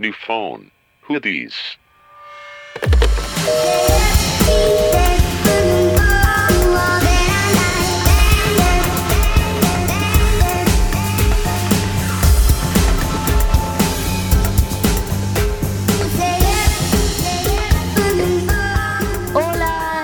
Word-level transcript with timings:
New 0.00 0.12
phone. 0.12 0.70
Who 1.08 1.18
these? 1.18 1.56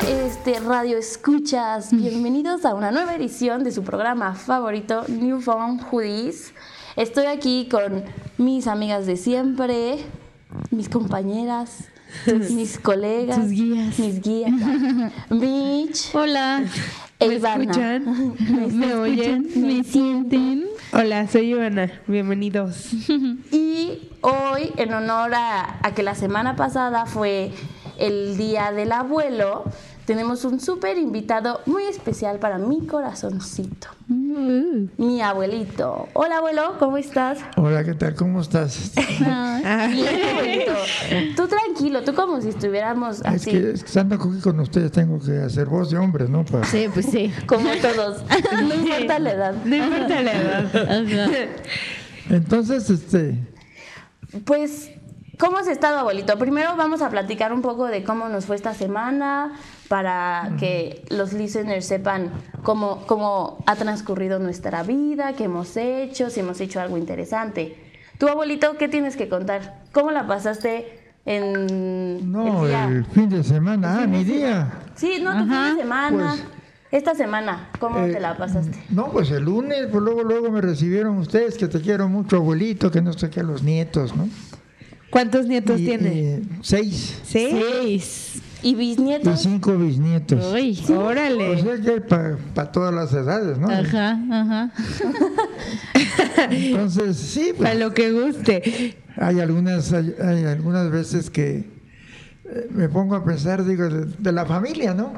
Este 0.07 0.61
radio 0.61 0.99
escuchas. 0.99 1.93
Bienvenidos 1.93 2.65
a 2.65 2.75
una 2.75 2.91
nueva 2.91 3.15
edición 3.15 3.63
de 3.63 3.71
su 3.71 3.85
programa 3.85 4.35
favorito, 4.35 5.05
New 5.09 5.41
Phone 5.41 5.79
Hoodies. 5.79 6.53
Estoy 6.97 7.27
aquí 7.27 7.69
con 7.71 8.05
mis 8.39 8.67
amigas 8.67 9.07
de 9.07 9.17
siempre, 9.17 9.97
mis 10.71 10.89
compañeras, 10.89 11.89
mis 12.51 12.79
colegas, 12.79 13.41
tus 13.41 13.51
guías. 13.51 13.99
mis 13.99 14.21
guías, 14.23 14.53
Mitch, 15.31 16.15
Hola. 16.15 16.63
e 17.19 17.29
¿Me 17.29 17.35
Ivana. 17.35 17.63
escuchan? 17.65 18.05
¿Me 18.39 18.67
escuchan? 18.67 18.99
oyen? 19.01 19.49
¿Me 19.57 19.83
sienten? 19.85 20.65
Hola, 20.93 21.27
soy 21.27 21.51
Ivana. 21.53 21.91
Bienvenidos. 22.07 22.91
Y 23.51 24.09
hoy, 24.23 24.73
en 24.77 24.95
honor 24.95 25.35
a, 25.35 25.79
a 25.83 25.95
que 25.95 26.03
la 26.03 26.15
semana 26.15 26.55
pasada 26.57 27.07
fue 27.07 27.51
el 27.99 28.37
Día 28.39 28.73
del 28.73 28.93
Abuelo, 28.93 29.65
tenemos 30.05 30.45
un 30.45 30.61
súper 30.61 30.99
invitado 30.99 31.61
muy 31.67 31.85
especial 31.85 32.39
para 32.39 32.59
mi 32.59 32.87
corazoncito, 32.87 33.89
Uh, 34.11 34.89
mi 34.99 35.23
abuelito. 35.23 36.09
Hola 36.13 36.39
abuelo, 36.39 36.75
¿cómo 36.79 36.99
estás? 36.99 37.39
Hola, 37.57 37.85
¿qué 37.85 37.95
tal? 37.95 38.15
¿Cómo 38.15 38.41
estás? 38.43 38.93
Ah. 39.25 39.89
Tú 41.37 41.47
tranquilo, 41.47 42.03
tú 42.03 42.15
como 42.15 42.41
si 42.43 42.49
estuviéramos 42.51 43.21
Es 43.21 43.27
así, 43.27 43.51
que, 43.53 43.71
es 43.71 43.81
que 43.83 43.87
estando 43.89 44.17
aquí 44.17 44.41
con 44.43 44.61
ustedes 44.61 44.93
tengo 44.93 45.19
que 45.21 45.39
hacer 45.39 45.67
voz 45.67 45.91
de 45.91 45.99
hombre, 45.99 46.29
¿no? 46.29 46.45
Para- 46.45 46.67
Sí, 46.67 46.87
pues 46.93 47.07
sí. 47.07 47.33
como 47.47 47.69
todos. 47.81 48.23
No 48.53 48.75
importa 48.75 49.19
la 49.21 49.31
edad. 49.33 49.55
no 49.65 49.77
importa 49.77 50.23
la 50.23 50.33
edad. 50.33 51.49
Entonces, 52.29 52.91
este, 52.91 53.39
Pues, 54.45 54.91
¿cómo 55.39 55.59
has 55.59 55.69
estado, 55.69 55.99
abuelito? 55.99 56.37
Primero 56.39 56.77
vamos 56.77 57.01
a 57.03 57.09
platicar 57.09 57.53
un 57.53 57.63
poco 57.63 57.87
de 57.87 58.03
cómo 58.05 58.29
nos 58.29 58.47
fue 58.47 58.57
esta 58.57 58.75
semana 58.75 59.53
para 59.89 60.53
que 60.59 61.05
los 61.11 61.33
listeners 61.33 61.85
sepan 61.85 62.31
cómo, 62.63 63.05
cómo 63.07 63.59
ha 63.67 63.77
transcurrido 63.77 64.39
nuestra 64.39 64.83
vida, 64.83 65.35
qué 65.35 65.45
hemos 65.45 65.77
hecho, 65.77 66.31
si 66.31 66.41
hemos 66.41 66.61
hecho 66.61 66.81
algo 66.81 66.97
interesante. 66.99 67.77
Tú, 68.19 68.29
abuelito, 68.29 68.77
¿qué 68.79 68.89
tienes 68.89 69.17
que 69.17 69.29
contar? 69.29 69.83
¿Cómo 69.93 70.11
la 70.11 70.27
pasaste 70.27 71.01
en 71.27 72.31
no, 72.33 72.63
el 72.65 72.69
día? 72.71 72.85
el 72.87 73.05
fin 73.07 73.29
de 73.29 73.43
semana, 73.45 74.03
ah, 74.03 74.07
mi 74.07 74.25
día. 74.25 74.73
Sí, 74.95 75.19
no, 75.23 75.33
tu 75.33 75.51
fin 75.51 75.77
de 75.77 75.83
semana. 75.83 76.37
Pues, 76.37 76.45
esta 76.93 77.15
semana, 77.17 77.71
¿cómo 77.81 77.99
Eh, 78.07 78.13
te 78.13 78.21
la 78.21 78.37
pasaste? 78.37 78.79
No, 78.89 79.11
pues 79.11 79.31
el 79.33 79.43
lunes, 79.45 79.89
pues 79.91 80.01
luego, 80.03 80.23
luego 80.23 80.51
me 80.53 80.61
recibieron 80.61 81.19
ustedes, 81.19 81.59
que 81.59 81.67
te 81.67 81.81
quiero 81.81 82.09
mucho, 82.09 82.37
abuelito, 82.37 82.91
que 82.91 83.03
no 83.03 83.13
sé 83.13 83.31
qué, 83.31 83.43
los 83.43 83.65
nietos, 83.65 84.15
¿no? 84.15 84.29
¿Cuántos 85.11 85.47
nietos 85.47 85.81
Y- 85.81 85.85
tiene? 85.87 86.15
y 86.15 86.49
seis 86.63 87.21
¿Sí? 87.25 87.49
Seis. 87.51 88.43
¿Y 88.65 88.71
y 88.71 88.75
bisnietos? 88.75 89.41
cinco 89.41 89.77
bisnietos. 89.77 90.53
Uy. 90.53 90.83
O 90.89 90.93
Órale. 90.99 91.63
sea 91.63 91.77
que 91.81 92.01
para 92.01 92.73
todas 92.73 92.95
las 92.95 93.13
edades, 93.13 93.59
¿no? 93.59 93.69
Ajá, 93.71 94.19
ajá. 94.33 94.73
Entonces, 96.51 97.17
sí, 97.17 97.53
pues, 97.57 97.71
Para 97.71 97.75
lo 97.75 97.93
que 97.95 98.11
guste. 98.11 98.97
Hay 99.17 99.41
algunas, 99.41 99.93
hay, 99.93 100.15
hay 100.21 100.45
algunas 100.45 100.91
veces 100.91 101.31
que 101.31 101.65
eh, 102.47 102.69
me 102.71 102.89
pongo 102.89 103.15
a 103.15 103.25
pensar, 103.25 103.65
digo, 103.65 103.89
de, 103.89 104.07
de 104.07 104.33
la 104.33 104.45
familia, 104.45 104.95
¿no? 104.95 105.13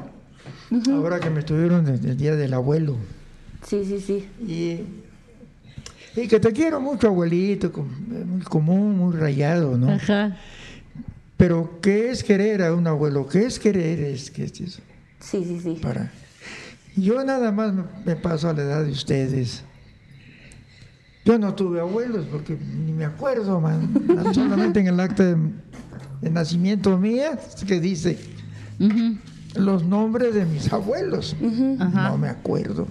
Ahora 0.91 1.19
que 1.19 1.29
me 1.29 1.39
estuvieron 1.39 1.85
desde 1.85 2.09
el 2.11 2.17
día 2.17 2.35
del 2.35 2.53
abuelo. 2.53 2.97
Sí, 3.65 3.83
sí, 3.85 3.99
sí. 3.99 4.27
Y, 4.45 6.19
y 6.19 6.27
que 6.27 6.39
te 6.39 6.51
quiero 6.51 6.79
mucho, 6.81 7.07
abuelito, 7.07 7.71
muy 8.25 8.41
común, 8.41 8.97
muy 8.97 9.15
rayado, 9.15 9.77
¿no? 9.77 9.91
Ajá. 9.91 10.35
Pero, 11.37 11.79
¿qué 11.81 12.09
es 12.09 12.23
querer 12.23 12.63
a 12.63 12.73
un 12.73 12.87
abuelo? 12.87 13.27
¿Qué 13.27 13.45
es 13.45 13.59
querer? 13.59 13.99
Es 13.99 14.31
que 14.31 14.43
es 14.45 14.59
eso, 14.59 14.81
Sí, 15.19 15.43
sí, 15.45 15.59
sí. 15.61 15.79
para. 15.81 16.11
Yo 16.95 17.23
nada 17.23 17.51
más 17.51 17.73
me, 18.05 18.15
paso 18.15 18.49
a 18.49 18.53
la 18.53 18.63
edad 18.63 18.83
de 18.83 18.91
ustedes. 18.91 19.63
Yo 21.25 21.37
no 21.37 21.53
tuve 21.53 21.79
abuelos 21.79 22.25
porque 22.31 22.57
ni 22.57 22.91
me 22.91 23.05
acuerdo, 23.05 23.59
man. 23.61 23.89
Solamente 24.33 24.79
en 24.79 24.87
el 24.87 24.99
acta 24.99 25.23
de, 25.25 25.37
de 26.21 26.29
nacimiento 26.31 26.97
mía 26.97 27.37
que 27.67 27.79
dice 27.79 28.17
los 29.55 29.83
nombres 29.85 30.33
de 30.33 30.45
mis 30.45 30.71
abuelos. 30.73 31.35
No 31.39 32.17
me 32.17 32.29
acuerdo. 32.29 32.87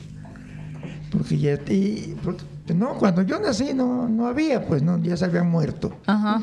Porque 1.10 1.38
ya, 1.38 1.54
y- 1.68 2.14
porque, 2.22 2.44
no, 2.74 2.94
cuando 2.98 3.22
yo 3.22 3.40
nací 3.40 3.72
no, 3.74 4.08
no 4.08 4.26
había, 4.26 4.66
pues 4.66 4.82
no, 4.82 5.02
ya 5.02 5.16
se 5.16 5.24
habían 5.24 5.48
muerto. 5.50 5.96
Ajá. 6.06 6.40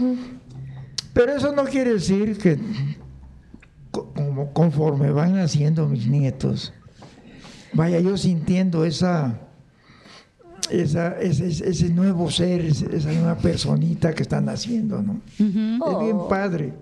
Pero 1.13 1.33
eso 1.35 1.51
no 1.53 1.63
quiere 1.65 1.93
decir 1.93 2.37
que 2.37 2.57
co- 3.91 4.11
como 4.13 4.51
conforme 4.53 5.11
van 5.11 5.35
naciendo 5.35 5.87
mis 5.87 6.07
nietos, 6.07 6.73
vaya 7.73 7.99
yo 7.99 8.17
sintiendo 8.17 8.83
esa, 8.85 9.39
esa 10.71 11.19
ese, 11.19 11.47
ese 11.47 11.89
nuevo 11.89 12.31
ser, 12.31 12.61
esa 12.61 13.11
nueva 13.11 13.37
personita 13.37 14.13
que 14.13 14.23
está 14.23 14.41
naciendo, 14.41 15.01
¿no? 15.01 15.21
Es 15.37 15.53
bien 15.53 16.17
Oh. 16.19 16.27
padre. 16.27 16.73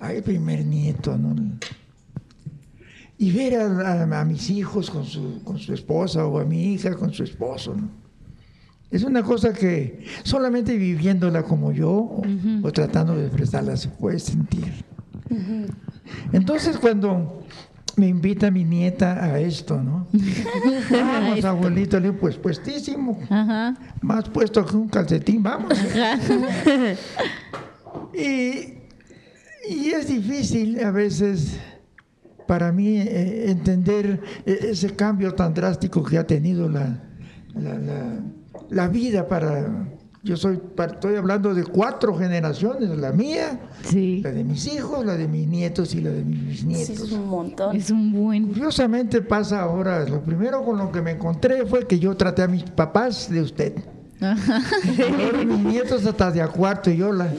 Ay, 0.00 0.22
primer 0.22 0.64
nieto, 0.64 1.16
¿no? 1.18 1.34
Y 3.20 3.32
ver 3.32 3.56
a, 3.56 3.64
a- 4.04 4.20
a 4.20 4.24
mis 4.24 4.48
hijos 4.50 4.90
con 4.90 5.04
su, 5.04 5.42
con 5.42 5.58
su 5.58 5.74
esposa 5.74 6.24
o 6.24 6.38
a 6.38 6.44
mi 6.44 6.74
hija 6.74 6.94
con 6.94 7.12
su 7.12 7.24
esposo, 7.24 7.74
¿no? 7.74 7.88
Es 8.90 9.02
una 9.04 9.22
cosa 9.22 9.52
que 9.52 10.04
solamente 10.22 10.76
viviéndola 10.76 11.42
como 11.42 11.72
yo 11.72 11.90
o- 11.90 12.22
o 12.62 12.72
tratando 12.72 13.14
de 13.16 13.26
expresarla 13.26 13.76
se 13.76 13.88
puede 13.88 14.18
sentir. 14.18 14.72
Entonces 16.32 16.78
cuando 16.78 17.42
me 17.96 18.06
invita 18.08 18.50
mi 18.50 18.64
nieta 18.64 19.22
a 19.24 19.38
esto, 19.40 19.82
¿no? 19.82 20.06
Vamos, 20.90 21.44
abuelito, 21.44 21.98
le 22.00 22.08
digo, 22.08 22.20
pues 22.20 22.36
puestísimo, 22.36 23.18
Ajá. 23.28 23.74
más 24.00 24.28
puesto 24.28 24.64
que 24.64 24.76
un 24.76 24.88
calcetín, 24.88 25.42
vamos. 25.42 25.72
Y, 28.14 28.74
y 29.68 29.90
es 29.90 30.08
difícil 30.08 30.82
a 30.84 30.90
veces 30.90 31.58
para 32.46 32.72
mí 32.72 32.96
eh, 32.98 33.50
entender 33.50 34.20
eh, 34.46 34.58
ese 34.70 34.94
cambio 34.96 35.34
tan 35.34 35.54
drástico 35.54 36.02
que 36.02 36.18
ha 36.18 36.26
tenido 36.26 36.68
la, 36.68 37.02
la, 37.54 37.74
la- 37.78 38.20
la 38.70 38.88
vida 38.88 39.26
para... 39.28 39.88
Yo 40.24 40.36
soy, 40.36 40.56
para- 40.74 40.94
estoy 40.94 41.14
hablando 41.14 41.54
de 41.54 41.62
cuatro 41.64 42.14
generaciones, 42.18 42.90
la 42.98 43.12
mía, 43.12 43.60
Sí. 43.84 44.20
la 44.22 44.32
de 44.32 44.42
mis 44.42 44.66
hijos, 44.66 45.06
la 45.06 45.16
de 45.16 45.28
mis 45.28 45.46
nietos 45.46 45.94
y 45.94 46.00
la 46.00 46.10
de 46.10 46.24
mis 46.24 46.58
Sí, 46.60 46.66
bisnietos. 46.66 47.06
es 47.06 47.12
un 47.12 47.28
montón. 47.28 47.76
Es 47.76 47.88
un 47.90 48.12
buen. 48.12 48.48
Curiosamente 48.48 49.22
pasa 49.22 49.60
ahora, 49.62 50.04
lo 50.08 50.20
primero 50.20 50.64
con 50.64 50.76
lo 50.76 50.90
que 50.90 51.00
me 51.02 51.12
encontré 51.12 51.64
fue 51.66 51.86
que 51.86 52.00
yo 52.00 52.16
traté 52.16 52.42
a 52.42 52.48
mis 52.48 52.64
papás 52.64 53.30
de 53.30 53.40
usted. 53.42 53.72
Ahora 54.20 55.44
mis 55.46 55.60
nietos 55.60 56.04
hasta 56.04 56.32
de 56.32 56.42
a 56.42 56.48
cuarto 56.48 56.90
y 56.90 56.96
yo 56.96 57.12
la... 57.12 57.32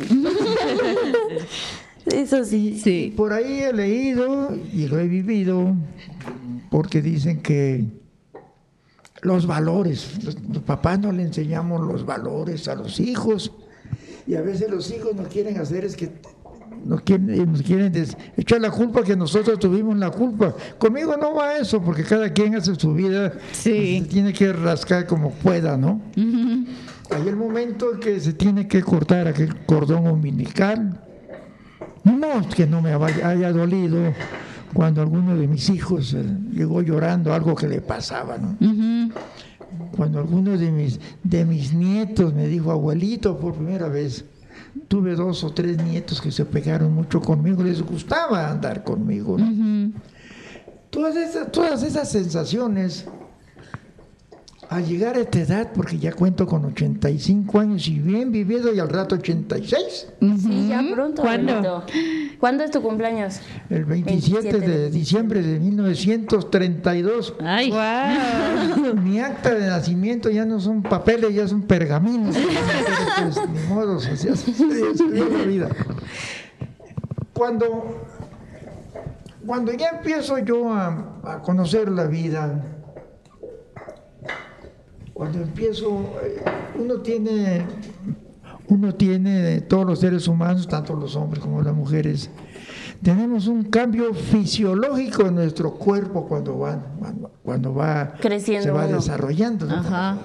Eso 2.06 2.44
sí. 2.46 2.80
Sí. 2.82 3.14
Por 3.16 3.34
ahí 3.34 3.60
he 3.60 3.74
leído 3.74 4.56
y 4.74 4.88
lo 4.88 4.98
he 5.00 5.08
vivido 5.08 5.76
porque 6.72 7.02
dicen 7.02 7.42
que 7.42 7.86
los 9.22 9.46
valores, 9.48 10.24
los, 10.24 10.38
los 10.50 10.64
papás 10.64 11.00
no 11.00 11.12
le 11.12 11.24
enseñamos 11.24 11.86
los 11.86 12.06
valores 12.06 12.68
a 12.68 12.76
los 12.76 13.00
hijos 13.00 13.52
y 14.28 14.36
a 14.36 14.42
veces 14.42 14.70
los 14.70 14.90
hijos 14.92 15.16
nos 15.16 15.28
quieren 15.28 15.60
hacer 15.60 15.84
es 15.86 15.96
que 15.96 16.12
nos 16.86 17.02
quieren, 17.02 17.52
nos 17.52 17.62
quieren 17.62 17.92
des- 17.92 18.16
echar 18.38 18.62
la 18.62 18.72
culpa 18.72 19.04
que 19.04 19.16
nosotros 19.16 19.60
tuvimos 19.60 19.98
la 19.98 20.12
culpa. 20.12 20.56
Conmigo 20.78 21.18
no 21.18 21.34
va 21.34 21.58
eso 21.58 21.82
porque 21.82 22.04
cada 22.04 22.32
quien 22.32 22.56
hace 22.56 22.76
su 22.76 22.94
vida, 22.94 23.34
Sí. 23.52 24.00
se 24.02 24.08
tiene 24.08 24.32
que 24.34 24.54
rascar 24.54 25.06
como 25.06 25.32
pueda, 25.32 25.76
¿no? 25.78 26.02
Hay 26.16 27.28
el 27.28 27.36
momento 27.36 27.94
en 27.94 28.00
que 28.00 28.20
se 28.20 28.34
tiene 28.34 28.68
que 28.68 28.82
cortar 28.82 29.28
aquel 29.28 29.56
cordón 29.66 30.08
umbilical. 30.08 31.04
No 32.06 32.40
es 32.40 32.48
que 32.56 32.66
no 32.66 32.82
me 32.82 32.94
haya 32.94 33.52
dolido 33.52 34.14
cuando 34.74 35.02
alguno 35.02 35.36
de 35.36 35.48
mis 35.48 35.70
hijos 35.70 36.14
eh, 36.14 36.24
llegó 36.52 36.82
llorando 36.82 37.34
algo 37.34 37.56
que 37.56 37.68
le 37.68 37.82
pasaba, 37.82 38.38
¿no? 38.38 38.58
Cuando 39.96 40.20
alguno 40.20 40.58
de 40.58 40.72
mis, 40.72 41.00
de 41.24 41.46
mis 41.46 41.74
nietos 41.74 42.34
me 42.34 42.48
dijo, 42.48 42.72
abuelito, 42.72 43.38
por 43.38 43.54
primera 43.54 43.88
vez, 43.88 44.26
tuve 44.88 45.16
dos 45.16 45.44
o 45.44 45.52
tres 45.52 45.78
nietos 45.84 46.22
que 46.22 46.32
se 46.32 46.46
pegaron 46.46 46.94
mucho 46.94 47.22
conmigo, 47.22 47.64
les 47.64 47.82
gustaba 47.82 48.50
andar 48.50 48.84
conmigo. 48.84 49.38
Todas 50.90 51.16
esas, 51.16 51.52
todas 51.52 51.84
esas 51.84 52.12
sensaciones 52.12 53.06
al 54.70 54.86
llegar 54.86 55.16
a 55.16 55.22
esta 55.22 55.40
edad, 55.40 55.72
porque 55.74 55.98
ya 55.98 56.12
cuento 56.14 56.46
con 56.46 56.64
85 56.64 57.60
años 57.60 57.88
y 57.88 57.98
bien 57.98 58.32
vivido 58.32 58.72
y 58.72 58.80
al 58.80 58.88
rato 58.90 59.16
86, 59.16 60.08
Sí, 60.20 60.68
ya 60.70 60.84
pronto. 60.94 61.24
¿Cuándo? 61.24 61.86
¿Cuándo 62.40 62.64
es 62.64 62.70
tu 62.70 62.80
cumpleaños? 62.80 63.40
el 63.72 63.86
27, 63.86 64.42
27 64.52 64.60
de 64.60 64.78
de 64.78 64.90
diciembre 64.92 65.42
de 65.42 65.60
1932, 65.60 67.34
Ay. 67.42 67.72
Wow. 67.72 68.94
mi 68.96 69.20
acta 69.22 69.56
de 69.56 69.68
nacimiento 69.68 70.30
ya 70.30 70.46
no 70.46 70.60
son 70.60 70.84
papeles, 70.84 71.34
ya 71.34 71.48
son 71.48 71.64
pergaminos. 71.64 72.36
Pues, 73.20 73.38
ni 73.50 73.74
modo, 73.74 73.98
así 73.98 74.30
así 74.30 74.52
es 74.52 75.00
la 75.02 75.44
vida. 75.46 75.70
Cuando, 77.34 78.06
cuando 79.46 79.74
ya 79.74 79.90
empiezo 79.90 80.38
yo 80.38 80.72
a, 80.74 81.20
a 81.24 81.40
conocer 81.42 81.90
la 81.90 82.06
vida, 82.06 82.79
cuando 85.20 85.40
empiezo, 85.42 86.14
eh, 86.24 86.42
uno 86.80 87.02
tiene, 87.02 87.66
uno 88.70 88.96
tiene, 88.96 89.60
todos 89.60 89.86
los 89.86 90.00
seres 90.00 90.30
humanos, 90.30 90.66
tanto 90.66 90.96
los 90.96 91.14
hombres 91.18 91.44
como 91.44 91.62
las 91.62 91.76
mujeres, 91.76 92.30
tenemos 93.04 93.48
un 93.48 93.64
cambio 93.64 94.14
fisiológico 94.14 95.24
en 95.24 95.36
nuestro 95.36 95.74
cuerpo 95.74 96.26
cuando 96.26 96.58
va, 96.60 96.82
cuando, 96.98 97.32
cuando 97.44 97.74
va 97.74 98.14
Creciendo 98.22 98.64
se 98.64 98.72
va 98.72 98.86
uno. 98.86 98.96
desarrollando. 98.96 99.66
¿no? 99.66 99.76
Ajá. 99.76 100.20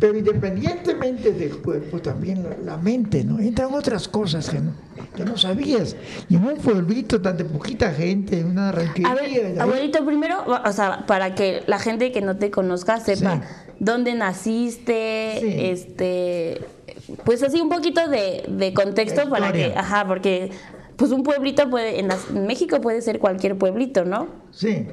Pero 0.00 0.16
independientemente 0.16 1.32
del 1.32 1.58
cuerpo, 1.58 1.98
también 2.00 2.42
la, 2.44 2.56
la 2.64 2.76
mente, 2.76 3.24
¿no? 3.24 3.38
Entran 3.38 3.74
otras 3.74 4.08
cosas 4.08 4.48
que 4.48 4.60
no, 4.60 4.72
que 5.16 5.24
no 5.24 5.36
sabías. 5.36 5.96
Y 6.28 6.36
en 6.36 6.44
un 6.44 6.56
pueblito 6.56 7.20
tan 7.20 7.36
de 7.36 7.44
poquita 7.44 7.92
gente, 7.92 8.44
una 8.44 8.68
A 8.68 8.72
ranchería. 8.72 9.14
ver, 9.14 9.60
abuelito, 9.60 10.04
primero, 10.06 10.44
o 10.64 10.72
sea, 10.72 11.04
para 11.06 11.34
que 11.34 11.62
la 11.66 11.78
gente 11.78 12.12
que 12.12 12.20
no 12.20 12.36
te 12.36 12.50
conozca 12.50 13.00
sepa 13.00 13.42
Sí. 13.42 13.74
dónde 13.80 14.14
naciste, 14.14 15.38
Sí. 15.40 15.54
este, 15.58 16.60
pues 17.24 17.42
así 17.42 17.60
un 17.60 17.68
poquito 17.68 18.08
de, 18.08 18.44
de 18.48 18.72
contexto 18.74 19.28
para 19.28 19.52
que, 19.52 19.72
ajá, 19.76 20.06
porque 20.06 20.50
pues 20.96 21.12
un 21.12 21.22
pueblito 21.22 21.68
puede, 21.70 22.00
en, 22.00 22.08
las- 22.08 22.28
en 22.30 22.46
México 22.46 22.80
puede 22.80 23.02
ser 23.02 23.18
cualquier 23.18 23.56
pueblito, 23.56 24.04
¿no? 24.04 24.28
Sí. 24.50 24.86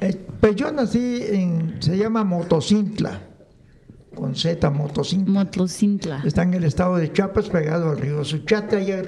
Eh, 0.00 0.16
pues 0.40 0.54
yo 0.56 0.70
nací 0.72 1.22
en, 1.28 1.76
se 1.80 1.96
llama 1.98 2.22
Motocintla, 2.24 3.20
con 4.18 4.34
Z, 4.34 4.68
Motocintla. 4.70 5.32
Motocintla. 5.32 6.22
Está 6.24 6.42
en 6.42 6.54
el 6.54 6.64
estado 6.64 6.96
de 6.96 7.12
Chiapas, 7.12 7.48
pegado 7.48 7.90
al 7.90 7.98
río 7.98 8.24
Suchate, 8.24 8.76
allá 8.76 9.02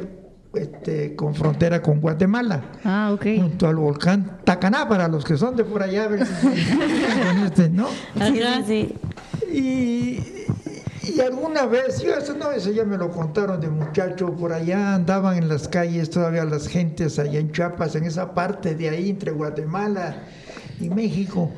este, 0.54 1.16
con 1.16 1.34
frontera 1.34 1.82
con 1.82 2.00
Guatemala. 2.00 2.62
Ah, 2.84 3.10
ok. 3.12 3.26
Junto 3.36 3.66
al 3.66 3.76
volcán 3.76 4.38
Tacaná, 4.44 4.88
para 4.88 5.08
los 5.08 5.24
que 5.24 5.36
son 5.36 5.56
de 5.56 5.64
por 5.64 5.82
allá, 5.82 6.04
a 6.04 6.08
ver 6.08 6.26
si 6.26 6.32
con 6.42 7.44
este, 7.44 7.70
¿no? 7.70 7.88
Ajá. 8.14 8.62
sí. 8.66 8.94
Y, 9.52 10.20
y 11.02 11.20
alguna 11.20 11.66
vez, 11.66 12.00
yo 12.02 12.14
eso 12.14 12.34
no, 12.36 12.52
eso 12.52 12.70
ya 12.70 12.84
me 12.84 12.96
lo 12.96 13.10
contaron 13.10 13.60
de 13.60 13.68
muchacho, 13.68 14.32
por 14.36 14.52
allá 14.52 14.94
andaban 14.94 15.38
en 15.38 15.48
las 15.48 15.66
calles 15.66 16.08
todavía 16.10 16.44
las 16.44 16.68
gentes 16.68 17.18
allá 17.18 17.40
en 17.40 17.50
Chiapas, 17.50 17.96
en 17.96 18.04
esa 18.04 18.32
parte 18.32 18.76
de 18.76 18.90
ahí 18.90 19.10
entre 19.10 19.32
Guatemala 19.32 20.22
y 20.80 20.88
México, 20.88 21.50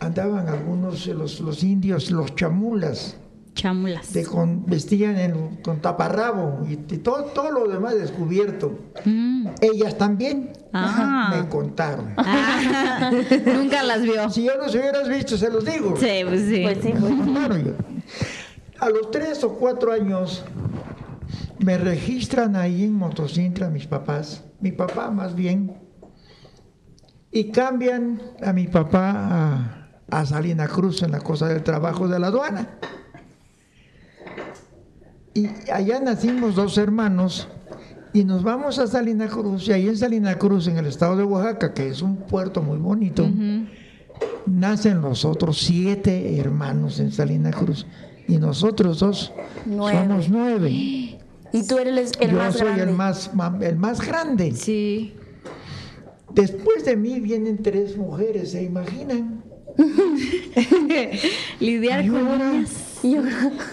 andaban 0.00 0.48
algunos 0.48 1.06
los, 1.08 1.40
los 1.40 1.62
indios, 1.64 2.10
los 2.10 2.34
chamulas, 2.34 3.16
Chamulas. 3.54 4.12
de 4.12 4.24
con, 4.24 4.64
vestían 4.66 5.18
en- 5.18 5.56
con 5.62 5.80
taparrabo 5.80 6.64
y, 6.68 6.74
y 6.74 6.98
todo, 6.98 7.24
todo 7.24 7.50
lo 7.50 7.68
demás 7.68 7.94
descubierto. 7.98 8.78
Mm. 9.04 9.48
Ellas 9.60 9.98
también 9.98 10.52
Ah. 10.72 11.34
me 11.42 11.48
contaron. 11.48 12.12
Ah, 12.18 13.10
Nunca 13.46 13.82
las 13.82 14.02
vio. 14.02 14.28
Si 14.30 14.44
yo 14.44 14.54
los 14.56 14.74
hubieras 14.74 15.08
visto, 15.08 15.36
se 15.36 15.50
los 15.50 15.64
digo. 15.64 15.96
Sí, 15.96 16.08
pues 16.28 16.42
sí. 16.42 16.60
Pues 16.62 16.78
sí, 16.82 16.92
A 18.78 18.88
los 18.90 19.10
tres 19.10 19.42
o 19.44 19.54
cuatro 19.54 19.90
años 19.92 20.44
me 21.58 21.76
registran 21.78 22.54
ahí 22.54 22.84
en 22.84 22.92
Motocintla 22.94 23.70
mis 23.70 23.86
papás, 23.86 24.44
mi 24.60 24.70
papá 24.70 25.10
más 25.10 25.34
bien, 25.34 25.72
y 27.32 27.50
cambian 27.50 28.20
a 28.42 28.52
mi 28.52 28.68
papá 28.68 29.10
a, 29.16 29.77
a 30.10 30.24
Salina 30.26 30.66
Cruz 30.68 31.02
en 31.02 31.10
la 31.12 31.20
cosa 31.20 31.48
del 31.48 31.62
trabajo 31.62 32.08
de 32.08 32.18
la 32.18 32.28
aduana. 32.28 32.78
Y 35.34 35.48
allá 35.70 36.00
nacimos 36.00 36.54
dos 36.54 36.78
hermanos 36.78 37.48
y 38.12 38.24
nos 38.24 38.42
vamos 38.42 38.78
a 38.78 38.86
Salina 38.86 39.28
Cruz, 39.28 39.68
y 39.68 39.72
ahí 39.72 39.86
en 39.88 39.96
Salina 39.96 40.36
Cruz, 40.38 40.66
en 40.66 40.78
el 40.78 40.86
estado 40.86 41.16
de 41.16 41.24
Oaxaca, 41.24 41.74
que 41.74 41.88
es 41.88 42.02
un 42.02 42.16
puerto 42.16 42.62
muy 42.62 42.78
bonito, 42.78 43.28
nacen 44.46 45.02
los 45.02 45.24
otros 45.24 45.58
siete 45.58 46.38
hermanos 46.38 46.98
en 47.00 47.12
Salina 47.12 47.50
Cruz. 47.50 47.86
Y 48.26 48.38
nosotros 48.38 49.00
dos 49.00 49.32
Nueve. 49.64 49.98
somos 50.00 50.28
nueve. 50.28 50.70
Y 50.70 51.66
tú 51.66 51.78
eres 51.78 52.12
el 52.20 52.30
Yo 52.32 52.36
más 52.36 52.54
soy 52.56 52.66
grande. 52.66 52.82
el 52.84 52.90
más, 52.90 53.30
el 53.62 53.76
más 53.76 54.06
grande. 54.06 54.52
Sí. 54.54 55.14
Después 56.34 56.84
de 56.84 56.96
mí 56.96 57.20
vienen 57.20 57.62
tres 57.62 57.96
mujeres, 57.96 58.50
¿se 58.50 58.62
imaginan? 58.62 59.42
Lidiar 61.60 62.04
Y 62.04 62.08
con 62.08 62.40
ellas. 62.40 62.98
Y 63.02 63.14
yo- 63.14 63.22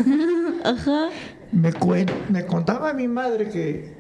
Ajá. 0.64 1.10
me, 1.52 1.74
cuen- 1.74 2.12
me 2.30 2.46
contaba 2.46 2.94
mi 2.94 3.08
madre 3.08 3.50
que 3.50 3.96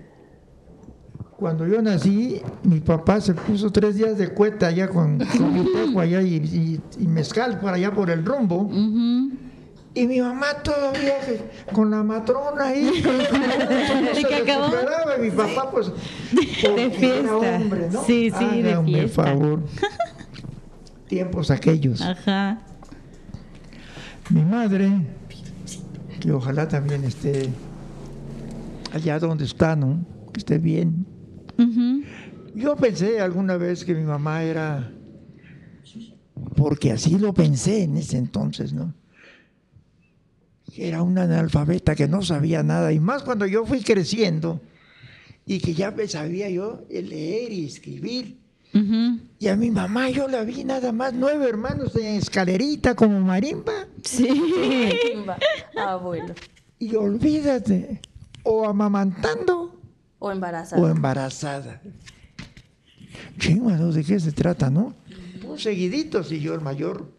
cuando 1.37 1.67
yo 1.67 1.81
nací, 1.81 2.41
mi 2.63 2.79
papá 2.79 3.19
se 3.19 3.33
puso 3.33 3.71
tres 3.71 3.95
días 3.95 4.17
de 4.17 4.29
cueta 4.29 4.67
allá 4.67 4.87
con, 4.87 5.17
con 5.19 5.99
allá 5.99 6.21
y, 6.21 6.35
y- 6.35 6.79
y 6.99 7.07
mezcal 7.07 7.59
por 7.59 7.73
allá 7.73 7.91
por 7.93 8.09
el 8.09 8.23
rumbo. 8.23 8.69
Y 9.97 10.07
mi 10.07 10.19
mamá 10.21 10.47
todavía 10.63 11.19
que- 11.25 11.73
con 11.73 11.89
la 11.91 12.03
matrona 12.03 12.65
ahí. 12.67 13.01
con- 13.03 13.13
con- 13.13 14.03
no 14.05 14.11
¿Y 14.11 14.15
se 14.21 14.27
qué 14.27 14.35
acabó? 14.35 14.67
Y 15.17 15.21
mi 15.21 15.31
papá, 15.31 15.71
pues. 15.71 15.91
porque 16.61 16.89
fiesta. 16.91 17.19
Era 17.19 17.37
hombre, 17.37 17.89
¿no? 17.91 18.03
Sí, 18.03 18.31
sí, 18.37 18.61
de 18.61 18.71
Hágame 18.73 18.91
fiesta. 18.93 19.23
favor. 19.23 19.59
Tiempos 21.07 21.51
aquellos. 21.51 22.01
Ajá. 22.01 22.61
Mi 24.29 24.43
madre, 24.43 24.91
que 26.19 26.31
ojalá 26.31 26.67
también 26.67 27.03
esté 27.03 27.49
allá 28.91 29.19
donde 29.19 29.45
está, 29.45 29.75
¿no? 29.75 30.03
Que 30.33 30.39
esté 30.39 30.57
bien. 30.57 31.05
Ujú. 31.59 32.03
Yo 32.55 32.75
pensé 32.75 33.19
alguna 33.19 33.57
vez 33.57 33.85
que 33.85 33.93
mi 33.93 34.03
mamá 34.03 34.43
era, 34.43 34.91
porque 36.55 36.91
así 36.91 37.19
lo 37.19 37.33
pensé 37.33 37.83
en 37.83 37.97
ese 37.97 38.17
entonces, 38.17 38.73
¿no? 38.73 38.93
Que 40.73 40.87
era 40.87 41.03
una 41.03 41.23
analfabeta 41.23 41.95
que 41.95 42.07
no 42.07 42.21
sabía 42.23 42.63
nada, 42.63 42.91
y 42.93 42.99
más 42.99 43.23
cuando 43.23 43.45
yo 43.45 43.65
fui 43.65 43.81
creciendo 43.81 44.61
y 45.45 45.59
que 45.59 45.73
ya 45.75 45.91
me 45.91 46.07
sabía 46.07 46.49
yo 46.49 46.85
leer 46.89 47.51
y 47.51 47.65
escribir. 47.65 48.44
Y 49.39 49.47
a 49.47 49.55
mi 49.55 49.71
mamá 49.71 50.09
yo 50.09 50.27
la 50.27 50.43
vi 50.43 50.63
nada 50.65 50.91
más 50.91 51.13
nueve 51.13 51.47
hermanos 51.47 51.95
en 51.95 52.15
escalerita 52.15 52.93
como 52.95 53.19
marimba. 53.21 53.73
Sí. 54.03 54.27
Chimba. 55.11 55.37
Abuelo. 55.77 56.33
Y 56.77 56.93
olvídate, 56.95 58.01
o 58.43 58.67
amamantando 58.67 59.79
O 60.19 60.29
embarazada. 60.31 60.81
o 60.81 60.87
embarazada. 60.89 61.81
Chingado, 63.39 63.91
¿de 63.91 64.03
qué 64.03 64.19
se 64.19 64.31
trata, 64.31 64.69
no? 64.69 64.93
Un 65.47 65.57
seguidito, 65.59 66.23
si 66.23 66.39
yo 66.41 66.53
el 66.53 66.61
mayor. 66.61 67.09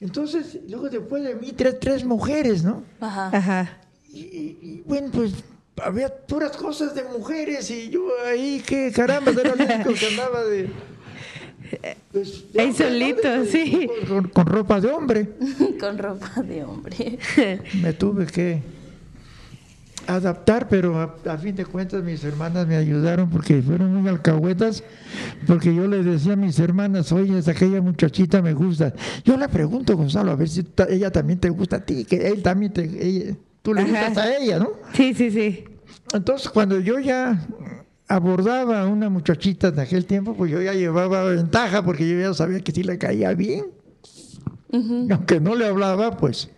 Entonces, 0.00 0.58
luego 0.68 0.88
después 0.90 1.22
de 1.22 1.34
mí, 1.36 1.52
tres, 1.52 1.78
tres 1.80 2.04
mujeres, 2.04 2.64
¿no? 2.64 2.82
Ajá. 3.00 3.28
Ajá. 3.32 3.80
Y, 4.12 4.20
y- 4.20 4.58
y, 4.60 4.82
bueno, 4.86 5.08
pues 5.12 5.32
había 5.82 6.08
puras 6.08 6.56
cosas 6.56 6.94
de 6.94 7.04
mujeres 7.04 7.70
y 7.70 7.90
yo 7.90 8.02
ahí, 8.26 8.62
que 8.66 8.92
caramba, 8.92 9.32
era 9.32 9.52
el 9.54 9.60
único 9.62 9.94
que 9.94 10.06
andaba 10.06 10.44
de. 10.44 10.70
pues, 12.12 12.52
de 12.52 12.60
Ahí 12.60 12.72
solito, 12.72 13.44
sí. 13.46 13.88
Con, 14.08 14.28
con 14.28 14.46
ropa 14.46 14.80
de 14.80 14.88
hombre. 14.90 15.28
Con 15.80 15.98
ropa 15.98 16.42
de 16.42 16.62
hombre. 16.64 17.18
Me 17.82 17.92
tuve 17.92 18.26
que 18.26 18.62
adaptar, 20.06 20.68
pero 20.68 21.00
a, 21.00 21.16
a 21.32 21.38
fin 21.38 21.56
de 21.56 21.64
cuentas 21.64 22.02
mis 22.04 22.22
hermanas 22.24 22.66
me 22.66 22.76
ayudaron 22.76 23.30
porque 23.30 23.62
fueron 23.62 23.94
muy 23.94 24.06
alcahuetas, 24.10 24.82
porque 25.46 25.74
yo 25.74 25.86
les 25.86 26.04
decía 26.04 26.34
a 26.34 26.36
mis 26.36 26.58
hermanas, 26.58 27.10
oye, 27.12 27.38
esa 27.38 27.52
aquella 27.52 27.80
muchachita 27.80 28.42
me 28.42 28.52
gusta. 28.52 28.92
Yo 29.24 29.36
le 29.38 29.48
pregunto, 29.48 29.96
Gonzalo, 29.96 30.32
a 30.32 30.36
ver 30.36 30.48
si 30.50 30.62
ta- 30.62 30.86
ella 30.90 31.10
también 31.10 31.38
te 31.40 31.48
gusta 31.48 31.76
a 31.76 31.80
ti, 31.86 32.04
que 32.04 32.28
él 32.28 32.42
también 32.42 32.72
te, 32.74 32.82
ella- 32.84 33.34
tú 33.64 33.72
le 33.72 33.80
Ajá. 33.80 33.90
gustas 33.90 34.18
a 34.18 34.36
ella, 34.36 34.58
¿no? 34.58 34.68
Sí, 34.92 35.14
sí, 35.14 35.30
sí. 35.30 35.64
Entonces, 36.12 36.50
cuando 36.50 36.78
yo 36.80 36.98
ya 37.00 37.40
abordaba 38.06 38.82
a 38.82 38.86
una 38.86 39.08
muchachita 39.08 39.70
de 39.70 39.80
aquel 39.80 40.04
tiempo, 40.04 40.34
pues 40.34 40.52
yo 40.52 40.60
ya 40.60 40.74
llevaba 40.74 41.24
ventaja 41.24 41.82
porque 41.82 42.06
yo 42.06 42.20
ya 42.20 42.34
sabía 42.34 42.60
que 42.60 42.72
sí 42.72 42.82
le 42.82 42.98
caía 42.98 43.32
bien. 43.32 43.64
Aunque 45.10 45.40
no 45.40 45.54
le 45.54 45.66
hablaba, 45.66 46.16
pues 46.18 46.50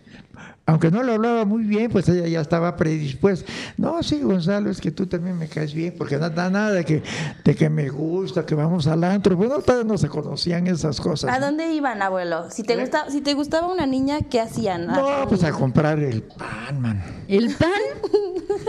aunque 0.69 0.91
no 0.91 1.01
lo 1.01 1.13
hablaba 1.13 1.45
muy 1.45 1.63
bien, 1.63 1.89
pues 1.89 2.09
ella 2.09 2.27
ya 2.27 2.41
estaba 2.41 2.75
predispuesta. 2.75 3.49
No, 3.77 4.03
sí, 4.03 4.19
Gonzalo, 4.21 4.69
es 4.69 4.81
que 4.81 4.91
tú 4.91 5.07
también 5.07 5.37
me 5.37 5.47
caes 5.47 5.73
bien, 5.73 5.95
porque 5.97 6.17
no 6.17 6.29
da 6.29 6.49
nada 6.49 6.71
de 6.71 6.83
que, 6.83 7.01
de 7.45 7.55
que 7.55 7.69
me 7.69 7.87
gusta, 7.87 8.45
que 8.45 8.53
vamos 8.53 8.85
al 8.85 9.01
antro. 9.05 9.37
Bueno, 9.37 9.59
todavía 9.59 9.87
no 9.87 9.97
se 9.97 10.09
conocían 10.09 10.67
esas 10.67 10.99
cosas. 10.99 11.31
¿A 11.33 11.39
¿no? 11.39 11.45
dónde 11.45 11.71
iban, 11.71 12.01
abuelo? 12.01 12.51
Si 12.51 12.63
te, 12.63 12.75
gusta, 12.75 13.09
si 13.09 13.21
te 13.21 13.33
gustaba 13.33 13.71
una 13.71 13.85
niña, 13.85 14.19
¿qué 14.29 14.41
hacían? 14.41 14.87
No, 14.87 15.25
pues 15.29 15.45
a 15.45 15.53
comprar 15.53 15.99
el 15.99 16.21
pan, 16.21 16.81
man. 16.81 17.01
¿El 17.29 17.55
pan? 17.55 17.71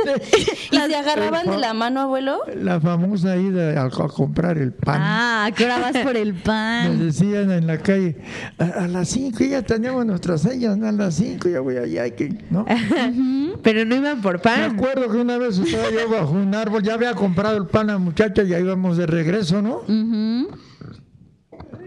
¿Y 0.71 0.77
se 0.77 0.97
agarraban 0.97 1.51
de 1.51 1.59
la 1.59 1.75
mano, 1.75 2.01
abuelo? 2.01 2.43
La 2.55 2.81
famosa 2.81 3.37
ida 3.37 3.83
a, 3.83 3.87
a 3.87 3.91
comprar 3.91 4.57
el 4.59 4.73
pan. 4.73 5.01
Ah, 5.03 5.47
¿a 5.47 5.53
qué 5.53 5.65
hora 5.65 5.81
vas 5.81 5.97
por 5.97 6.17
el 6.17 6.35
Nos 6.35 6.43
pan? 6.45 6.99
decían 7.05 7.51
en 7.51 7.67
la 7.67 7.79
calle, 7.79 8.19
a, 8.57 8.85
a 8.85 8.89
las 8.89 9.09
5 9.09 9.43
ya 9.43 9.63
teníamos 9.63 10.07
nuestras 10.07 10.43
sellas, 10.43 10.77
¿no? 10.77 10.87
a 10.87 10.93
las 10.93 11.17
5 11.17 11.49
ya 11.49 11.59
voy 11.59 11.88
allá, 11.97 12.15
¿no? 12.51 12.67
Pero 13.63 13.85
no 13.85 13.97
iban 13.97 14.21
por 14.21 14.35
Me 14.35 14.39
pan. 14.41 14.77
acuerdo 14.77 15.11
que 15.11 15.17
una 15.17 15.39
vez 15.39 15.59
estaba 15.59 15.91
yo 15.91 16.09
bajo 16.11 16.33
un 16.33 16.55
árbol, 16.55 16.83
ya 16.83 16.95
había 16.95 17.15
comprado 17.15 17.57
el 17.57 17.67
pan 17.67 17.91
a 17.91 17.99
muchacha 17.99 18.43
y 18.43 18.49
ya 18.49 18.61
íbamos 18.61 18.97
de 18.97 19.07
regreso, 19.07 19.63
¿no? 19.63 19.83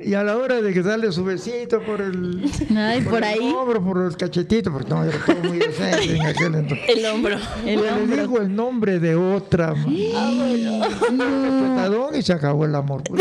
Y 0.03 0.15
a 0.15 0.23
la 0.23 0.35
hora 0.35 0.63
de 0.63 0.73
que 0.73 0.81
darle 0.81 1.11
su 1.11 1.23
besito 1.23 1.79
por 1.83 2.01
el... 2.01 2.43
Ay, 2.75 3.01
por 3.01 3.17
el 3.19 3.23
ahí. 3.23 3.53
hombro, 3.55 3.83
por 3.83 3.97
los 3.97 4.17
cachetitos, 4.17 4.73
porque 4.73 4.89
no, 4.89 5.03
era 5.03 5.15
todo 5.23 5.35
muy 5.43 5.59
decente 5.59 6.15
en 6.15 6.25
aquel 6.25 6.55
entonces. 6.55 6.89
El 6.89 7.05
hombro. 7.05 7.37
El 7.67 7.81
Le 7.81 7.91
hombro. 7.91 8.21
digo 8.23 8.41
el 8.41 8.55
nombre 8.55 8.99
de 8.99 9.15
otra. 9.15 9.75
Respetadón, 9.75 12.15
y 12.15 12.23
se 12.23 12.33
acabó 12.33 12.65
el 12.65 12.73
amor. 12.73 13.03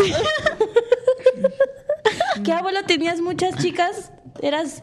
¿Qué 2.43 2.51
abuelo 2.51 2.79
tenías 2.87 3.21
muchas 3.21 3.55
chicas? 3.57 4.11
¿Eras 4.41 4.81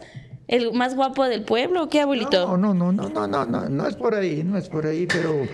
el 0.49 0.73
más 0.73 0.97
guapo 0.97 1.25
del 1.25 1.45
pueblo 1.45 1.85
o 1.85 1.89
qué, 1.89 2.01
abuelito? 2.01 2.57
No, 2.57 2.57
no, 2.57 2.75
no, 2.75 2.91
no, 2.91 3.09
no, 3.09 3.27
no, 3.27 3.45
no, 3.45 3.69
no 3.69 3.87
es 3.87 3.95
por 3.95 4.15
ahí, 4.15 4.43
no 4.43 4.57
es 4.57 4.69
por 4.69 4.87
ahí, 4.87 5.07
pero, 5.07 5.47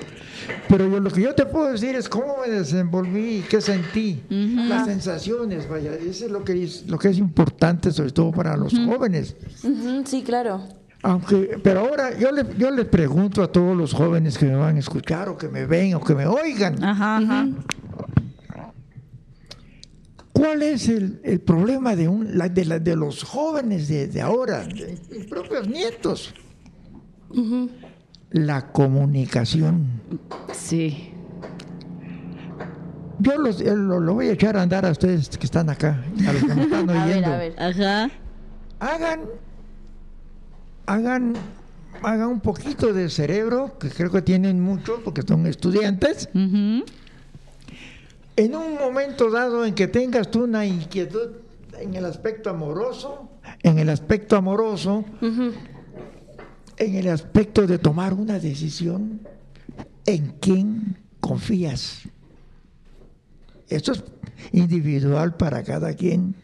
pero 0.68 0.88
yo, 0.88 1.00
lo 1.00 1.10
que 1.10 1.20
yo 1.20 1.34
te 1.34 1.44
puedo 1.46 1.70
decir 1.72 1.96
es 1.96 2.08
cómo 2.08 2.36
me 2.40 2.48
desenvolví, 2.48 3.44
qué 3.50 3.60
sentí, 3.60 4.22
las 4.30 4.86
sensaciones, 4.86 5.68
vaya, 5.68 5.94
eso 5.94 6.26
es 6.26 6.30
lo 6.30 6.44
que 6.44 6.62
es, 6.62 6.88
lo 6.88 6.98
que 6.98 7.08
es 7.08 7.18
importante, 7.18 7.90
sobre 7.90 8.12
todo 8.12 8.30
para 8.30 8.56
los 8.56 8.72
jóvenes. 8.72 9.36
Sí, 10.04 10.22
claro. 10.22 10.62
Aunque, 11.02 11.58
pero 11.62 11.80
ahora 11.80 12.16
yo 12.18 12.32
le, 12.32 12.46
yo 12.56 12.70
les 12.70 12.86
pregunto 12.86 13.42
a 13.42 13.52
todos 13.52 13.76
los 13.76 13.92
jóvenes 13.92 14.38
que 14.38 14.46
me 14.46 14.56
van 14.56 14.76
a 14.76 14.78
escuchar 14.78 15.28
o 15.28 15.36
que 15.36 15.48
me 15.48 15.66
ven 15.66 15.94
o 15.94 16.00
que 16.00 16.14
me 16.14 16.26
oigan, 16.26 16.82
Ajá, 16.82 17.18
ajá. 17.18 17.46
¿Cuál 20.44 20.62
es 20.62 20.88
el, 20.88 21.20
el 21.24 21.40
problema 21.40 21.96
de, 21.96 22.06
un, 22.08 22.36
la- 22.36 22.48
de, 22.48 22.64
la- 22.66 22.78
de 22.78 22.96
los 22.96 23.22
jóvenes 23.24 23.88
de, 23.88 24.06
de 24.08 24.20
ahora, 24.20 24.64
de 24.66 24.98
mis 25.10 25.24
propios 25.26 25.66
nietos? 25.68 26.34
La 28.30 28.70
comunicación. 28.72 29.86
Sí. 30.52 31.10
Yo 33.20 33.38
los- 33.38 33.60
eh, 33.60 33.74
lo, 33.74 34.00
lo 34.00 34.14
voy 34.14 34.28
a 34.28 34.32
echar 34.32 34.56
a 34.56 34.62
andar 34.62 34.84
a 34.84 34.90
ustedes 34.90 35.28
que 35.38 35.46
están 35.46 35.70
acá, 35.70 36.04
a 36.26 36.32
los 36.32 36.42
que 36.44 36.54
me 36.54 36.62
están 36.64 36.90
A 36.90 36.92
ver, 37.06 37.12
oyendo. 37.12 37.32
a 37.32 37.36
ver. 37.38 37.54
Ajá. 37.58 38.10
Hagan, 38.80 39.20
hagan, 40.86 41.32
hagan 42.02 42.28
un 42.28 42.40
poquito 42.40 42.92
de 42.92 43.08
cerebro, 43.08 43.78
que 43.78 43.88
creo 43.88 44.10
que 44.10 44.20
tienen 44.20 44.60
mucho 44.60 45.00
porque 45.04 45.22
son 45.22 45.46
estudiantes. 45.46 46.28
Ujú. 46.34 46.84
En 48.36 48.54
un 48.56 48.74
momento 48.74 49.30
dado 49.30 49.64
en 49.64 49.74
que 49.74 49.86
tengas 49.86 50.30
tú 50.30 50.44
una 50.44 50.66
inquietud 50.66 51.30
en 51.78 51.94
el 51.94 52.04
aspecto 52.04 52.50
amoroso, 52.50 53.28
en 53.62 53.78
el 53.78 53.88
aspecto 53.88 54.36
amoroso, 54.36 55.04
en 55.20 56.94
el 56.94 57.08
aspecto 57.08 57.66
de 57.66 57.78
tomar 57.78 58.14
una 58.14 58.38
decisión, 58.38 59.20
¿en 60.06 60.34
quién 60.40 60.98
confías? 61.20 62.08
Esto 63.68 63.92
es 63.92 64.04
individual 64.52 65.36
para 65.36 65.62
cada 65.62 65.94
quien. 65.94 66.34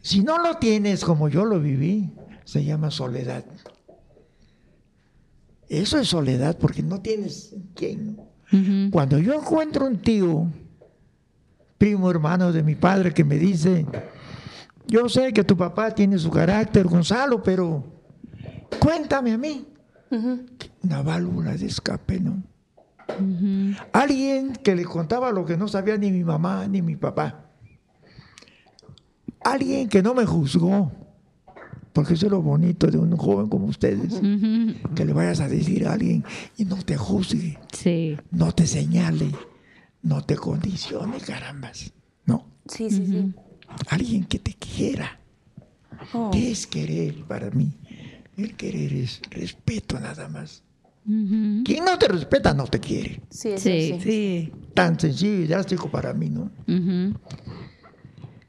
Si 0.00 0.22
no 0.22 0.38
lo 0.38 0.58
tienes 0.58 1.04
como 1.04 1.28
yo 1.28 1.44
lo 1.44 1.60
viví, 1.60 2.10
se 2.44 2.64
llama 2.64 2.92
soledad. 2.92 3.44
Eso 5.68 5.98
es 5.98 6.06
soledad 6.08 6.56
porque 6.58 6.82
no 6.82 7.02
tienes 7.02 7.52
en 7.80 8.16
Cuando 8.90 9.18
yo 9.18 9.34
encuentro 9.34 9.86
un 9.86 9.98
tío, 9.98 10.46
primo 11.78 12.10
hermano 12.10 12.52
de 12.52 12.62
mi 12.62 12.74
padre, 12.74 13.12
que 13.12 13.24
me 13.24 13.36
dice, 13.36 13.86
yo 14.86 15.08
sé 15.08 15.32
que 15.32 15.44
tu 15.44 15.56
papá 15.56 15.90
tiene 15.90 16.18
su 16.18 16.30
carácter, 16.30 16.86
Gonzalo, 16.86 17.42
pero 17.42 17.84
cuéntame 18.78 19.32
a 19.32 19.38
mí. 19.38 19.66
Una 20.82 21.02
válvula 21.02 21.56
de 21.56 21.66
escape, 21.66 22.20
¿no? 22.20 22.42
Alguien 23.92 24.52
que 24.52 24.74
le 24.76 24.84
contaba 24.84 25.30
lo 25.30 25.44
que 25.44 25.56
no 25.56 25.68
sabía 25.68 25.96
ni 25.96 26.10
mi 26.10 26.24
mamá 26.24 26.66
ni 26.68 26.82
mi 26.82 26.96
papá. 26.96 27.50
Alguien 29.44 29.88
que 29.88 30.02
no 30.02 30.14
me 30.14 30.24
juzgó. 30.24 30.92
Porque 31.96 32.12
eso 32.12 32.26
es 32.26 32.32
lo 32.32 32.42
bonito 32.42 32.88
de 32.88 32.98
un 32.98 33.16
joven 33.16 33.48
como 33.48 33.66
ustedes. 33.68 34.20
Que 34.94 35.04
le 35.06 35.14
vayas 35.14 35.40
a 35.40 35.48
decir 35.48 35.88
a 35.88 35.94
alguien 35.94 36.22
y 36.58 36.66
no 36.66 36.76
te 36.76 36.94
juzgue 36.98 37.58
Sí. 37.72 38.18
no 38.30 38.52
te 38.52 38.66
señale, 38.66 39.30
no 40.02 40.22
te 40.22 40.36
condicione, 40.36 41.16
carambas. 41.18 41.94
No, 42.26 42.46
Sí, 42.68 42.90
sí, 42.90 43.06
sí. 43.06 43.32
alguien 43.88 44.24
que 44.26 44.38
te 44.38 44.52
quiera. 44.54 45.18
Oh. 46.12 46.30
¿Qué 46.30 46.50
es 46.52 46.66
querer 46.66 47.24
para 47.24 47.50
mí? 47.50 47.72
El 48.36 48.54
querer 48.56 48.92
es 48.92 49.22
respeto 49.30 49.98
nada 49.98 50.28
más. 50.28 50.62
Quien 51.06 51.84
no 51.86 51.96
te 51.98 52.08
respeta 52.08 52.52
no 52.52 52.64
te 52.66 52.78
quiere. 52.78 53.22
Sí, 53.30 53.52
Sí. 53.56 53.94
sí. 53.94 54.00
Sí. 54.02 54.52
Tan 54.74 55.00
sencillo 55.00 55.40
y 55.44 55.46
drástico 55.46 55.90
para 55.90 56.12
mí, 56.12 56.28
¿no? 56.28 56.50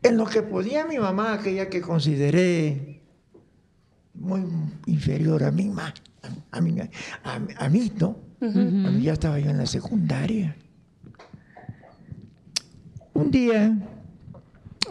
En 0.03 0.17
lo 0.17 0.25
que 0.25 0.41
podía 0.41 0.85
mi 0.85 0.97
mamá, 0.97 1.33
aquella 1.33 1.69
que 1.69 1.79
consideré 1.79 2.96
muy 4.19 4.43
inferior 4.85 5.43
a 5.43 5.51
mí, 5.51 5.69
ma- 5.69 5.93
a, 6.51 6.61
mí, 6.61 6.75
a, 7.23 7.39
a 7.65 7.69
mí, 7.69 7.91
¿no? 7.99 8.17
Cuando 8.39 8.99
ya 8.99 9.13
estaba 9.13 9.39
yo 9.39 9.49
en 9.49 9.57
la 9.57 9.65
secundaria. 9.65 10.55
Un 13.13 13.31
día, 13.31 13.77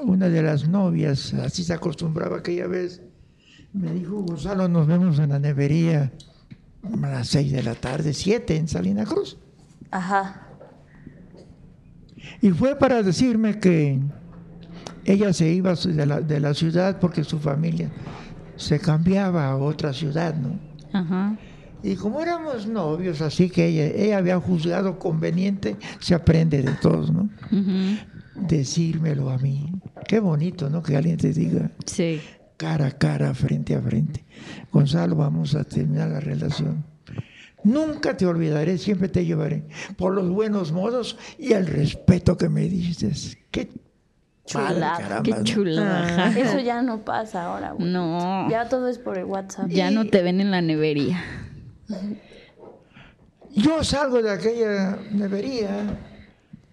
una 0.03 0.29
de 0.29 0.43
las 0.43 0.69
novias, 0.69 1.33
así 1.35 1.63
se 1.63 1.73
acostumbraba 1.73 2.39
aquella 2.39 2.67
vez, 2.67 3.03
me 3.73 3.93
dijo, 3.93 4.17
Gonzalo, 4.23 4.69
nos 4.69 4.87
vemos 4.87 5.19
en 5.19 5.29
la 5.31 5.39
nevería 5.39 6.13
a 6.83 6.97
las 7.07 7.29
seis 7.29 7.53
de 7.53 7.63
la 7.63 7.75
tarde, 7.75 8.13
siete 8.15 8.57
en 8.57 8.67
Salina 8.69 9.05
Cruz. 9.05 9.37
Ajá. 9.91 10.43
Y 12.43 12.51
fue 12.51 12.77
para 12.77 13.03
decirme 13.03 13.61
que 13.61 14.01
ella 15.05 15.33
se 15.33 15.49
iba 15.51 15.75
de 15.75 16.07
la, 16.07 16.21
de 16.21 16.41
la 16.41 16.53
ciudad 16.55 16.99
porque 16.99 17.23
su 17.23 17.39
familia 17.39 17.91
se 18.57 18.79
cambiaba 18.79 19.47
a 19.47 19.57
otra 19.57 19.93
ciudad, 19.93 20.35
¿no? 20.35 20.59
Ajá. 20.93 21.37
Y 21.83 21.95
como 21.95 22.21
éramos 22.21 22.67
novios, 22.67 23.21
así 23.21 23.49
que 23.51 23.67
ella, 23.67 23.85
ella 23.87 24.19
había 24.19 24.41
juzgado 24.41 24.99
conveniente, 24.99 25.77
se 26.01 26.15
aprende 26.15 26.63
de 26.63 26.73
todos, 26.73 27.13
¿no? 27.13 27.29
Decírmelo 28.35 29.31
a 29.31 29.39
mí. 29.39 29.73
Qué 30.09 30.21
bonito, 30.21 30.69
¿no? 30.69 30.83
Que 30.83 30.97
alguien 30.97 31.17
te 31.17 31.33
diga 31.33 31.71
Sí. 31.87 32.21
cara 32.57 32.87
a 32.87 32.91
cara, 32.91 33.35
frente 33.35 33.75
a 33.75 33.81
frente. 33.81 34.25
Gonzalo, 34.73 35.17
vamos 35.17 35.55
a 35.55 35.65
terminar 35.65 36.09
la 36.11 36.21
relación. 36.21 36.85
Nunca 37.65 38.17
te 38.17 38.27
olvidaré, 38.27 38.79
siempre 38.79 39.09
te 39.09 39.25
llevaré 39.25 39.65
por 39.97 40.15
los 40.15 40.29
buenos 40.29 40.71
modos 40.73 41.19
y 41.39 41.53
el 41.53 41.67
respeto 41.67 42.37
que 42.37 42.49
me 42.49 42.63
diste. 42.69 43.11
Qué 43.51 43.69
Chulada, 44.47 44.97
caramba, 44.99 45.23
Qué 45.25 45.31
¿no? 45.33 45.43
chula. 45.45 46.05
Ajá. 46.05 46.39
Eso 46.39 46.61
ya 46.61 46.81
no 46.83 47.05
pasa 47.05 47.45
ahora, 47.47 47.73
güey. 47.73 47.91
No. 47.91 48.49
Ya 48.49 48.69
todo 48.69 48.89
es 48.89 48.99
por 48.99 49.19
el 49.19 49.25
WhatsApp. 49.25 49.69
Ya 49.69 49.91
no 49.91 50.07
te 50.07 50.23
ven 50.23 50.41
en 50.41 50.51
la 50.51 50.63
nevería. 50.63 51.23
Yo 53.55 53.83
salgo 53.85 54.23
de 54.23 54.31
aquella 54.31 54.99
nevería 55.13 55.99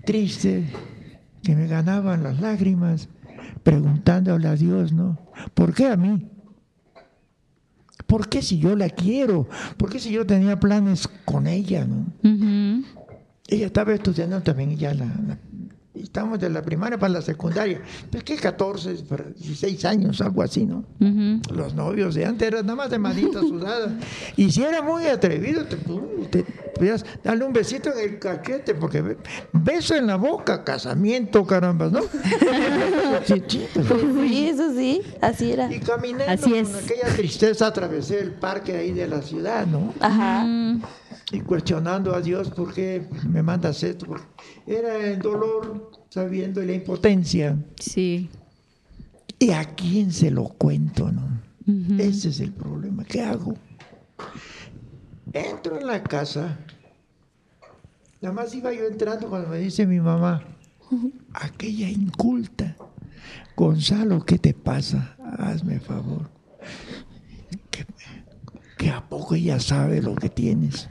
triste, 0.05 0.65
que 1.41 1.55
me 1.55 1.67
ganaban 1.67 2.23
las 2.23 2.39
lágrimas, 2.41 3.07
preguntándole 3.63 4.47
a 4.47 4.55
Dios, 4.55 4.91
¿no? 4.91 5.17
¿Por 5.53 5.73
qué 5.73 5.87
a 5.87 5.95
mí? 5.97 6.29
¿Por 8.05 8.27
qué 8.27 8.41
si 8.41 8.59
yo 8.59 8.75
la 8.75 8.89
quiero? 8.89 9.47
¿Por 9.77 9.89
qué 9.89 9.99
si 9.99 10.11
yo 10.11 10.25
tenía 10.25 10.59
planes 10.59 11.07
con 11.25 11.47
ella, 11.47 11.85
¿no? 11.85 12.05
Ella 13.47 13.65
estaba 13.67 13.93
estudiando 13.93 14.41
también 14.41 14.75
ya 14.77 14.93
la, 14.93 15.05
la- 15.05 15.37
estamos 15.95 16.39
de 16.39 16.49
la 16.49 16.61
primaria 16.61 16.97
para 16.97 17.13
la 17.13 17.21
secundaria. 17.21 17.81
Pues 18.11 18.23
que 18.23 18.35
14, 18.35 18.93
para 19.09 19.23
16 19.25 19.85
años, 19.85 20.21
algo 20.21 20.41
así, 20.41 20.65
¿no? 20.65 20.83
Los 21.53 21.73
novios 21.75 22.15
de 22.15 22.25
antes 22.25 22.47
eran 22.47 22.65
nada 22.65 22.75
más 22.75 22.89
de 22.89 22.99
manita 22.99 23.39
sudada. 23.41 23.97
Y 24.35 24.51
si 24.51 24.63
era 24.63 24.81
muy 24.81 25.05
atrevido, 25.07 25.65
te, 25.65 25.77
te 26.31 26.43
podías 26.75 27.05
darle 27.23 27.45
un 27.45 27.53
besito 27.53 27.91
en 27.91 27.99
el 28.13 28.19
cachete, 28.19 28.73
porque 28.75 29.01
be- 29.01 29.17
beso 29.51 29.95
en 29.95 30.07
la 30.07 30.15
boca, 30.15 30.63
casamiento, 30.63 31.45
carambas, 31.45 31.91
¿no? 31.91 32.01
Sí, 33.25 33.41
sí, 33.47 33.67
Sí, 34.27 34.47
eso 34.49 34.73
sí, 34.73 35.01
así 35.21 35.51
era. 35.51 35.71
y 35.73 35.79
caminando 35.79 36.25
Así 36.31 36.53
es. 36.55 36.67
con 36.69 36.83
aquella 36.83 37.15
tristeza 37.15 37.67
atravesé 37.67 38.19
el 38.19 38.31
parque 38.31 38.75
ahí 38.75 38.91
de 38.91 39.07
la 39.07 39.21
ciudad, 39.21 39.65
¿no? 39.67 39.93
Ajá. 39.99 40.43
Mm, 40.43 40.81
Y 41.33 41.41
cuestionando 41.41 42.13
a 42.13 42.21
Dios 42.21 42.51
por 42.51 42.71
qué 42.75 43.09
me 43.27 43.41
mandas 43.41 43.81
esto. 43.81 44.05
Era 44.67 44.97
el 44.97 45.19
dolor, 45.19 45.89
sabiendo 46.09 46.61
y 46.61 46.67
la 46.67 46.73
impotencia. 46.73 47.57
Sí. 47.79 48.29
¿Y 49.39 49.49
a 49.49 49.65
quién 49.73 50.11
se 50.11 50.29
lo 50.29 50.43
cuento, 50.43 51.11
no? 51.11 51.41
Ese 51.97 52.29
es 52.29 52.39
el 52.39 52.53
problema. 52.53 53.03
¿Qué 53.03 53.23
hago? 53.23 53.55
Entro 55.33 55.79
en 55.79 55.87
la 55.87 56.03
casa. 56.03 56.59
Nada 58.21 58.35
más 58.35 58.53
iba 58.53 58.71
yo 58.71 58.85
entrando 58.85 59.27
cuando 59.27 59.49
me 59.49 59.57
dice 59.57 59.87
mi 59.87 59.99
mamá, 59.99 60.43
aquella 61.33 61.89
inculta. 61.89 62.75
Gonzalo, 63.57 64.23
¿qué 64.23 64.37
te 64.37 64.53
pasa? 64.53 65.17
Hazme 65.39 65.79
favor. 65.79 66.29
Que, 67.71 67.87
que 68.77 68.91
a 68.91 69.09
poco 69.09 69.33
ella 69.33 69.59
sabe 69.59 69.99
lo 69.99 70.13
que 70.13 70.29
tienes. 70.29 70.89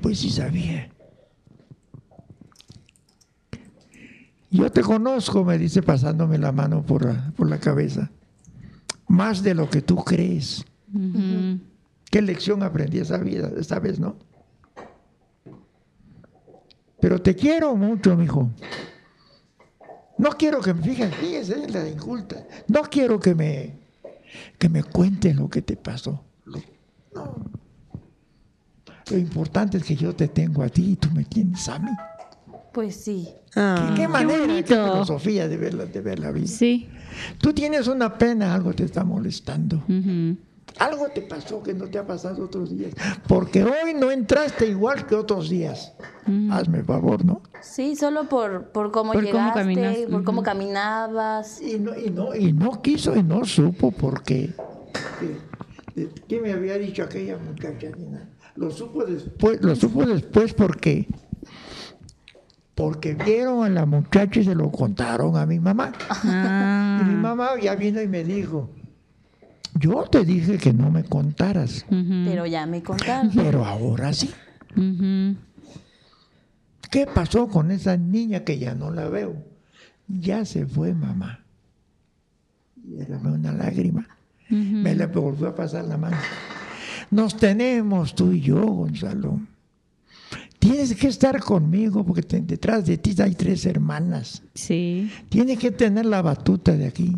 Pues 0.00 0.18
sí 0.18 0.30
sabía. 0.30 0.90
Yo 4.50 4.70
te 4.70 4.82
conozco, 4.82 5.44
me 5.44 5.58
dice 5.58 5.82
pasándome 5.82 6.38
la 6.38 6.50
mano 6.50 6.84
por 6.84 7.04
la, 7.04 7.32
por 7.36 7.48
la 7.48 7.58
cabeza. 7.58 8.10
Más 9.06 9.42
de 9.42 9.54
lo 9.54 9.70
que 9.70 9.80
tú 9.82 9.96
crees. 9.96 10.64
¿Qué 12.10 12.20
lección 12.20 12.62
aprendí 12.62 12.98
esa 12.98 13.18
vida, 13.18 13.50
esta 13.56 13.78
vez, 13.78 14.00
no? 14.00 14.16
Pero 17.00 17.22
te 17.22 17.34
quiero 17.34 17.76
mucho, 17.76 18.16
mijo. 18.16 18.50
No 20.18 20.30
quiero 20.30 20.60
que 20.60 20.74
me 20.74 20.82
fíjense, 20.82 21.16
fíjese 21.16 21.68
la 21.68 21.88
inculta. 21.88 22.46
No 22.68 22.82
quiero 22.82 23.18
que 23.18 23.34
me 23.34 23.80
que 24.58 24.68
me 24.68 24.82
cuentes 24.82 25.34
lo 25.36 25.48
que 25.48 25.62
te 25.62 25.76
pasó. 25.76 26.22
No. 27.14 27.59
Lo 29.10 29.18
importante 29.18 29.78
es 29.78 29.84
que 29.84 29.96
yo 29.96 30.14
te 30.14 30.28
tengo 30.28 30.62
a 30.62 30.68
ti 30.68 30.92
y 30.92 30.96
tú 30.96 31.08
me 31.12 31.24
tienes 31.24 31.68
a 31.68 31.78
mí. 31.78 31.90
Pues 32.72 32.94
sí. 32.96 33.28
Ah. 33.56 33.92
¿Qué, 33.94 34.02
qué 34.02 34.08
manera, 34.08 34.38
qué 34.38 34.46
bonito. 34.46 34.92
filosofía 34.92 35.48
de 35.48 35.56
ver, 35.56 35.74
la, 35.74 35.86
de 35.86 36.00
ver 36.00 36.18
la 36.20 36.30
vida? 36.30 36.46
Sí. 36.46 36.88
Tú 37.38 37.52
tienes 37.52 37.88
una 37.88 38.16
pena, 38.16 38.54
algo 38.54 38.72
te 38.72 38.84
está 38.84 39.02
molestando. 39.02 39.76
Ujú. 39.88 40.36
Algo 40.78 41.08
te 41.08 41.22
pasó 41.22 41.62
que 41.62 41.74
no 41.74 41.86
te 41.86 41.98
ha 41.98 42.06
pasado 42.06 42.44
otros 42.44 42.70
días. 42.70 42.94
Porque 43.26 43.64
hoy 43.64 43.92
no 43.98 44.12
entraste 44.12 44.68
igual 44.68 45.04
que 45.04 45.16
otros 45.16 45.50
días. 45.50 45.92
Hazme 46.52 46.84
favor, 46.84 47.24
¿no? 47.24 47.42
Sí, 47.60 47.96
solo 47.96 48.28
por, 48.28 48.68
por 48.70 48.92
cómo 48.92 49.12
Por 49.12 49.22
cómo 49.28 49.32
llegaste, 49.32 49.60
caminas, 49.60 49.96
por 50.08 50.22
cómo 50.22 50.38
ujú. 50.38 50.44
caminabas. 50.44 51.60
Y 51.60 51.80
no, 51.80 51.98
y 51.98 52.10
no, 52.10 52.36
y 52.36 52.52
no 52.52 52.80
quiso 52.80 53.16
y 53.16 53.22
no 53.24 53.44
supo 53.44 53.90
porque. 53.90 54.54
¿Qué, 55.94 56.08
qué 56.28 56.40
me 56.40 56.52
había 56.52 56.78
dicho 56.78 57.02
aquella 57.02 57.36
muchacha? 57.36 57.88
Nina? 57.98 58.28
Lo 58.60 58.70
supo 58.70 59.04
después, 59.06 59.62
lo 59.62 59.74
supo 59.74 60.04
después 60.04 60.52
porque. 60.52 61.08
Porque 62.74 63.14
vieron 63.14 63.64
a 63.64 63.70
la 63.70 63.86
muchacha 63.86 64.40
y 64.40 64.44
se 64.44 64.54
lo 64.54 64.70
contaron 64.70 65.34
a 65.38 65.46
mi 65.46 65.58
mamá. 65.58 65.92
Y 66.24 66.26
mi 66.26 66.32
Ah. 66.34 67.18
mamá 67.22 67.48
ya 67.58 67.74
vino 67.74 68.02
y 68.02 68.06
me 68.08 68.22
dijo, 68.22 68.70
yo 69.78 70.04
te 70.10 70.24
dije 70.26 70.58
que 70.58 70.74
no 70.74 70.90
me 70.90 71.04
contaras. 71.04 71.86
Pero 71.88 72.44
ya 72.44 72.66
me 72.66 72.82
contaron. 72.82 73.30
pero 73.34 73.64
ahora 73.64 74.12
sí. 74.12 74.30
¿Qué 76.90 77.06
pasó 77.06 77.48
con 77.48 77.70
esa 77.70 77.96
niña 77.96 78.44
que 78.44 78.58
ya 78.58 78.74
no 78.74 78.90
la 78.90 79.08
veo? 79.08 79.36
Ya 80.06 80.44
se 80.44 80.66
fue 80.66 80.92
mamá. 80.92 81.40
Y 82.84 82.90
derramé 82.96 83.32
una 83.32 83.52
lágrima. 83.52 84.06
Me 84.50 84.94
la 84.94 85.06
volvió 85.06 85.48
a 85.48 85.54
pasar 85.54 85.84
la 85.86 85.96
mano. 85.96 86.16
Nos 87.10 87.36
tenemos 87.36 88.14
tú 88.14 88.32
y 88.32 88.40
yo, 88.40 88.64
Gonzalo. 88.64 89.40
Tienes 90.58 90.94
que 90.94 91.08
estar 91.08 91.40
conmigo 91.40 92.04
porque 92.04 92.22
te- 92.22 92.40
detrás 92.40 92.84
de 92.86 92.98
ti 92.98 93.14
hay 93.20 93.34
tres 93.34 93.64
hermanas. 93.66 94.42
Sí. 94.54 95.10
Tienes 95.28 95.58
que 95.58 95.70
tener 95.70 96.04
la 96.06 96.20
batuta 96.22 96.72
de 96.76 96.86
aquí. 96.86 97.16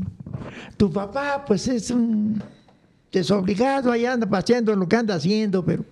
Tu 0.76 0.90
papá, 0.90 1.44
pues 1.46 1.66
es 1.68 1.90
un 1.90 2.40
desobligado, 3.11 3.90
ahí 3.90 4.06
anda 4.06 4.26
haciendo 4.38 4.75
lo 4.76 4.88
que 4.88 4.96
anda 4.96 5.16
haciendo, 5.16 5.64
pero 5.64 5.84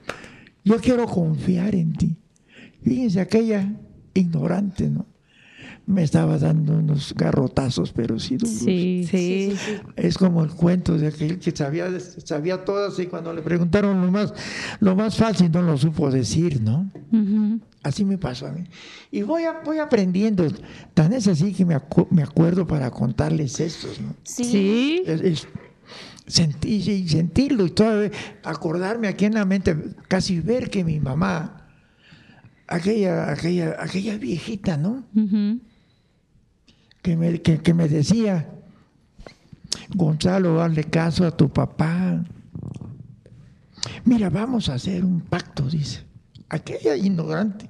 yo 0.64 0.76
quiero 0.78 1.06
confiar 1.06 1.74
en 1.74 1.92
ti. 1.92 2.16
Fíjense, 2.82 3.20
aquella 3.20 3.68
ignorante, 4.14 4.88
¿no? 4.88 5.04
Me 5.90 6.04
estaba 6.04 6.38
dando 6.38 6.74
unos 6.74 7.14
garrotazos, 7.16 7.92
pero 7.92 8.18
sí 8.20 8.36
duros. 8.36 8.54
Sí. 8.54 9.04
Sí. 9.10 9.54
Es 9.96 10.16
como 10.16 10.44
el 10.44 10.50
cuento 10.50 10.96
de 10.96 11.08
aquel 11.08 11.38
que 11.40 11.50
sabía, 11.50 11.88
sabía 12.24 12.64
todas 12.64 12.98
y 13.00 13.06
cuando 13.06 13.32
le 13.32 13.42
preguntaron 13.42 14.00
lo 14.00 14.10
más, 14.12 14.32
lo 14.78 14.94
más 14.94 15.16
fácil 15.16 15.50
no 15.50 15.62
lo 15.62 15.76
supo 15.76 16.10
decir, 16.10 16.60
¿no? 16.62 16.88
Así 17.82 18.04
me 18.04 18.18
pasó 18.18 18.46
a 18.46 18.52
mí. 18.52 18.64
Y 19.10 19.22
voy, 19.22 19.44
a- 19.44 19.62
voy 19.64 19.78
aprendiendo. 19.78 20.46
Tan 20.94 21.12
es 21.12 21.26
así 21.26 21.52
que 21.54 21.64
me, 21.64 21.74
acu- 21.74 22.06
me 22.10 22.22
acuerdo 22.22 22.66
para 22.66 22.90
contarles 22.90 23.58
estos, 23.58 24.00
¿no? 24.00 24.14
Sí. 24.22 24.44
Sí. 24.44 25.02
Es, 25.06 25.20
es 25.22 25.48
sentir, 26.26 26.88
y 26.88 27.08
sentirlo 27.08 27.66
y 27.66 27.70
todavía 27.70 28.10
acordarme 28.44 29.08
aquí 29.08 29.24
en 29.24 29.34
la 29.34 29.44
mente, 29.44 29.76
casi 30.06 30.38
ver 30.40 30.70
que 30.70 30.84
mi 30.84 31.00
mamá, 31.00 31.66
aquella, 32.68 33.32
aquella, 33.32 33.76
aquella 33.80 34.16
viejita, 34.18 34.76
¿no? 34.76 35.04
Que 37.02 37.16
me, 37.16 37.40
que, 37.40 37.58
que 37.60 37.72
me 37.74 37.88
decía, 37.88 38.48
Gonzalo, 39.94 40.62
hazle 40.62 40.84
caso 40.84 41.26
a 41.26 41.36
tu 41.36 41.48
papá. 41.48 42.22
Mira, 44.04 44.28
vamos 44.30 44.68
a 44.68 44.74
hacer 44.74 45.04
un 45.04 45.20
pacto, 45.20 45.64
dice. 45.64 46.04
Aquella 46.48 46.96
ignorante. 46.96 47.68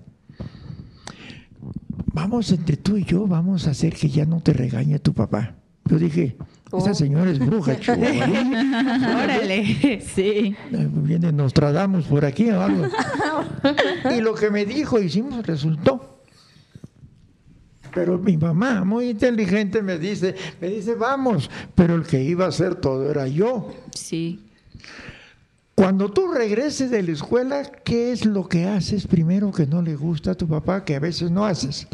Vamos 2.12 2.50
entre 2.50 2.76
tú 2.76 2.96
y 2.96 3.04
yo, 3.04 3.26
vamos 3.26 3.68
a 3.68 3.70
hacer 3.70 3.94
que 3.94 4.08
ya 4.08 4.24
no 4.26 4.40
te 4.40 4.52
regañe 4.52 4.98
tu 4.98 5.12
papá. 5.14 5.54
Yo 5.84 5.98
dije, 5.98 6.36
esa 6.76 6.90
Oh. 6.90 6.94
señora 6.94 7.30
es 7.30 7.38
bruja. 7.38 7.76
¿no? 7.86 7.92
Órale. 9.22 10.00
Sí. 10.00 10.56
Viene 10.70 11.32
Nostradamus 11.32 12.06
por 12.06 12.24
aquí 12.24 12.50
o 12.50 12.60
algo. 12.60 12.86
y 14.16 14.20
lo 14.20 14.34
que 14.34 14.50
me 14.50 14.64
dijo, 14.66 15.00
hicimos, 15.00 15.46
resultó. 15.46 16.19
Pero 17.94 18.18
mi 18.18 18.36
mamá, 18.36 18.84
muy 18.84 19.10
inteligente, 19.10 19.82
me 19.82 19.98
dice, 19.98 20.34
me 20.60 20.68
dice, 20.68 20.94
vamos, 20.94 21.50
pero 21.74 21.94
el 21.94 22.04
que 22.04 22.22
iba 22.22 22.44
a 22.44 22.48
hacer 22.48 22.76
todo 22.76 23.10
era 23.10 23.26
yo. 23.26 23.72
Sí. 23.94 24.40
Cuando 25.74 26.10
tú 26.10 26.32
regreses 26.32 26.90
de 26.90 27.02
la 27.02 27.12
escuela, 27.12 27.62
¿qué 27.62 28.12
es 28.12 28.26
lo 28.26 28.48
que 28.48 28.66
haces 28.66 29.06
primero 29.06 29.50
que 29.50 29.66
no 29.66 29.80
le 29.80 29.96
gusta 29.96 30.32
a 30.32 30.34
tu 30.34 30.46
papá, 30.46 30.84
que 30.84 30.94
a 30.94 31.00
veces 31.00 31.30
no 31.30 31.46
haces? 31.46 31.86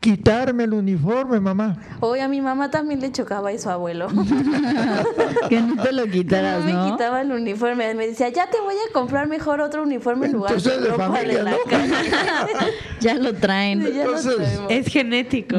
Quitarme 0.00 0.62
el 0.64 0.74
uniforme, 0.74 1.40
mamá. 1.40 1.76
Hoy 1.98 2.20
a 2.20 2.28
mi 2.28 2.40
mamá 2.40 2.70
también 2.70 3.00
le 3.00 3.10
chocaba 3.10 3.50
eso, 3.50 3.70
abuelo. 3.70 4.06
Que 5.48 5.60
no 5.60 5.82
te 5.82 5.92
lo 5.92 6.06
quitaras, 6.06 6.64
No 6.64 6.84
me 6.84 6.90
quitaba 6.92 7.20
el 7.22 7.32
uniforme. 7.32 7.94
Me 7.94 8.06
decía, 8.06 8.28
ya 8.28 8.48
te 8.48 8.60
voy 8.60 8.74
a 8.74 8.92
comprar 8.92 9.26
mejor 9.28 9.60
otro 9.60 9.82
uniforme 9.82 10.26
en 10.26 10.32
lugar 10.34 10.52
Entonces, 10.54 10.82
de 10.82 10.90
de 10.90 10.96
familia, 10.96 11.42
la 11.42 11.50
¿no? 11.50 11.56
Ya 13.00 13.14
lo 13.14 13.34
traen. 13.34 13.82
Lo. 13.82 14.68
Es 14.68 14.86
genético. 14.86 15.56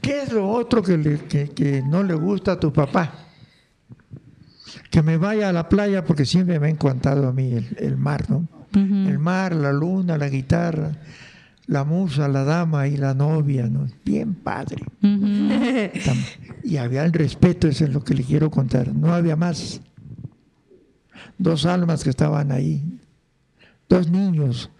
¿Qué 0.00 0.22
es 0.22 0.32
lo 0.32 0.48
otro 0.50 0.82
que, 0.82 0.96
le- 0.98 1.18
que- 1.20 1.50
que 1.50 1.82
no 1.82 2.02
le 2.02 2.14
gusta 2.14 2.52
a 2.52 2.60
tu 2.60 2.72
papá? 2.72 3.12
Que 4.90 5.02
me 5.02 5.16
vaya 5.18 5.48
a 5.48 5.52
la 5.52 5.68
playa 5.68 6.04
porque 6.04 6.24
siempre 6.24 6.58
me 6.60 6.66
ha 6.66 6.70
encantado 6.70 7.28
a 7.28 7.32
mí 7.32 7.52
el, 7.52 7.76
el 7.78 7.96
mar, 7.96 8.24
¿no? 8.28 8.46
El 8.74 9.18
mar, 9.18 9.54
la 9.54 9.72
luna, 9.72 10.18
la 10.18 10.28
guitarra, 10.28 10.92
la 11.66 11.84
musa, 11.84 12.28
la 12.28 12.44
dama 12.44 12.86
y 12.88 12.96
la 12.96 13.14
novia, 13.14 13.66
¿no? 13.66 13.86
Bien 14.04 14.34
padre. 14.34 14.84
Y 16.62 16.78
había 16.78 17.04
el 17.04 17.12
respeto, 17.12 17.68
eso 17.68 17.84
es 17.84 17.92
lo 17.92 18.02
que 18.02 18.12
le 18.12 18.24
quiero 18.24 18.50
contar. 18.50 18.92
No 18.92 19.14
había 19.14 19.36
más. 19.36 19.80
Dos 21.38 21.64
almas 21.64 22.02
que 22.02 22.10
estaban 22.10 22.50
ahí, 22.50 22.82
dos 23.88 24.10
niños, 24.10 24.70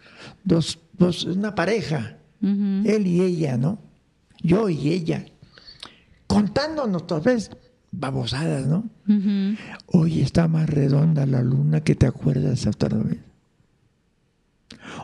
dos, 0.43 0.81
dos, 0.99 1.25
una 1.25 1.55
pareja, 1.55 2.17
él 2.41 3.07
y 3.07 3.21
ella, 3.21 3.57
¿no? 3.57 3.79
Yo 4.43 4.69
y 4.69 4.91
ella, 4.91 5.27
contándonos 6.27 7.07
tal 7.07 7.21
vez 7.21 7.51
babosadas, 7.93 8.67
¿no? 8.67 8.89
Hoy 9.87 10.21
está 10.23 10.49
más 10.49 10.69
redonda 10.69 11.25
la 11.27 11.43
luna 11.43 11.83
que 11.83 11.95
te 11.95 12.07
acuerdas 12.07 12.67
otra 12.67 12.99
vez. 12.99 13.19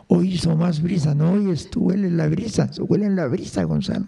Hoy 0.07 0.33
hizo 0.33 0.55
más 0.55 0.81
brisa, 0.81 1.13
no, 1.15 1.31
hoy 1.31 1.53
huele 1.75 2.11
la 2.11 2.27
brisa, 2.27 2.69
huele 2.79 3.05
en 3.05 3.15
la 3.15 3.27
brisa, 3.27 3.63
Gonzalo. 3.63 4.07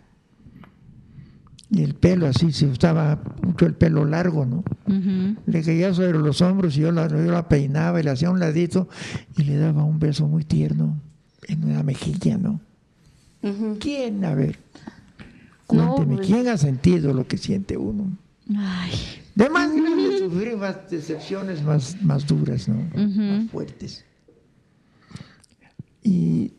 Y 1.72 1.82
el 1.82 1.96
pelo 1.96 2.28
así, 2.28 2.52
se 2.52 2.68
usaba 2.68 3.20
mucho 3.42 3.66
el 3.66 3.74
pelo 3.74 4.06
largo, 4.06 4.46
¿no? 4.46 4.64
Le 5.46 5.64
caía 5.64 5.94
sobre 5.94 6.20
los 6.20 6.42
hombros 6.42 6.78
y 6.78 6.82
yo 6.82 6.92
la, 6.92 7.08
yo 7.08 7.18
la 7.32 7.50
peinaba 7.50 8.00
y 8.00 8.04
le 8.04 8.12
hacía 8.12 8.30
un 8.30 8.40
ladito 8.40 8.88
y 9.36 9.44
le 9.44 9.58
daba 9.58 9.84
un 9.84 10.00
beso 10.00 10.28
muy 10.28 10.44
tierno 10.46 11.02
en 11.48 11.64
una 11.64 11.82
mejilla, 11.84 12.38
¿no? 12.38 12.62
¿Quién? 13.80 14.24
A 14.26 14.34
ver, 14.36 14.60
cuénteme, 15.68 16.16
pues- 16.18 16.28
¿quién 16.28 16.48
ha 16.48 16.58
sentido 16.58 17.14
lo 17.14 17.28
que 17.28 17.38
siente 17.38 17.78
uno? 17.78 18.16
Ay. 18.56 18.92
De 19.34 19.50
más 19.50 19.72
grande 19.74 20.20
sufrir 20.20 20.56
más 20.56 20.90
decepciones 20.90 21.62
más, 21.64 22.02
más 22.02 22.26
duras, 22.26 22.70
¿no? 22.70 22.78
Más 22.96 23.50
fuertes. 23.52 24.06
Y 26.08 26.54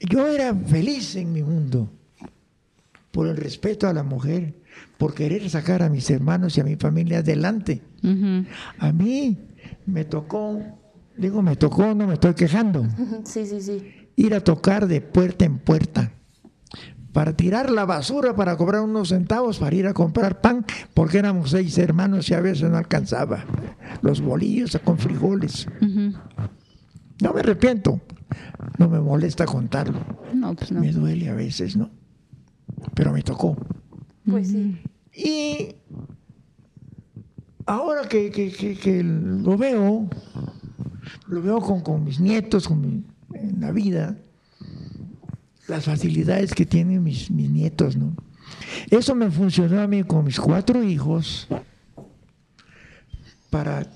yo 0.00 0.26
era 0.26 0.54
feliz 0.54 1.16
en 1.16 1.34
mi 1.34 1.42
mundo 1.42 1.90
por 3.10 3.26
el 3.28 3.36
respeto 3.36 3.86
a 3.86 3.92
la 3.92 4.02
mujer, 4.02 4.54
por 4.96 5.12
querer 5.14 5.48
sacar 5.50 5.82
a 5.82 5.90
mis 5.90 6.08
hermanos 6.08 6.56
y 6.56 6.62
a 6.62 6.64
mi 6.64 6.76
familia 6.76 7.18
adelante. 7.18 7.82
A 8.78 8.90
mí 8.90 9.36
me 9.84 10.06
tocó, 10.06 10.58
digo, 11.16 11.42
me 11.42 11.56
tocó, 11.56 11.94
no 11.94 12.06
me 12.06 12.14
estoy 12.14 12.32
quejando, 12.32 12.86
Sí, 13.24 13.44
sí, 13.44 13.60
sí. 13.60 14.08
ir 14.16 14.34
a 14.34 14.40
tocar 14.40 14.86
de 14.88 15.02
puerta 15.02 15.44
en 15.44 15.58
puerta 15.58 16.12
para 17.12 17.36
tirar 17.36 17.70
la 17.70 17.84
basura, 17.84 18.34
para 18.34 18.56
cobrar 18.56 18.80
unos 18.80 19.10
centavos, 19.10 19.58
para 19.58 19.76
ir 19.76 19.86
a 19.86 19.92
comprar 19.92 20.40
pan, 20.40 20.64
porque 20.94 21.18
éramos 21.18 21.50
seis 21.50 21.76
hermanos 21.76 22.30
y 22.30 22.34
a 22.34 22.40
veces 22.40 22.70
no 22.70 22.78
alcanzaba. 22.78 23.44
Los 24.00 24.22
bolillos 24.22 24.78
con 24.82 24.96
frijoles. 24.96 25.66
No 27.20 27.34
me 27.34 27.40
arrepiento, 27.40 28.00
no 28.78 28.88
me 28.88 29.00
molesta 29.00 29.44
contarlo. 29.46 29.98
No, 30.34 30.54
pues 30.54 30.72
no. 30.72 30.80
Me 30.80 30.92
duele 30.92 31.28
a 31.28 31.34
veces, 31.34 31.76
¿no? 31.76 31.90
Pero 32.94 33.12
me 33.12 33.22
tocó. 33.22 33.56
Pues 34.26 34.48
sí. 34.48 34.80
Y 35.14 35.74
ahora 37.66 38.08
que, 38.08 38.30
que- 38.30 38.50
que- 38.52 38.76
que 38.76 39.02
lo 39.02 39.56
veo, 39.56 40.08
lo 41.26 41.42
veo 41.42 41.60
con, 41.60 41.80
con 41.80 42.04
mis 42.04 42.18
nietos, 42.20 42.66
con 42.68 42.80
mi- 42.80 43.04
en 43.34 43.60
la 43.60 43.72
vida, 43.72 44.16
las 45.68 45.84
facilidades 45.84 46.54
que 46.54 46.66
tienen 46.66 47.02
mis, 47.02 47.30
mis 47.30 47.50
nietos, 47.50 47.96
¿no? 47.96 48.14
Eso 48.90 49.14
me 49.14 49.30
funcionó 49.30 49.80
a 49.80 49.86
mí 49.86 50.02
con 50.04 50.24
mis 50.24 50.38
cuatro 50.40 50.82
hijos 50.82 51.46
para 53.50 53.86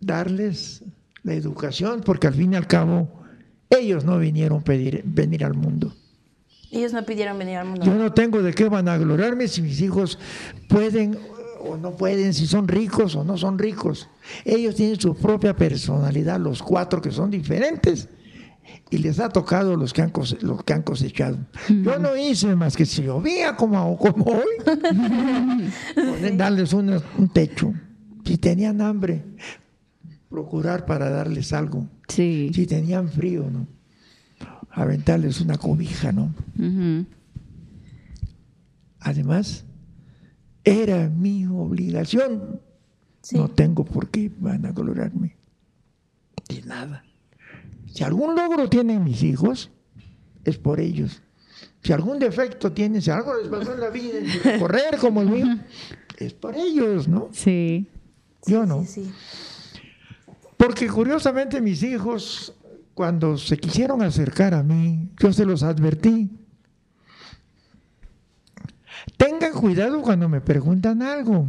darles 0.00 0.84
la 1.22 1.34
educación, 1.34 2.02
porque 2.04 2.26
al 2.26 2.34
fin 2.34 2.52
y 2.52 2.56
al 2.56 2.66
cabo 2.66 3.21
ellos 3.78 4.04
no 4.04 4.18
vinieron 4.18 4.60
a 4.60 4.64
pedir, 4.64 5.02
venir 5.04 5.44
al 5.44 5.54
mundo. 5.54 5.94
Ellos 6.70 6.92
no 6.92 7.04
pidieron 7.04 7.38
venir 7.38 7.56
al 7.58 7.66
mundo. 7.66 7.84
Yo 7.84 7.94
no 7.94 8.12
tengo 8.12 8.40
de 8.42 8.52
qué 8.54 8.68
vanagloriarme 8.68 9.46
si 9.48 9.60
mis 9.62 9.80
hijos 9.80 10.18
pueden 10.68 11.18
o 11.64 11.76
no 11.76 11.92
pueden, 11.96 12.32
si 12.34 12.46
son 12.46 12.66
ricos 12.66 13.14
o 13.14 13.24
no 13.24 13.36
son 13.36 13.58
ricos. 13.58 14.08
Ellos 14.44 14.74
tienen 14.74 14.98
su 15.00 15.14
propia 15.14 15.54
personalidad, 15.54 16.40
los 16.40 16.62
cuatro 16.62 17.00
que 17.02 17.10
son 17.12 17.30
diferentes. 17.30 18.08
Y 18.90 18.98
les 18.98 19.18
ha 19.20 19.28
tocado 19.28 19.76
los 19.76 19.92
que 19.92 20.02
han, 20.02 20.10
cose- 20.10 20.38
los 20.40 20.62
que 20.64 20.72
han 20.72 20.82
cosechado. 20.82 21.36
Yo 21.68 21.98
no 21.98 22.16
hice 22.16 22.54
más 22.56 22.76
que 22.76 22.86
si 22.86 23.02
llovía 23.02 23.54
como, 23.56 23.96
como 23.98 24.24
hoy, 24.24 24.46
poner- 25.94 26.36
darles 26.36 26.72
un 26.72 27.00
techo. 27.32 27.72
Si 28.24 28.38
tenían 28.38 28.80
hambre, 28.80 29.24
procurar 30.32 30.86
para 30.86 31.10
darles 31.10 31.52
algo. 31.52 31.86
Sí. 32.08 32.50
Si 32.52 32.66
tenían 32.66 33.08
frío, 33.08 33.48
¿no? 33.50 33.68
Aventarles 34.70 35.40
una 35.40 35.58
cobija, 35.58 36.10
¿no? 36.10 36.34
Además, 38.98 39.64
era 40.64 41.08
mi 41.08 41.46
obligación. 41.46 42.60
Sí. 43.20 43.36
No 43.36 43.48
tengo 43.48 43.84
por 43.84 44.08
qué 44.08 44.32
vanagloriarme 44.36 45.36
de 46.48 46.62
nada. 46.62 47.04
Si 47.92 48.02
algún 48.02 48.34
logro 48.34 48.68
tienen 48.68 49.04
mis 49.04 49.22
hijos, 49.22 49.70
es 50.44 50.58
por 50.58 50.80
ellos. 50.80 51.22
Si 51.82 51.92
algún 51.92 52.18
defecto 52.18 52.72
tienen, 52.72 53.02
si 53.02 53.10
algo 53.10 53.34
les 53.36 53.48
pasó 53.48 53.74
en 53.74 53.80
la 53.80 53.90
vida, 53.90 54.18
correr 54.58 54.96
como 54.98 55.20
el 55.22 55.28
mío, 55.28 55.46
es 56.16 56.32
por 56.32 56.56
ellos, 56.56 57.06
¿no? 57.06 57.28
Sí. 57.32 57.86
Yo 58.46 58.66
no. 58.66 58.84
Sí, 58.84 59.04
sí. 59.04 59.12
Porque 60.62 60.86
curiosamente 60.86 61.60
mis 61.60 61.82
hijos, 61.82 62.54
cuando 62.94 63.36
se 63.36 63.56
quisieron 63.56 64.00
acercar 64.00 64.54
a 64.54 64.62
mí, 64.62 65.10
yo 65.18 65.32
se 65.32 65.44
los 65.44 65.64
advertí. 65.64 66.30
Tengan 69.16 69.52
cuidado 69.54 70.00
cuando 70.02 70.28
me 70.28 70.40
preguntan 70.40 71.02
algo, 71.02 71.48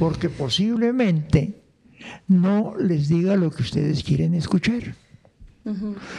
porque 0.00 0.28
posiblemente 0.28 1.62
no 2.26 2.74
les 2.76 3.06
diga 3.06 3.36
lo 3.36 3.52
que 3.52 3.62
ustedes 3.62 4.02
quieren 4.02 4.34
escuchar. 4.34 4.96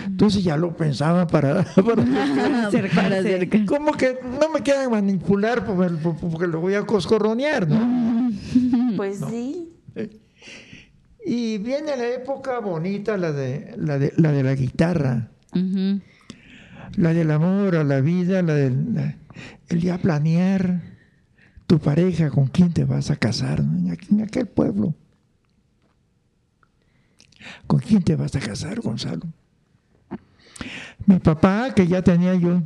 Entonces 0.05 0.41
ya 0.41 0.55
lo 0.55 0.77
pensaba 0.77 1.27
para, 1.27 1.65
para 1.75 2.05
Para 2.95 3.21
cerca. 3.23 3.65
como 3.65 3.91
que 3.91 4.19
no 4.39 4.53
me 4.53 4.61
quieran 4.61 4.89
manipular 4.89 5.65
porque 5.65 6.47
lo 6.47 6.61
voy 6.61 6.75
a 6.75 6.85
coscorronear, 6.85 7.67
¿no? 7.67 8.31
Pues 8.95 9.19
sí. 9.29 9.73
Y 11.31 11.59
viene 11.59 11.95
la 11.95 12.07
época 12.07 12.57
bonita, 12.59 13.15
la 13.15 13.31
de 13.31 13.75
la, 13.77 13.99
de, 13.99 14.11
la, 14.17 14.31
de 14.31 14.41
la 14.41 14.55
guitarra, 14.55 15.29
la 16.95 17.13
del 17.13 17.29
amor 17.29 17.75
a 17.75 17.83
la 17.83 18.01
vida, 18.01 18.41
la 18.41 18.55
del 18.55 18.95
la- 18.95 19.15
el 19.67 19.79
ya 19.79 19.99
planear 19.99 20.81
tu 21.67 21.77
pareja, 21.77 22.31
con 22.31 22.47
quién 22.47 22.73
te 22.73 22.83
vas 22.83 23.11
a 23.11 23.15
casar 23.17 23.63
¿no? 23.63 23.77
en, 23.77 23.95
aqu- 23.95 24.09
en 24.11 24.21
aquel 24.23 24.47
pueblo. 24.47 24.95
¿Con 27.67 27.79
quién 27.79 28.01
te 28.01 28.15
vas 28.15 28.35
a 28.35 28.39
casar, 28.39 28.79
Gonzalo? 28.81 29.27
Mi 31.05 31.19
papá, 31.19 31.73
que 31.75 31.85
ya 31.87 32.01
tenía 32.01 32.33
yo 32.33 32.63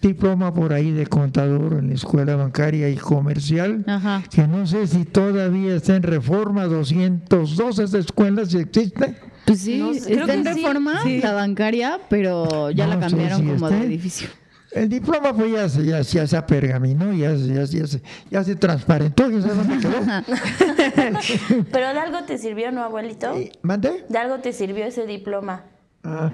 diploma 0.00 0.52
por 0.54 0.72
ahí 0.72 0.92
de 0.92 1.06
contador 1.06 1.74
en 1.74 1.88
la 1.88 1.94
escuela 1.94 2.36
bancaria 2.36 2.88
y 2.88 2.96
comercial, 2.96 3.84
Ajá. 3.86 4.22
que 4.30 4.46
no 4.48 4.66
sé 4.66 4.86
si 4.86 5.04
todavía 5.04 5.74
está 5.76 5.96
en 5.96 6.02
reforma 6.02 6.64
202 6.64 7.78
esa 7.78 7.98
escuela 7.98 8.44
si 8.46 8.58
existe. 8.58 9.14
Pues 9.44 9.60
sí, 9.60 9.78
No 9.78 9.90
creo 9.90 10.20
está 10.20 10.34
en 10.34 10.44
que 10.44 10.54
sí. 10.54 10.60
reforma 10.60 11.00
la 11.22 11.32
bancaria, 11.32 12.00
pero 12.08 12.70
ya 12.70 12.86
No 12.86 12.94
la 12.94 13.00
cambiaron 13.00 13.40
si 13.40 13.46
como 13.46 13.68
de 13.70 13.84
edificio. 13.84 14.28
El 14.72 14.88
diploma 14.88 15.34
pues 15.34 15.50
ya, 15.52 15.68
se- 15.68 15.84
ya, 15.84 16.00
ya 16.00 16.26
se 16.28 16.40
pergaminó, 16.42 17.12
ya, 17.12 17.36
se- 17.36 17.48
ya, 17.52 17.66
se- 17.66 17.78
ya, 17.78 17.86
se, 17.88 18.02
ya 18.30 18.44
se 18.44 18.54
transparentó, 18.54 19.28
ya 19.28 19.40
sabe 19.42 19.54
dónde 19.54 19.78
quedó. 19.78 20.00
¿Pero 21.72 21.88
de 21.92 21.98
algo 21.98 22.22
te 22.24 22.38
sirvió, 22.38 22.70
no, 22.70 22.82
abuelito? 22.84 23.34
Eh, 23.34 23.50
¿Mandé? 23.62 24.04
De 24.08 24.18
algo 24.18 24.38
te 24.38 24.52
sirvió 24.52 24.84
ese 24.84 25.06
diploma. 25.06 25.64
Ah, 26.04 26.30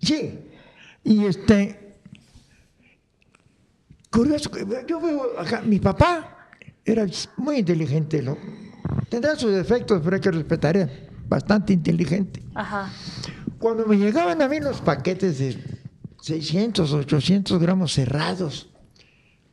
sí. 0.00 0.38
Y 1.02 1.24
este. 1.26 1.89
Curioso, 4.10 4.50
que 4.50 4.66
yo 4.88 5.00
veo 5.00 5.38
acá, 5.38 5.62
mi 5.62 5.78
papá 5.78 6.48
era 6.84 7.06
muy 7.36 7.58
inteligente, 7.58 8.22
¿no? 8.22 8.36
Tendrá 9.08 9.36
sus 9.36 9.52
defectos, 9.52 10.00
pero 10.02 10.16
hay 10.16 10.20
que 10.22 10.30
respetar, 10.30 10.90
bastante 11.28 11.72
inteligente. 11.72 12.42
Ajá. 12.54 12.90
Cuando 13.58 13.86
me 13.86 13.96
llegaban 13.96 14.42
a 14.42 14.48
mí 14.48 14.58
los 14.58 14.80
paquetes 14.80 15.38
de 15.38 15.56
600, 16.22 16.92
800 16.92 17.60
gramos 17.60 17.92
cerrados, 17.92 18.70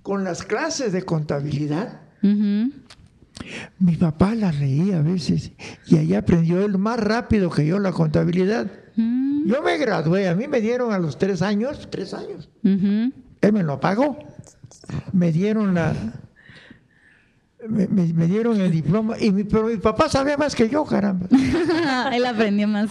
con 0.01 0.23
las 0.23 0.43
clases 0.43 0.91
de 0.91 1.03
contabilidad, 1.03 2.01
mi 3.79 3.95
papá 3.95 4.33
las 4.33 4.55
leía 4.59 4.97
a 4.97 5.01
veces 5.01 5.51
y 5.85 5.97
ahí 5.97 6.15
aprendió 6.15 6.63
él 6.65 6.77
más 6.79 6.99
rápido 6.99 7.49
que 7.51 7.65
yo 7.65 7.77
la 7.77 7.91
contabilidad. 7.91 8.71
Mm, 8.95 9.47
Yo 9.47 9.61
me 9.61 9.77
gradué, 9.77 10.27
a 10.27 10.35
mí 10.35 10.47
me 10.47 10.59
dieron 10.61 10.91
a 10.93 10.97
los 10.99 11.17
tres 11.19 11.41
años, 11.43 11.87
tres 11.91 12.13
años. 12.15 12.49
Él 13.47 13.53
me 13.53 13.63
lo 13.63 13.79
pagó, 13.79 14.17
me 15.13 15.31
dieron 15.31 15.73
la... 15.73 15.93
Me, 17.67 17.87
me- 17.87 18.13
me 18.13 18.27
dieron 18.27 18.61
el 18.61 18.71
diploma, 18.71 19.15
y 19.19 19.31
mi, 19.31 19.43
pero 19.43 19.65
mi 19.65 19.77
papá 19.77 20.07
sabía 20.07 20.37
más 20.37 20.55
que 20.55 20.69
yo, 20.69 20.85
caramba. 20.85 21.27
Él 22.13 22.23
aprendió 22.25 22.67
más. 22.67 22.89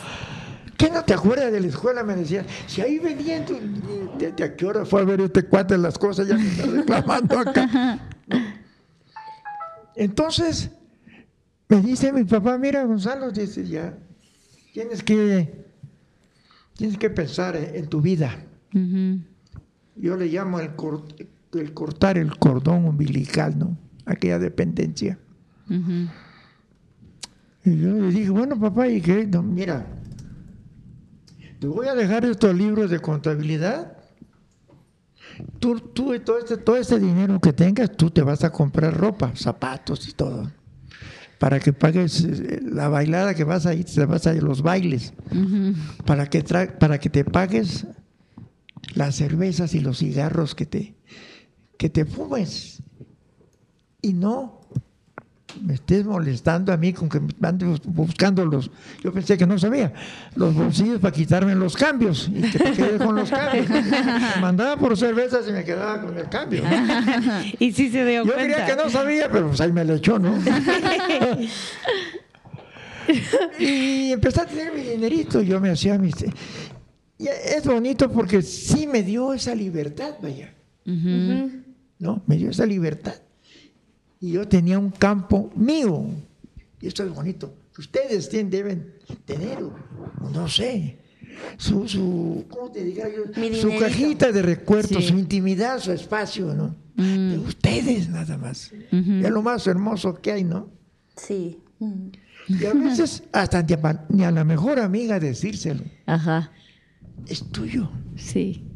¿Qué 0.76 0.90
no 0.90 1.02
te 1.04 1.14
acuerdas 1.14 1.50
de 1.52 1.60
la 1.60 1.68
escuela? 1.68 2.02
Me 2.02 2.14
decían, 2.16 2.44
si 2.66 2.82
ahí 2.82 2.98
venían, 2.98 3.44
¿de, 4.18 4.44
a 4.44 4.56
qué 4.56 4.66
hora 4.66 4.84
fue 4.84 5.00
a 5.00 5.04
ver 5.04 5.20
este 5.22 5.44
cuate 5.44 5.78
las 5.78 5.96
cosas? 5.96 6.26
Ya 6.28 6.36
me 6.36 6.46
está 6.46 6.66
reclamando 6.66 7.38
acá. 7.38 7.98
Entonces, 9.94 10.70
me 11.68 11.80
dice 11.80 12.12
mi 12.12 12.24
papá, 12.24 12.58
mira 12.58 12.84
Gonzalo, 12.84 13.30
dice, 13.30 13.66
ya, 13.66 13.96
tienes 14.74 15.02
que, 15.02 15.64
tienes 16.76 16.98
que 16.98 17.08
pensar 17.08 17.56
en, 17.56 17.74
en 17.76 17.86
tu 17.88 18.00
vida. 18.02 18.34
Ujú. 18.74 19.20
Yo 19.96 20.16
le 20.16 20.26
llamo 20.26 20.60
el, 20.60 20.74
cor- 20.76 21.04
el 21.54 21.72
cortar 21.74 22.18
el 22.18 22.36
cordón 22.38 22.84
umbilical, 22.84 23.58
¿no? 23.58 23.76
Aquella 24.04 24.38
dependencia. 24.38 25.18
Ujú. 25.68 26.08
Y 27.64 27.78
yo 27.80 27.94
le 27.94 28.10
dije, 28.10 28.30
bueno, 28.30 28.58
papá, 28.60 28.88
¿y 28.88 29.00
qué? 29.00 29.26
No, 29.26 29.42
mira, 29.42 29.86
te 31.58 31.66
voy 31.66 31.88
a 31.88 31.94
dejar 31.94 32.24
estos 32.24 32.54
libros 32.54 32.90
de 32.90 33.00
contabilidad. 33.00 33.96
Tú, 35.58 35.80
tú 35.80 36.18
todo, 36.20 36.38
este, 36.38 36.56
todo 36.56 36.76
este 36.76 36.98
dinero 36.98 37.40
que 37.40 37.52
tengas, 37.52 37.90
tú 37.96 38.10
te 38.10 38.22
vas 38.22 38.44
a 38.44 38.50
comprar 38.52 38.96
ropa, 38.96 39.32
zapatos 39.34 40.08
y 40.08 40.12
todo. 40.12 40.50
Para 41.38 41.58
que 41.60 41.72
pagues 41.72 42.24
eh, 42.24 42.60
la 42.64 42.88
bailada 42.88 43.34
que 43.34 43.44
vas 43.44 43.66
a 43.66 43.74
ir, 43.74 43.84
te 43.84 44.04
vas 44.06 44.26
a 44.26 44.34
ir 44.34 44.42
los 44.42 44.62
bailes. 44.62 45.12
para, 46.06 46.26
que 46.30 46.44
tra- 46.44 46.78
para 46.78 46.98
que 46.98 47.10
te 47.10 47.24
pagues 47.24 47.86
las 48.94 49.16
cervezas 49.16 49.74
y 49.74 49.80
los 49.80 49.98
cigarros 49.98 50.54
que 50.54 50.66
te, 50.66 50.94
que 51.78 51.88
te 51.90 52.04
fumes. 52.04 52.82
Y 54.02 54.12
no 54.12 54.60
me 55.62 55.74
estés 55.74 56.04
molestando 56.04 56.72
a 56.72 56.76
mí 56.76 56.92
con 56.92 57.08
que 57.08 57.20
me 57.20 57.48
andes 57.48 57.80
buscando 57.84 58.44
los, 58.44 58.70
yo 59.02 59.12
pensé 59.12 59.38
que 59.38 59.46
no 59.46 59.58
sabía, 59.58 59.92
los 60.34 60.54
bolsillos 60.54 61.00
para 61.00 61.12
quitarme 61.12 61.54
los 61.54 61.76
cambios 61.76 62.30
y 62.32 62.42
que 62.42 62.58
te 62.58 62.72
quedes 62.72 63.02
con 63.02 63.16
los 63.16 63.30
cambios. 63.30 63.68
Me 63.70 64.40
mandaba 64.40 64.76
por 64.76 64.96
cervezas 64.96 65.48
y 65.48 65.52
me 65.52 65.64
quedaba 65.64 66.00
con 66.02 66.16
el 66.16 66.28
cambio. 66.28 66.62
Y 67.58 67.72
sí 67.72 67.90
se 67.90 68.04
dio 68.04 68.24
Yo 68.24 68.34
cuenta. 68.34 68.54
creía 68.54 68.66
que 68.66 68.76
no 68.76 68.90
sabía, 68.90 69.30
pero 69.30 69.48
pues 69.48 69.60
ahí 69.60 69.72
me 69.72 69.84
lo 69.84 69.94
echó, 69.94 70.18
¿no? 70.18 70.34
y 73.58 74.12
empecé 74.12 74.40
a 74.40 74.46
tener 74.46 74.72
mi 74.74 74.82
dinerito, 74.82 75.40
yo 75.42 75.60
me 75.60 75.70
hacía 75.70 75.98
mis... 75.98 76.14
Y 77.18 77.28
es 77.28 77.64
bonito 77.64 78.10
porque 78.10 78.42
sí 78.42 78.86
me 78.86 79.02
dio 79.02 79.32
esa 79.32 79.54
libertad, 79.54 80.14
vaya. 80.22 80.52
¿no? 81.98 82.22
Me 82.26 82.36
dio 82.36 82.50
esa 82.50 82.66
libertad. 82.66 83.14
Y 84.20 84.32
yo 84.32 84.46
tenía 84.46 84.78
un 84.78 84.90
campo 84.90 85.50
mío. 85.56 86.06
Y 86.80 86.86
esto 86.88 87.02
es 87.04 87.14
bonito. 87.14 87.54
Ustedes 87.78 88.28
tienen, 88.28 88.50
deben 88.50 88.94
tener, 89.24 89.58
no 90.32 90.48
sé, 90.48 90.98
su, 91.58 91.86
su 91.86 92.44
¿cómo 92.48 92.70
te 92.70 92.82
diría 92.82 93.04
yo? 93.08 93.24
Su 93.54 93.78
cajita 93.78 94.32
de 94.32 94.42
recuerdos, 94.42 95.04
Sí. 95.04 95.10
su 95.10 95.18
intimidad, 95.18 95.78
su 95.80 95.92
espacio, 95.92 96.54
¿no? 96.54 96.74
De 96.96 97.38
ustedes 97.38 98.08
nada 98.08 98.38
más. 98.38 98.72
Es 98.90 99.30
lo 99.30 99.42
más 99.42 99.66
hermoso 99.66 100.14
que 100.14 100.32
hay, 100.32 100.44
¿no? 100.44 100.70
Sí. 101.16 101.60
Mm. 101.78 102.08
Y 102.48 102.64
a 102.64 102.72
veces 102.72 103.24
hasta 103.32 103.64
ni 104.08 104.24
a 104.24 104.30
la 104.30 104.44
mejor 104.44 104.78
amiga 104.78 105.18
decírselo. 105.20 105.82
Ajá. 106.06 106.52
Es 107.26 107.44
tuyo. 107.50 107.90
Sí. 108.16 108.66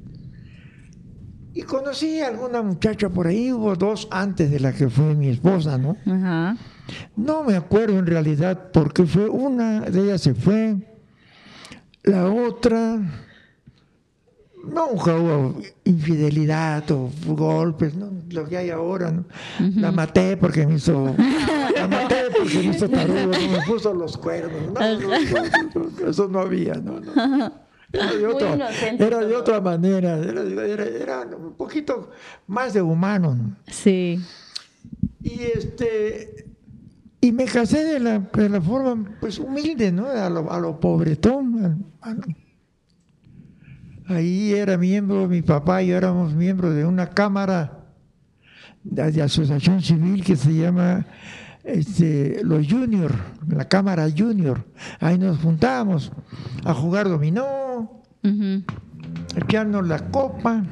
Y 1.52 1.62
conocí 1.62 2.20
a 2.20 2.28
alguna 2.28 2.62
muchacha 2.62 3.08
por 3.08 3.26
ahí, 3.26 3.52
hubo 3.52 3.74
dos 3.74 4.06
antes 4.10 4.50
de 4.50 4.60
la 4.60 4.72
que 4.72 4.88
fue 4.88 5.14
mi 5.14 5.28
esposa, 5.28 5.78
¿no? 5.78 5.96
Ajá. 6.06 6.56
No 7.16 7.44
me 7.44 7.56
acuerdo 7.56 7.98
en 7.98 8.06
realidad 8.06 8.70
porque 8.72 9.04
fue 9.04 9.28
una 9.28 9.80
de 9.80 10.00
ellas 10.00 10.20
se 10.22 10.34
fue, 10.34 10.76
la 12.02 12.30
otra 12.30 13.00
nunca 14.64 15.16
hubo 15.16 15.60
infidelidad 15.84 16.88
o 16.90 17.10
golpes, 17.26 17.94
¿no? 17.94 18.10
lo 18.30 18.48
que 18.48 18.56
hay 18.56 18.70
ahora, 18.70 19.10
¿no? 19.10 19.24
La 19.76 19.90
maté 19.90 20.36
porque 20.36 20.66
me 20.66 20.76
hizo, 20.76 21.14
la 21.74 21.88
maté 21.88 22.24
porque 22.36 22.58
me 22.58 22.76
hizo 22.76 22.88
tarugo, 22.88 23.28
me 23.28 23.60
puso 23.66 23.92
los 23.92 24.16
cuernos, 24.16 24.72
no, 24.72 25.00
no, 25.00 25.08
no, 25.08 25.90
no, 26.00 26.08
eso 26.08 26.28
no 26.28 26.40
había, 26.40 26.74
no, 26.74 27.00
no. 27.00 27.52
Era 27.92 28.12
de, 28.12 28.26
otra, 28.26 28.54
inocente 28.54 29.04
era 29.04 29.18
de 29.18 29.26
todo. 29.28 29.40
otra 29.40 29.60
manera, 29.60 30.16
era, 30.18 30.42
era- 30.64 30.84
era 30.84 31.20
un 31.36 31.54
poquito 31.54 32.10
más 32.46 32.72
de 32.72 32.82
humano. 32.82 33.34
¿no? 33.34 33.56
Sí. 33.66 34.20
Y 35.22 35.40
este 35.54 36.46
y 37.20 37.32
me 37.32 37.44
casé 37.46 37.84
de 37.84 38.00
la, 38.00 38.18
de 38.20 38.48
la 38.48 38.60
forma 38.60 39.16
pues 39.20 39.38
humilde, 39.38 39.90
¿no? 39.92 40.06
A 40.08 40.30
lo, 40.30 40.50
a 40.50 40.58
lo 40.60 40.78
pobretón. 40.80 41.84
Ahí 44.06 44.52
era 44.54 44.76
miembro, 44.76 45.28
mi 45.28 45.42
papá 45.42 45.82
y 45.82 45.88
yo 45.88 45.96
éramos 45.96 46.34
miembros 46.34 46.74
de 46.74 46.84
una 46.84 47.10
cámara 47.10 47.84
de 48.82 49.22
asociación 49.22 49.82
civil 49.82 50.24
que 50.24 50.34
se 50.36 50.52
llama 50.54 51.06
este, 51.64 52.40
los 52.42 52.66
Junior, 52.66 53.14
la 53.48 53.68
Cámara 53.68 54.08
Junior. 54.16 54.64
Ahí 54.98 55.18
nos 55.18 55.38
juntábamos 55.38 56.12
a 56.64 56.74
jugar 56.74 57.08
dominó, 57.08 58.02
a 58.22 59.38
echarnos 59.38 59.86
la 59.86 60.10
copa, 60.10 60.64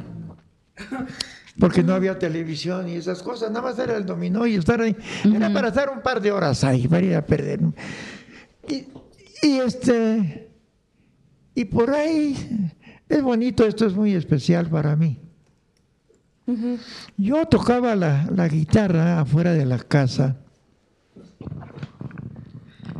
porque 1.58 1.82
no 1.82 1.94
había 1.94 2.18
televisión 2.18 2.88
y 2.88 2.94
esas 2.94 3.22
cosas, 3.22 3.50
nada 3.50 3.62
más 3.62 3.78
era 3.78 3.96
el 3.96 4.06
dominó 4.06 4.46
y 4.46 4.54
estar 4.54 4.80
ahí. 4.80 4.96
Era 5.24 5.52
para 5.52 5.68
estar 5.68 5.90
un 5.90 6.02
par 6.02 6.20
de 6.20 6.32
horas 6.32 6.64
ahí, 6.64 6.86
para 6.86 7.06
ir 7.06 7.16
a 7.16 7.26
perder. 7.26 7.60
Y, 8.68 8.86
y 9.46 9.58
este, 9.58 10.50
y 11.54 11.64
por 11.64 11.90
ahí, 11.90 12.70
es 13.08 13.22
bonito, 13.22 13.66
esto 13.66 13.86
es 13.86 13.94
muy 13.94 14.14
especial 14.14 14.68
para 14.68 14.94
mí. 14.94 15.20
Yo 17.16 17.44
tocaba 17.46 17.94
la, 17.94 18.26
la 18.34 18.48
guitarra 18.48 19.20
afuera 19.20 19.52
de 19.52 19.66
la 19.66 19.78
casa. 19.78 20.36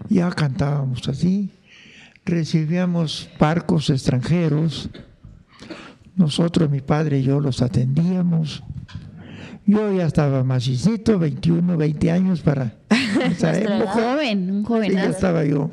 Ya 0.09 0.31
cantábamos 0.31 1.09
así. 1.09 1.51
Recibíamos 2.25 3.29
barcos 3.39 3.91
extranjeros. 3.91 4.91
Nosotros, 6.17 6.69
mi 6.71 6.81
padre 6.81 7.19
y 7.21 7.23
yo, 7.23 7.41
los 7.41 7.63
atendíamos. 7.63 8.63
Yo 9.67 9.93
ya 9.93 10.07
estaba 10.07 10.43
macicito, 10.45 11.19
21, 11.19 11.77
20 11.77 12.11
años 12.11 12.41
para 12.41 12.73
esa 13.31 13.57
época. 13.59 13.93
Joven, 13.93 14.51
un 14.51 14.61
Sí, 14.63 14.67
joven. 14.67 14.93
ya 14.93 15.05
estaba 15.07 15.45
yo. 15.45 15.71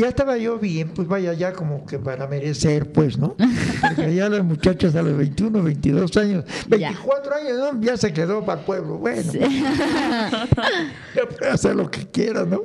Ya 0.00 0.08
estaba 0.08 0.36
yo 0.36 0.58
bien, 0.58 0.90
pues 0.90 1.08
vaya, 1.08 1.32
ya 1.32 1.52
como 1.52 1.84
que 1.84 1.98
para 1.98 2.26
merecer, 2.26 2.92
pues, 2.92 3.18
¿no? 3.18 3.34
Porque 3.80 4.14
ya 4.14 4.28
las 4.28 4.44
muchachas 4.44 4.94
a 4.94 5.02
los 5.02 5.16
21, 5.16 5.62
22 5.62 6.16
años, 6.16 6.44
24 6.68 7.34
años, 7.34 7.58
¿no? 7.74 7.80
Ya 7.80 7.96
se 7.96 8.12
quedó 8.12 8.44
para 8.44 8.60
el 8.60 8.66
pueblo. 8.66 8.98
Bueno, 8.98 9.32
ya 9.32 11.26
puede 11.36 11.50
hacer 11.50 11.74
lo 11.76 11.90
que 11.90 12.06
quiera, 12.06 12.44
¿no? 12.44 12.62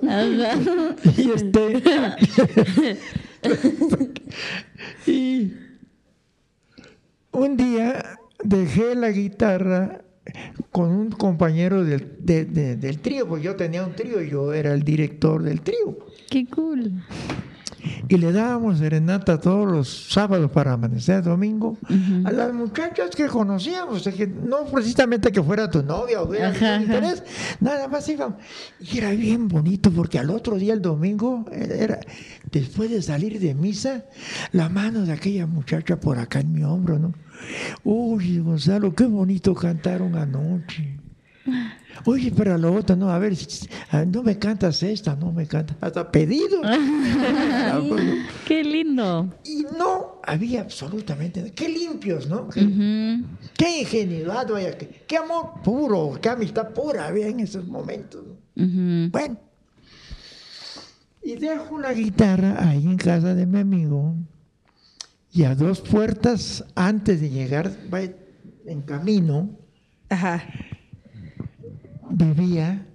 Y 1.17 1.31
este. 1.31 1.81
y 5.07 5.53
un 7.31 7.57
día 7.57 8.19
dejé 8.43 8.95
la 8.95 9.09
guitarra 9.09 10.01
con 10.71 10.91
un 10.91 11.09
compañero 11.11 11.83
del, 11.83 12.15
de- 12.19 12.45
de- 12.45 12.75
del 12.75 12.99
trío, 12.99 13.27
porque 13.27 13.43
yo 13.43 13.55
tenía 13.55 13.83
un 13.85 13.93
trío, 13.95 14.21
yo 14.21 14.53
era 14.53 14.73
el 14.73 14.83
director 14.83 15.41
del 15.43 15.61
trío. 15.61 15.97
Qué 16.29 16.45
cool. 16.47 17.03
Y 18.07 18.17
le 18.17 18.31
dábamos 18.31 18.79
serenata 18.79 19.39
todos 19.39 19.69
los 19.69 20.07
sábados 20.09 20.49
para 20.51 20.73
amanecer 20.73 21.21
domingo 21.23 21.77
a 22.23 22.31
las 22.31 22.53
muchachas 22.53 23.09
que 23.15 23.27
conocíamos, 23.27 24.03
que 24.03 24.27
no 24.27 24.65
precisamente 24.65 25.31
que 25.31 25.43
fuera 25.43 25.69
tu 25.69 25.83
novia 25.83 26.21
o 26.21 26.33
ajá. 26.33 26.81
interés, 26.81 27.23
nada 27.59 27.87
más 27.87 28.07
íbamos. 28.07 28.37
Y 28.79 28.97
era 28.97 29.11
bien 29.11 29.47
bonito 29.47 29.91
porque 29.91 30.19
al 30.19 30.29
otro 30.29 30.55
día, 30.57 30.73
el 30.73 30.81
domingo, 30.81 31.45
era 31.51 31.99
después 32.51 32.89
de 32.89 33.01
salir 33.01 33.39
de 33.39 33.53
misa, 33.53 34.05
la 34.51 34.69
mano 34.69 35.01
de 35.05 35.11
aquella 35.11 35.45
muchacha 35.45 35.99
por 35.99 36.19
acá 36.19 36.39
en 36.39 36.53
mi 36.53 36.63
hombro, 36.63 36.99
¿no? 36.99 37.13
Uy, 37.83 38.39
Gonzalo, 38.39 38.93
qué 38.93 39.05
bonito 39.05 39.53
cantaron 39.53 40.15
anoche. 40.15 40.99
Oye, 42.05 42.31
pero 42.35 42.57
lo 42.57 42.73
otro, 42.73 42.95
no, 42.95 43.09
a 43.09 43.19
ver, 43.19 43.37
ah, 43.91 44.05
no 44.05 44.23
me 44.23 44.37
cantas 44.37 44.83
esta, 44.83 45.15
no 45.15 45.31
me 45.31 45.47
cantas, 45.47 45.77
hasta 45.79 46.11
pedido. 46.11 46.61
Qué 48.45 48.63
lindo. 48.63 49.29
Y 49.45 49.65
no 49.77 50.19
había 50.23 50.61
absolutamente. 50.61 51.51
Qué 51.51 51.69
limpios, 51.69 52.27
¿no? 52.27 52.49
Qué, 52.49 53.79
ingenuidad, 53.79 54.47
vaya, 54.49 54.77
qué, 54.77 55.03
qué 55.07 55.17
amor 55.17 55.61
puro, 55.63 56.19
qué 56.21 56.29
amistad 56.29 56.69
pura 56.69 57.07
había 57.07 57.27
en 57.27 57.39
esos 57.39 57.65
momentos. 57.67 58.21
Bueno. 58.55 59.37
Y 61.25 61.35
dejo 61.35 61.79
la 61.79 61.93
guitarra 61.93 62.69
ahí 62.69 62.85
en 62.85 62.97
casa 62.97 63.33
de 63.33 63.45
mi 63.45 63.59
amigo. 63.59 64.13
Y 65.31 65.43
a 65.43 65.55
dos 65.55 65.79
puertas 65.81 66.65
antes 66.75 67.21
de 67.21 67.29
llegar, 67.29 67.71
vaya, 67.89 68.13
en 68.65 68.81
camino, 68.81 69.49
Ajá. 70.09 70.43
Vivía 72.15 72.85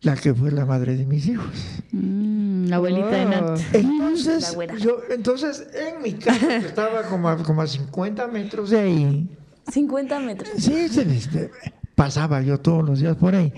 la 0.00 0.16
que 0.16 0.34
fue 0.34 0.50
la 0.50 0.66
madre 0.66 0.96
de 0.96 1.06
mis 1.06 1.26
hijos. 1.26 1.46
Mm, 1.92 2.66
la 2.66 2.76
abuelita 2.76 3.08
de. 3.10 3.24
Nat. 3.24 3.58
La 3.72 3.78
Entonces, 3.78 4.56
yo, 4.80 4.98
entonces 5.10 5.66
en 5.74 6.02
mi 6.02 6.12
casa, 6.14 6.46
que 6.46 6.66
estaba 6.66 7.02
como 7.04 7.28
a, 7.28 7.42
como 7.42 7.62
a 7.62 7.66
50 7.66 8.26
metros 8.28 8.70
de 8.70 8.80
ahí, 8.80 9.28
50 9.72 10.20
metros. 10.20 10.50
sí, 10.58 10.88
se- 10.88 11.50
pasaba 11.94 12.42
yo 12.42 12.58
todos 12.60 12.84
los 12.84 13.00
días 13.00 13.16
por 13.16 13.34
ahí. 13.34 13.52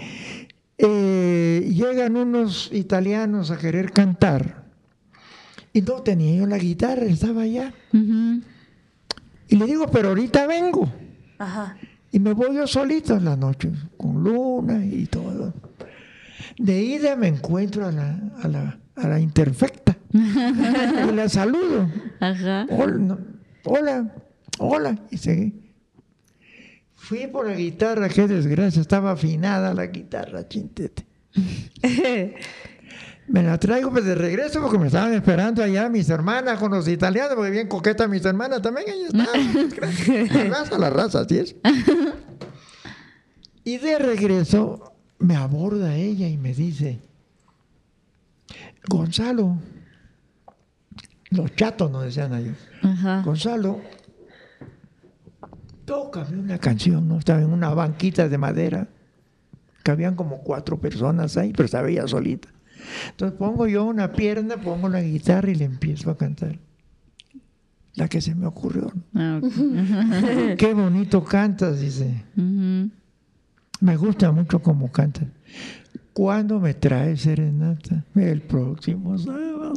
Eh, 0.79 1.68
llegan 1.72 2.16
unos 2.16 2.70
italianos 2.72 3.50
a 3.50 3.57
querer 3.59 3.92
cantar 3.92 4.64
y 5.72 5.81
no 5.83 6.02
tenía 6.02 6.37
yo 6.37 6.46
la 6.46 6.59
guitarra, 6.59 7.05
estaba 7.07 7.42
allá. 7.42 7.72
Y 9.48 9.57
le 9.57 9.64
digo, 9.66 9.87
pero 9.90 10.09
ahorita 10.11 10.46
vengo. 10.46 10.90
Ajá. 11.38 11.76
Y 12.12 12.19
me 12.19 12.33
voy 12.33 12.57
yo 12.57 12.66
solito 12.66 13.16
en 13.16 13.25
la 13.25 13.37
noche, 13.37 13.71
con 13.97 14.23
luna 14.23 14.85
y 14.85 15.07
todo. 15.07 15.53
De 16.59 16.83
ida 16.83 17.16
me 17.16 17.29
encuentro 17.29 17.87
a 17.87 17.92
la, 17.92 18.19
a 18.42 18.49
la, 18.49 18.79
a 18.95 19.09
la 19.09 19.21
interfecta. 19.21 19.97
y 20.12 21.12
la 21.14 21.29
saludo. 21.29 21.90
Ajá. 22.21 22.66
Hola, 22.71 22.95
no, 22.97 23.19
hola, 23.64 24.14
hola. 24.59 24.99
Y 25.11 25.19
seguí. 25.19 25.55
Fui 26.95 27.27
por 27.27 27.47
la 27.47 27.55
guitarra, 27.55 28.09
qué 28.09 28.27
desgracia, 28.27 28.81
estaba 28.81 29.12
afinada 29.12 29.75
la 29.75 29.87
guitarra, 29.87 30.49
chintete. 30.49 31.07
Me 33.29 33.43
la 33.43 33.59
traigo 33.59 33.91
pues 33.91 34.05
de 34.05 34.15
regreso 34.15 34.61
porque 34.61 34.79
me 34.79 34.87
estaban 34.87 35.12
esperando 35.12 35.62
allá 35.62 35.89
mis 35.89 36.09
hermanas 36.09 36.59
con 36.59 36.71
los 36.71 36.87
italianos, 36.87 37.35
porque 37.35 37.51
bien 37.51 37.69
coqueta 37.69 38.07
mis 38.07 38.25
hermanas 38.25 38.62
también, 38.62 38.87
ahí 38.89 39.03
estaban. 39.03 40.49
La 40.51 40.59
raza, 40.59 40.79
la 40.79 40.91
raza, 40.91 41.21
así 41.21 41.39
es. 41.39 41.57
Y 43.65 43.79
de 43.79 43.99
regreso 43.99 44.93
me 45.19 45.35
aborda 45.35 45.97
ella 45.97 46.29
y 46.29 46.37
me 46.37 46.55
dice, 46.55 47.01
Gonzalo, 48.89 49.59
los 51.31 51.55
chatos 51.57 51.91
nos 51.91 52.05
decían. 52.05 52.57
Ajá. 52.83 53.23
Gonzalo, 53.23 53.81
tócame 55.85 56.39
una 56.39 56.59
canción, 56.59 57.09
¿no? 57.09 57.19
Estaba 57.19 57.41
en 57.41 57.53
una 57.53 57.71
banquita 57.75 58.29
de 58.29 58.39
madera, 58.39 58.89
que 59.83 59.91
habían 59.91 60.15
como 60.15 60.39
cuatro 60.43 60.79
personas 60.79 61.37
ahí, 61.37 61.53
pero 61.53 61.65
estaba 61.65 61.89
ella 61.89 62.07
solita. 62.07 62.49
Entonces 63.11 63.38
pongo 63.38 63.66
yo 63.66 63.85
una 63.85 64.12
pierna, 64.12 64.57
pongo 64.57 64.88
la 64.88 65.03
guitarra 65.03 65.51
y 65.51 65.55
le 65.55 65.64
empiezo 65.64 66.11
a 66.11 66.16
cantar. 66.16 66.59
La 67.94 68.09
que 68.09 68.20
se 68.20 68.35
me 68.35 68.46
ocurrió. 68.46 68.92
Ah. 69.14 69.40
Qué 70.59 70.75
bonito 70.75 71.25
cantas, 71.25 71.81
dice. 71.81 72.25
Me 72.35 73.96
gusta 73.96 74.33
mucho 74.33 74.61
cómo 74.61 74.92
cantas. 74.92 75.29
¿Cuándo 76.12 76.61
me 76.61 76.72
traes 76.72 77.20
serenata? 77.22 78.05
El 78.14 78.40
próximo 78.40 79.18
sábado. 79.18 79.75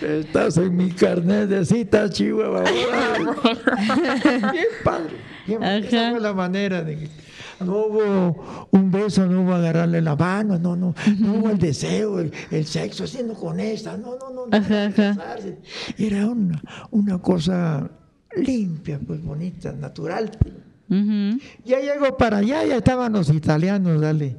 Estás 0.00 0.56
en 0.56 0.74
mi 0.74 0.90
carnet 0.90 1.48
de 1.48 1.64
citas, 1.66 2.12
Chihuahua. 2.12 2.64
Bien 4.52 4.66
padre. 4.82 5.16
Bien, 5.46 5.62
esa 5.62 6.10
fue 6.12 6.20
la 6.20 6.32
manera 6.32 6.82
de 6.82 6.98
que 6.98 7.10
no 7.60 7.72
hubo 7.86 8.68
un 8.70 8.90
beso, 8.90 9.26
no 9.26 9.42
hubo 9.42 9.54
agarrarle 9.54 10.00
la 10.02 10.14
mano, 10.16 10.58
no, 10.58 10.76
no, 10.76 10.94
no 11.18 11.34
hubo 11.34 11.50
el 11.50 11.58
deseo, 11.58 12.20
el, 12.20 12.32
el 12.50 12.66
sexo, 12.66 13.04
haciendo 13.04 13.34
con 13.34 13.58
esta, 13.60 13.96
no, 13.96 14.16
no, 14.18 14.30
no, 14.30 14.46
no, 14.46 14.56
Ajá, 14.56 14.86
ajá. 14.86 15.36
Era 15.98 16.26
una, 16.26 16.60
una 16.90 17.18
cosa 17.18 17.90
limpia, 18.36 18.98
pues 19.06 19.22
bonita, 19.22 19.72
natural. 19.72 20.30
Ujú. 20.88 21.40
Ya 21.64 21.80
llego 21.80 22.16
para 22.16 22.38
allá, 22.38 22.64
ya 22.64 22.76
estaban 22.76 23.12
los 23.12 23.28
italianos, 23.30 24.00
dale, 24.00 24.36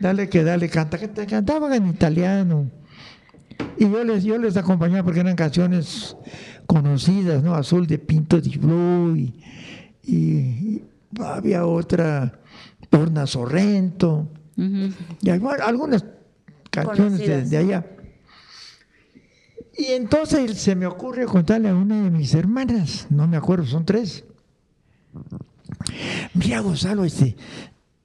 dale 0.00 0.28
que 0.28 0.42
dale, 0.44 0.68
canta, 0.68 0.98
canta- 0.98 1.26
cantaban 1.26 1.72
en 1.72 1.88
italiano. 1.88 2.70
Y 3.78 3.84
yo 3.90 4.04
les, 4.04 4.22
yo 4.24 4.36
les 4.36 4.56
acompañaba 4.58 5.04
porque 5.04 5.20
eran 5.20 5.36
canciones 5.36 6.16
conocidas, 6.66 7.42
¿no? 7.42 7.54
Azul 7.54 7.86
de 7.86 7.98
Pinto 7.98 8.40
di 8.40 8.58
Blu 8.58 9.16
y, 9.16 9.40
y 10.02 10.82
había 11.22 11.64
otra, 11.64 12.40
Torna 12.96 13.26
Sorrento, 13.26 14.26
y 14.56 15.28
algunas 15.28 16.02
canciones 16.70 17.50
de, 17.50 17.56
allá. 17.58 17.84
Y 19.76 19.84
entonces 19.88 20.56
se 20.56 20.74
me 20.74 20.86
ocurre 20.86 21.26
contarle 21.26 21.68
a 21.68 21.74
una 21.74 22.04
de 22.04 22.10
mis 22.10 22.32
hermanas, 22.32 23.06
no 23.10 23.28
me 23.28 23.36
acuerdo, 23.36 23.66
son 23.66 23.84
tres. 23.84 24.24
Mira, 26.32 26.60
Gonzalo, 26.60 27.04
este, 27.04 27.36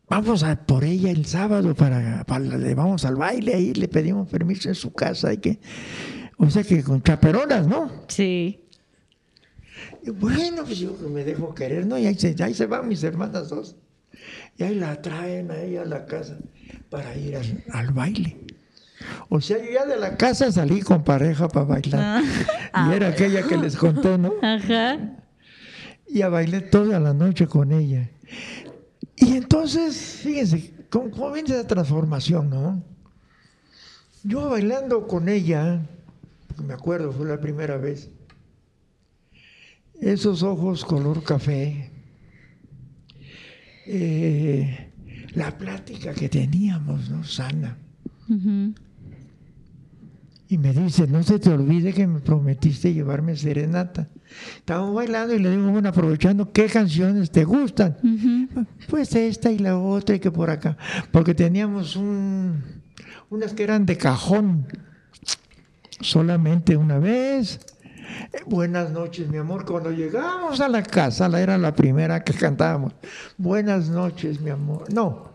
vamos 0.10 0.44
a 0.44 0.58
por 0.58 0.84
ella 0.84 1.10
el 1.10 1.26
sábado 1.26 1.74
para, 1.74 2.26
para 2.26 2.44
le 2.58 2.76
vamos 2.76 3.06
al 3.06 3.16
baile 3.16 3.54
ahí, 3.54 3.74
le 3.74 3.88
pedimos 3.88 4.28
permiso 4.28 4.68
en 4.68 4.76
su 4.76 4.92
casa 4.92 5.32
y 5.32 5.38
que, 5.38 5.60
o 6.36 6.50
sea 6.50 6.64
que 6.64 6.84
con 6.84 7.02
chaperonas, 7.02 7.66
¿no? 7.66 7.90
Sí. 8.10 8.66
Y 10.04 10.10
bueno, 10.10 10.66
pues 10.66 10.80
yo 10.80 10.98
me 11.10 11.24
dejo 11.24 11.56
querer, 11.56 11.86
¿no? 11.86 11.98
Y 11.98 12.08
ahí 12.08 12.16
se, 12.16 12.36
ahí 12.44 12.54
se 12.54 12.66
van 12.66 12.90
mis 12.90 13.02
hermanas 13.04 13.48
dos. 13.48 13.78
Y 14.58 14.64
ahí 14.64 14.76
la 14.76 15.02
traen 15.02 15.52
a 15.52 15.60
ella 15.60 15.82
a 15.82 15.86
la 15.86 16.06
casa 16.06 16.38
para 16.90 17.16
ir 17.16 17.36
al, 17.38 17.64
al 17.72 17.92
baile. 17.92 18.38
O 19.30 19.42
sea, 19.42 19.58
yo 19.58 19.72
ya 19.72 19.86
de 19.86 19.98
la 19.98 20.18
casa 20.18 20.52
salí 20.52 20.82
con 20.82 21.04
pareja 21.04 21.48
para 21.48 21.66
bailar. 21.66 22.24
Y 22.74 22.94
era 22.94 23.10
aquella 23.10 23.44
que 23.44 23.58
les 23.58 23.76
conté, 23.76 24.18
¿no? 24.18 24.32
Ajá. 24.42 24.98
Y 26.08 26.22
a 26.22 26.30
bailé 26.30 26.62
toda 26.62 27.00
la 27.00 27.14
noche 27.14 27.46
con 27.48 27.74
ella. 27.74 28.10
Y 29.18 29.36
entonces, 29.36 30.22
fíjense, 30.24 30.74
¿cómo, 30.90 31.12
cómo 31.12 31.32
viene 31.32 31.50
esa 31.50 31.68
transformación, 31.68 32.50
no? 32.50 32.82
Yo 34.24 34.50
bailando 34.50 35.08
con 35.08 35.28
ella, 35.28 35.82
me 36.66 36.74
acuerdo, 36.74 37.12
fue 37.12 37.28
la 37.28 37.42
primera 37.42 37.78
vez, 37.78 38.10
esos 40.00 40.44
ojos 40.44 40.86
color 40.86 41.24
café, 41.24 41.91
eh, 43.94 44.92
la 45.36 45.58
plática 45.58 46.14
que 46.14 46.30
teníamos, 46.30 47.10
¿no? 47.10 47.26
Sana. 47.26 47.78
Y 50.48 50.58
me 50.58 50.74
dice, 50.74 51.08
no 51.08 51.22
se 51.24 51.40
te 51.40 51.50
olvide 51.50 51.94
que 51.94 52.08
me 52.08 52.20
prometiste 52.20 52.94
llevarme 52.94 53.36
serenata. 53.36 54.08
Estábamos 54.58 54.96
bailando 54.96 55.34
y 55.34 55.40
le 55.40 55.52
digo, 55.52 55.70
bueno, 55.72 55.90
aprovechando, 55.90 56.54
¿qué 56.54 56.68
canciones 56.68 57.32
te 57.32 57.44
gustan? 57.44 57.98
Pues 58.88 59.14
esta 59.14 59.52
y 59.52 59.60
la 59.60 59.78
otra 59.78 60.16
y 60.16 60.20
que 60.20 60.32
por 60.32 60.50
acá. 60.50 60.78
Porque 61.12 61.34
teníamos 61.34 61.98
un, 61.98 62.64
unas 63.30 63.54
que 63.54 63.64
eran 63.64 63.86
de 63.86 63.98
cajón. 63.98 64.68
Solamente 66.00 66.78
una 66.78 66.98
vez. 66.98 67.60
Eh, 68.34 68.42
buenas 68.46 68.92
noches, 68.92 69.30
mi 69.30 69.38
amor. 69.38 69.66
Cuando 69.66 69.92
llegamos 69.92 70.62
a 70.62 70.68
la 70.68 70.84
casa, 70.84 71.28
era 71.40 71.58
la 71.58 71.74
primera 71.74 72.24
que 72.24 72.34
cantábamos. 72.34 72.94
Buenas 73.38 73.90
noches, 73.90 74.42
mi 74.42 74.50
amor. 74.50 74.92
No. 74.94 75.31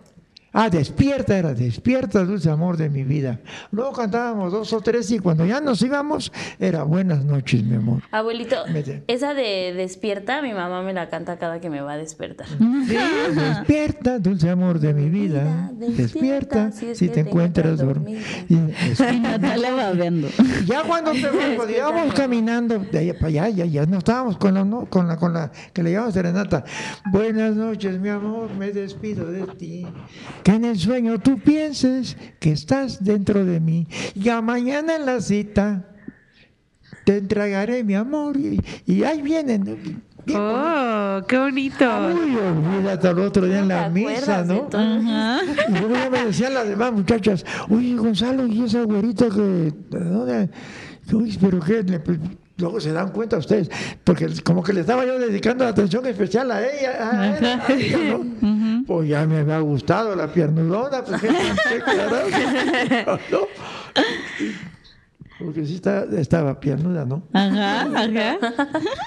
Ah, 0.58 0.70
despierta 0.70 1.36
era, 1.36 1.52
despierta, 1.52 2.24
dulce 2.24 2.48
amor 2.48 2.78
de 2.78 2.88
mi 2.88 3.04
vida. 3.04 3.40
Luego 3.72 3.92
cantábamos 3.92 4.50
dos 4.50 4.72
o 4.72 4.80
tres 4.80 5.10
y 5.10 5.18
cuando 5.18 5.44
ya 5.44 5.60
nos 5.60 5.82
íbamos, 5.82 6.32
era 6.58 6.82
buenas 6.82 7.26
noches, 7.26 7.62
mi 7.62 7.76
amor. 7.76 8.02
Abuelito, 8.10 8.56
esa 9.06 9.34
de 9.34 9.74
despierta, 9.76 10.40
mi 10.40 10.54
mamá 10.54 10.80
me 10.80 10.94
la 10.94 11.10
canta 11.10 11.36
cada 11.36 11.60
que 11.60 11.68
me 11.68 11.82
va 11.82 11.92
a 11.92 11.96
despertar. 11.98 12.46
Despierta, 12.48 14.18
dulce 14.18 14.48
amor 14.48 14.80
de 14.80 14.94
mi 14.94 15.10
vida. 15.10 15.70
Despierta, 15.74 16.02
Despierta, 16.02 16.72
si 16.72 16.86
es 16.86 16.96
si 16.96 17.08
que 17.08 17.12
te 17.12 17.24
te 17.24 17.28
encuentras 17.28 17.76
dormida. 17.76 18.20
Y 18.48 19.20
Natalia 19.20 19.74
babeando. 19.74 20.28
Ya 20.64 20.84
cuando, 20.84 21.12
te, 21.12 21.28
cuando 21.54 21.76
íbamos 21.76 22.14
caminando 22.14 22.78
de 22.78 22.98
allá 22.98 23.12
para 23.12 23.26
allá, 23.26 23.48
ya, 23.50 23.64
ya 23.66 23.84
no 23.84 23.98
estábamos 23.98 24.38
con 24.38 24.54
la, 24.54 24.64
no, 24.64 24.86
con 24.86 25.06
la, 25.06 25.18
con 25.18 25.34
la 25.34 25.52
que 25.74 25.82
le 25.82 25.92
llamamos 25.92 26.14
serenata. 26.14 26.64
Buenas 27.12 27.54
noches, 27.56 28.00
mi 28.00 28.08
amor, 28.08 28.48
me 28.58 28.72
despido 28.72 29.30
de 29.30 29.46
ti. 29.58 29.86
Que 30.46 30.52
en 30.52 30.64
el 30.64 30.78
sueño 30.78 31.18
tú 31.18 31.40
pienses 31.40 32.16
que 32.38 32.52
estás 32.52 33.02
dentro 33.02 33.44
de 33.44 33.58
mí. 33.58 33.88
Ya 34.14 34.40
mañana 34.40 34.94
en 34.94 35.04
la 35.04 35.20
cita 35.20 35.88
te 37.04 37.16
entregaré 37.16 37.82
mi 37.82 37.96
amor. 37.96 38.36
Y, 38.36 38.60
y 38.86 39.02
ahí 39.02 39.22
vienen. 39.22 39.64
Bien 40.24 40.38
Oh, 40.38 41.20
qué 41.26 41.36
bonito. 41.36 41.84
Uy, 41.84 42.36
olvídate 42.36 43.08
al 43.08 43.18
otro 43.18 43.44
día 43.44 43.58
en 43.58 43.66
la 43.66 43.84
¿Te 43.86 43.90
misa, 43.90 44.44
¿no? 44.44 44.68
Y 45.68 45.72
luego 45.80 45.94
ya 45.94 46.10
me 46.10 46.26
decían 46.26 46.54
las 46.54 46.68
demás 46.68 46.92
muchachas, 46.92 47.44
oye 47.68 47.96
Gonzalo, 47.96 48.46
y 48.46 48.62
esa 48.62 48.82
güerita 48.82 49.26
que. 49.28 49.72
Uy, 51.12 51.38
pero 51.40 51.60
qué, 51.60 51.82
pues, 52.04 52.18
luego 52.56 52.80
se 52.80 52.92
dan 52.92 53.10
cuenta 53.10 53.36
ustedes, 53.36 53.68
porque 54.04 54.28
como 54.44 54.62
que 54.62 54.72
le 54.72 54.80
estaba 54.80 55.04
yo 55.04 55.18
dedicando 55.18 55.64
la 55.64 55.70
atención 55.70 56.06
especial 56.06 56.52
a 56.52 56.64
ella, 56.64 57.10
a, 57.10 57.38
ella, 57.38 57.66
a 57.66 57.72
ella, 57.72 57.98
¿no? 58.10 58.55
Pues 58.86 59.08
ya 59.08 59.26
me 59.26 59.38
había 59.38 59.58
gustado 59.58 60.14
la 60.14 60.28
piernudona, 60.32 61.02
pues 61.04 61.20
qué, 61.20 61.28
qué 61.28 61.78
carajo, 61.80 63.18
¿no? 63.32 63.38
Porque 65.38 65.66
sí 65.66 65.74
está- 65.74 66.04
estaba 66.16 66.58
piernuda, 66.60 67.04
¿no? 67.04 67.22
Ajá, 67.34 67.82
ajá. 67.82 68.38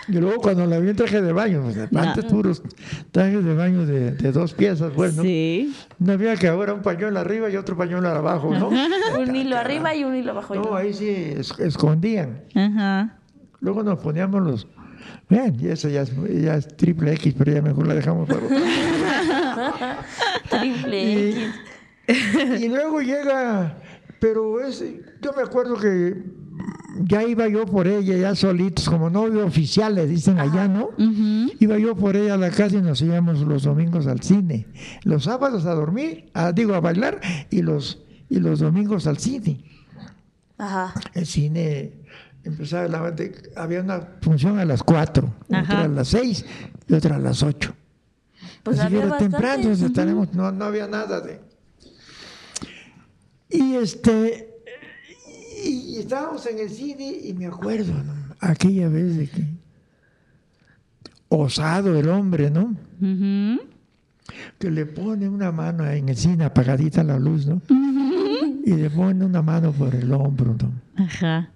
Y 0.07 0.11
luego 0.19 0.39
cuando 0.41 0.65
la 0.67 0.77
vi 0.77 0.89
en 0.89 0.95
traje 0.95 1.21
de 1.23 1.33
baño, 1.33 1.63
pues, 1.63 1.77
antes 1.95 2.25
puros 2.25 2.61
trajes 3.11 3.43
de 3.43 3.55
baño 3.55 3.83
de, 3.87 4.11
de 4.11 4.31
dos 4.31 4.53
piezas, 4.53 4.91
pues, 4.95 5.15
¿no? 5.15 5.23
Sí. 5.23 5.73
No 5.97 6.13
había 6.13 6.35
que 6.35 6.47
ahora 6.47 6.75
un 6.75 6.83
pañuelo 6.83 7.19
arriba 7.19 7.49
y 7.49 7.55
otro 7.55 7.75
pañuelo 7.75 8.09
abajo, 8.09 8.53
¿no? 8.55 8.69
Un 8.69 9.35
hilo 9.35 9.57
arriba 9.57 9.95
y 9.95 10.03
un 10.03 10.15
hilo 10.15 10.31
abajo. 10.33 10.53
No, 10.53 10.75
ahí 10.75 10.93
sí 10.93 11.09
es- 11.09 11.57
escondían. 11.59 12.43
Ajá. 12.53 13.15
Luego 13.61 13.81
nos 13.81 13.97
poníamos 13.99 14.43
los. 14.43 14.67
Bien, 15.29 15.55
y 15.59 15.67
eso 15.67 15.89
ya 15.89 16.01
es, 16.01 16.11
ya 16.41 16.55
es 16.55 16.75
triple 16.75 17.13
X, 17.13 17.35
pero 17.37 17.51
ya 17.53 17.61
mejor 17.61 17.85
la 17.87 17.93
dejamos 17.95 18.27
para 18.27 18.41
otra. 18.45 19.99
Triple 20.49 21.29
X. 21.29 22.61
y 22.61 22.67
luego 22.67 23.01
llega, 23.01 23.77
pero 24.19 24.59
es, 24.61 24.83
yo 25.21 25.31
me 25.33 25.43
acuerdo 25.43 25.75
que 25.77 26.15
ya 27.01 27.23
iba 27.23 27.47
yo 27.47 27.65
por 27.67 27.87
ella, 27.87 28.17
ya 28.17 28.33
solitos, 28.35 28.89
como 28.89 29.09
novio 29.11 29.45
oficial, 29.45 29.93
le 29.95 30.07
dicen 30.07 30.39
allá, 30.39 30.67
¿no? 30.67 30.89
Iba 31.59 31.77
yo 31.77 31.95
por 31.95 32.15
ella 32.15 32.33
a 32.33 32.37
la 32.37 32.49
casa 32.49 32.77
y 32.77 32.81
nos 32.81 33.01
íbamos 33.01 33.39
los 33.41 33.63
domingos 33.63 34.07
al 34.07 34.21
cine. 34.21 34.65
Los 35.03 35.25
sábados 35.25 35.65
a 35.67 35.73
dormir, 35.75 36.31
a- 36.33 36.51
digo, 36.51 36.73
a 36.73 36.79
bailar, 36.79 37.21
y 37.51 37.61
los, 37.61 38.01
y 38.29 38.39
los 38.39 38.59
domingos 38.59 39.05
al 39.05 39.19
cine. 39.19 39.63
Ajá. 40.57 40.93
El 41.13 41.25
cine 41.27 41.93
empezaba, 42.43 42.83
a 42.85 42.87
la- 42.87 43.15
había 43.55 43.81
una 43.81 43.99
función 44.21 44.59
a 44.59 44.65
las 44.65 44.83
4, 44.83 45.33
Ajá. 45.51 45.61
otra 45.61 45.83
a 45.83 45.87
las 45.87 46.07
6 46.09 46.45
y 46.87 46.93
otra 46.93 47.15
a 47.15 47.19
las 47.19 47.43
8. 47.43 47.73
Pues 48.63 48.79
Así 48.79 48.89
que 48.93 48.99
era 49.01 49.17
temprano, 49.17 49.69
estaremos- 49.71 50.31
no, 50.33 50.51
no 50.51 50.65
había 50.65 50.87
nada 50.87 51.21
de... 51.21 51.39
Y 53.49 53.75
este... 53.75 54.47
Y, 55.65 55.69
y 55.69 55.97
estábamos 55.99 56.45
en 56.45 56.59
el 56.59 56.69
cine 56.69 57.09
y 57.23 57.33
me 57.33 57.45
acuerdo, 57.47 57.93
¿no? 58.03 58.13
aquella 58.39 58.87
vez 58.89 59.17
de 59.17 59.27
que... 59.27 59.43
Osado 61.29 61.97
el 61.97 62.09
hombre, 62.09 62.49
¿no? 62.49 62.75
Que 64.57 64.71
le 64.71 64.85
pone 64.85 65.27
una 65.29 65.51
mano 65.51 65.85
en 65.89 66.09
el 66.09 66.17
cine 66.17 66.43
apagadita 66.45 67.03
la 67.03 67.19
luz, 67.19 67.45
¿no? 67.45 67.61
Y 68.65 68.73
le 68.73 68.89
pone 68.89 69.23
una 69.25 69.41
mano 69.41 69.71
por 69.71 69.93
el 69.95 70.11
hombro, 70.11 70.55
¿no? 70.59 71.03
Ajá. 71.03 71.51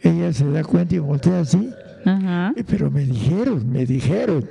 Ella 0.00 0.32
se 0.32 0.44
da 0.50 0.62
cuenta 0.64 0.94
y 0.94 0.98
voltea 0.98 1.40
así. 1.40 1.70
Ajá. 2.04 2.52
"Eh, 2.56 2.64
Pero 2.66 2.90
me 2.90 3.04
dijeron, 3.04 3.70
me 3.70 3.84
dijeron. 3.84 4.48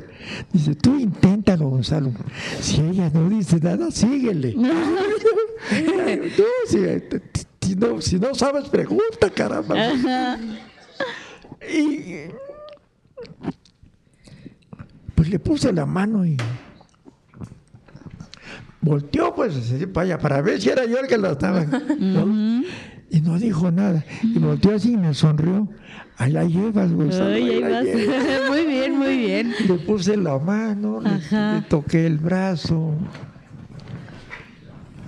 Dice, 0.54 0.76
tú 0.76 1.00
inténtalo, 1.00 1.70
Gonzalo. 1.70 2.12
Si 2.62 2.80
ella 2.82 3.10
no 3.14 3.28
dice 3.30 3.60
nada, 3.60 3.90
síguele. 3.92 4.56
No, 5.70 6.44
si, 6.68 6.78
si 7.62 7.76
no, 7.76 8.02
si 8.02 8.18
no 8.20 8.34
sabes, 8.34 8.70
pregunta, 8.70 9.30
caramba. 9.34 9.76
Y 11.72 12.30
pues 15.16 15.30
le 15.30 15.38
puse 15.40 15.72
la 15.74 15.86
mano 15.86 16.26
y 16.26 16.38
volteó 18.82 19.36
pues 19.36 19.54
para 19.94 20.06
allá, 20.06 20.18
para 20.18 20.42
ver 20.42 20.62
si 20.62 20.70
era 20.70 20.86
yo 20.86 20.98
el 21.00 21.08
que 21.08 21.18
la 21.18 21.32
estaba. 21.32 21.66
¿no? 21.66 22.64
Y 23.10 23.22
no 23.22 23.40
dijo 23.40 23.72
nada. 23.72 24.04
Y 24.24 24.38
volteó 24.40 24.76
así 24.76 24.94
y 24.94 24.98
me 24.98 25.14
sonrió. 25.14 25.68
Ahí 26.18 26.32
la 26.32 26.44
llevas, 26.44 26.92
Gonzalo. 26.92 27.34
Ahí 27.34 27.60
la 27.60 27.70
vas. 27.70 27.84
llevas". 27.86 28.26
muy 28.50 28.66
bien, 28.66 28.98
muy 28.98 29.18
bien. 29.18 29.54
Le 29.68 29.74
puse 29.76 30.18
la 30.18 30.38
mano, 30.38 31.02
le 31.02 31.62
toqué 31.70 32.06
el 32.06 32.18
brazo. 32.18 32.94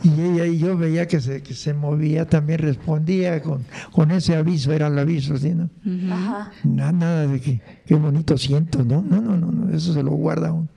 Y 0.04 0.20
ella 0.22 0.46
y 0.46 0.58
yo 0.58 0.78
veía 0.78 1.08
que 1.08 1.20
se, 1.22 1.44
que 1.44 1.54
se 1.54 1.74
movía, 1.74 2.26
también 2.28 2.60
respondía 2.60 3.42
con, 3.42 3.64
con 3.92 4.12
ese 4.12 4.36
aviso, 4.36 4.72
era 4.74 4.88
el 4.88 4.98
aviso, 4.98 5.38
¿sí, 5.38 5.54
no? 5.54 5.70
Ajá. 6.14 6.52
Na- 6.64 6.92
Nada 6.92 7.28
de 7.28 7.40
que 7.40 7.62
qué 7.86 7.96
bonito 7.96 8.38
siento, 8.38 8.84
¿no? 8.84 9.02
No, 9.08 9.22
no, 9.22 9.38
no, 9.38 9.52
no, 9.52 9.76
eso 9.76 9.94
se 9.94 10.02
lo 10.04 10.12
guarda 10.12 10.52
uno. 10.52 10.68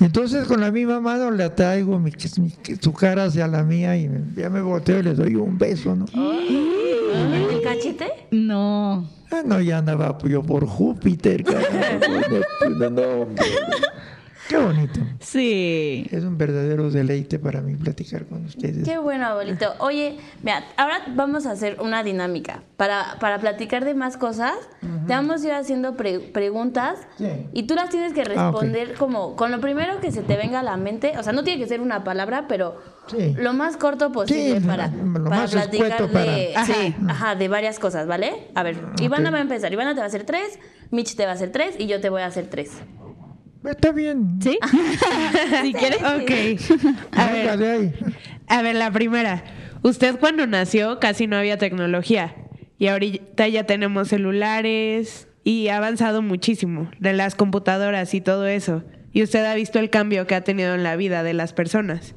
Entonces 0.00 0.46
con 0.46 0.60
la 0.60 0.70
misma 0.70 1.00
mano 1.00 1.30
le 1.32 1.42
atraigo 1.44 1.98
mi- 1.98 2.12
mi- 2.38 2.54
su 2.80 2.92
cara 2.92 3.24
hacia 3.24 3.48
la 3.48 3.64
mía 3.64 3.96
y 3.96 4.08
me- 4.08 4.20
ya 4.36 4.48
me 4.50 4.60
volteo 4.60 5.00
y 5.00 5.02
le 5.02 5.14
doy 5.14 5.34
un 5.34 5.58
beso, 5.58 5.96
¿no? 5.96 6.06
¿En 6.14 7.32
el 7.34 7.62
cachete? 7.62 8.06
No. 8.30 9.08
Ah, 9.30 9.42
no, 9.44 9.60
ya 9.60 9.78
andaba 9.78 10.16
yo 10.28 10.42
por 10.42 10.66
Júpiter, 10.66 11.42
caramba, 11.42 12.06
no, 12.78 12.90
no, 12.90 13.02
hombre. 13.22 13.44
Qué 14.48 14.58
bonito. 14.58 15.00
Sí. 15.20 16.06
Es 16.10 16.24
un 16.24 16.36
verdadero 16.36 16.90
deleite 16.90 17.38
para 17.38 17.60
mí 17.60 17.74
platicar 17.76 18.26
con 18.26 18.44
ustedes. 18.44 18.86
Qué 18.86 18.98
bueno, 18.98 19.26
abuelito. 19.26 19.72
Oye, 19.78 20.18
mira, 20.42 20.64
ahora 20.76 20.98
vamos 21.14 21.46
a 21.46 21.52
hacer 21.52 21.78
una 21.80 22.02
dinámica. 22.02 22.62
Para, 22.76 23.16
para 23.20 23.38
platicar 23.38 23.84
de 23.84 23.94
más 23.94 24.16
cosas, 24.16 24.54
te 25.06 25.12
vamos 25.12 25.42
a 25.42 25.46
ir 25.46 25.52
haciendo 25.52 25.96
pre- 25.96 26.18
preguntas 26.18 26.98
Sí. 27.16 27.28
y 27.52 27.62
tú 27.64 27.74
las 27.76 27.90
tienes 27.90 28.12
que 28.12 28.22
Ah, 28.22 28.48
ok. 28.50 28.60
responder 28.62 28.94
como 28.94 29.36
con 29.36 29.52
lo 29.52 29.60
primero 29.60 30.00
que 30.00 30.10
se 30.10 30.22
te 30.22 30.36
venga 30.36 30.60
a 30.60 30.62
la 30.64 30.76
mente. 30.76 31.12
O 31.18 31.22
sea, 31.22 31.32
no 31.32 31.44
tiene 31.44 31.62
que 31.62 31.68
ser 31.68 31.80
una 31.80 32.02
palabra, 32.02 32.46
pero 32.48 32.80
Sí. 33.06 33.34
lo 33.38 33.52
más 33.52 33.76
corto 33.76 34.10
posible 34.12 34.60
Sí, 34.60 34.66
para, 34.66 34.88
lo 34.88 35.24
para 35.24 35.36
más 35.42 35.52
platicar 35.52 36.08
de, 36.08 36.52
para- 36.52 36.66
sí, 36.66 36.94
ajá, 37.08 37.34
de 37.36 37.48
varias 37.48 37.78
cosas, 37.78 38.06
¿vale? 38.08 38.48
A 38.54 38.62
ver, 38.64 38.76
Ivana 39.00 39.30
va 39.30 39.38
a 39.38 39.42
empezar. 39.42 39.72
Ivana 39.72 39.92
te 39.94 39.98
va 40.00 40.04
a 40.04 40.08
hacer 40.08 40.24
tres, 40.24 40.58
Mitch 40.90 41.14
te 41.16 41.24
va 41.24 41.30
a 41.32 41.34
hacer 41.34 41.52
tres 41.52 41.76
y 41.78 41.86
yo 41.86 42.00
te 42.00 42.08
voy 42.10 42.22
a 42.22 42.26
hacer 42.26 42.48
tres. 42.50 42.70
Está 43.64 43.92
bien. 43.92 44.38
¿Sí? 44.42 44.58
si 45.62 45.72
quieres. 45.72 45.98
Ok. 46.02 46.90
A 47.12 47.32
ver, 47.32 47.92
a 48.48 48.62
ver, 48.62 48.74
la 48.74 48.90
primera. 48.90 49.44
Usted 49.82 50.18
cuando 50.18 50.46
nació 50.46 51.00
casi 51.00 51.26
no 51.26 51.36
había 51.36 51.58
tecnología 51.58 52.34
y 52.78 52.88
ahorita 52.88 53.48
ya 53.48 53.64
tenemos 53.64 54.08
celulares 54.08 55.28
y 55.44 55.68
ha 55.68 55.78
avanzado 55.78 56.22
muchísimo 56.22 56.90
de 56.98 57.12
las 57.14 57.34
computadoras 57.34 58.12
y 58.14 58.20
todo 58.20 58.46
eso. 58.46 58.82
Y 59.12 59.22
usted 59.22 59.44
ha 59.44 59.54
visto 59.54 59.78
el 59.78 59.90
cambio 59.90 60.26
que 60.26 60.34
ha 60.34 60.42
tenido 60.42 60.74
en 60.74 60.82
la 60.82 60.96
vida 60.96 61.22
de 61.22 61.34
las 61.34 61.52
personas. 61.52 62.14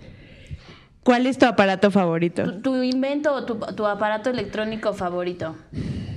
¿Cuál 1.04 1.28
es 1.28 1.38
tu 1.38 1.46
aparato 1.46 1.92
favorito? 1.92 2.44
Tu, 2.44 2.62
tu 2.62 2.84
invento 2.84 3.34
o 3.34 3.46
tu, 3.46 3.60
tu 3.76 3.86
aparato 3.86 4.30
electrónico 4.30 4.94
favorito. 4.94 5.56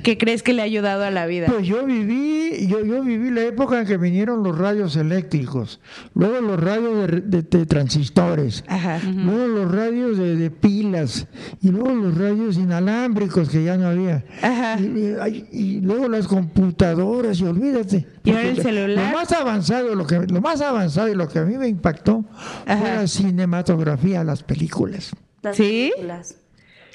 ¿Qué 0.09 0.17
crees 0.17 0.43
que 0.43 0.55
le 0.55 0.63
ha 0.63 0.65
ayudado 0.65 1.05
a 1.05 1.11
la 1.11 1.27
vida? 1.27 1.49
Pues 1.49 1.67
yo 1.67 1.85
viví, 1.85 2.67
yo, 2.67 2.83
yo 2.83 3.03
viví 3.03 3.31
la 3.31 3.43
época 3.43 3.79
en 3.81 3.87
que 3.87 3.99
vinieron 3.99 4.43
los 4.43 4.57
radios 4.57 4.97
eléctricos, 4.97 5.81
luego 6.15 6.41
los 6.41 6.59
radios 6.59 7.11
de, 7.11 7.21
de- 7.21 7.43
de 7.43 7.67
transistores, 7.67 8.65
Ajá. 8.69 9.01
luego 9.05 9.47
los 9.49 9.71
radios 9.71 10.17
de, 10.17 10.37
de 10.37 10.51
pilas 10.51 11.27
y 11.61 11.69
luego 11.69 11.91
los 11.91 12.17
radios 12.17 12.57
inalámbricos 12.57 13.51
que 13.51 13.63
ya 13.63 13.77
no 13.77 13.87
había. 13.89 14.25
Ajá. 14.41 14.81
Y, 14.81 15.15
y- 15.31 15.47
y 15.51 15.81
luego 15.83 16.09
las 16.09 16.27
computadoras 16.27 17.39
y 17.41 17.45
olvídate. 17.45 18.07
Y 18.25 18.31
ahora 18.31 18.49
el 18.49 18.63
celular. 18.63 19.07
Lo 19.13 19.19
más 19.19 19.31
avanzado, 19.33 19.95
lo 19.95 20.07
que 20.07 20.21
lo 20.21 20.41
más 20.41 20.63
avanzado 20.63 21.11
y 21.11 21.17
lo 21.17 21.29
que 21.29 21.41
a 21.41 21.45
mí 21.45 21.59
me 21.59 21.69
impactó 21.69 22.25
fue 22.65 22.73
Ajá. 22.73 22.95
la 23.03 23.07
cinematografía, 23.07 24.25
las 24.25 24.43
películas. 24.43 25.11
Las 25.43 25.55
¿Sí? 25.55 25.91
películas. 25.95 26.37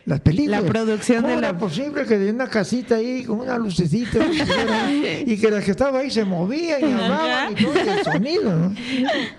Las 0.05 0.19
películas. 0.19 0.63
La 0.63 0.69
producción 0.69 1.17
¿Cómo 1.21 1.27
de 1.29 1.33
era 1.39 1.51
la- 1.53 1.57
posible 1.57 2.05
que 2.05 2.17
de 2.17 2.31
una 2.31 2.47
casita 2.49 2.95
ahí 2.95 3.23
con 3.23 3.39
una 3.39 3.57
lucecita 3.57 4.19
y 5.25 5.37
que 5.37 5.49
las 5.49 5.63
que 5.63 5.71
estaban 5.71 5.95
ahí 5.95 6.11
se 6.11 6.25
movían 6.25 6.81
y 6.81 6.91
hablaban 6.91 7.53
y 7.53 7.55
todo 7.63 7.73
el 7.73 8.03
sonido, 8.03 8.53
¿no? 8.53 8.75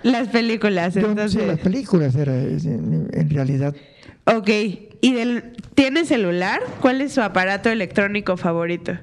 Las 0.03 0.27
películas, 0.29 0.95
Yo 0.95 1.01
no 1.01 1.07
sé, 1.07 1.11
entonces. 1.11 1.47
las 1.47 1.59
películas 1.59 2.15
era 2.15 2.33
en 2.35 3.29
realidad. 3.29 3.75
Ok. 4.25 4.49
¿Y 5.01 5.13
del, 5.13 5.53
tiene 5.75 6.03
celular? 6.05 6.61
¿Cuál 6.81 7.01
es 7.01 7.13
su 7.13 7.21
aparato 7.21 7.69
electrónico 7.69 8.35
favorito? 8.37 8.97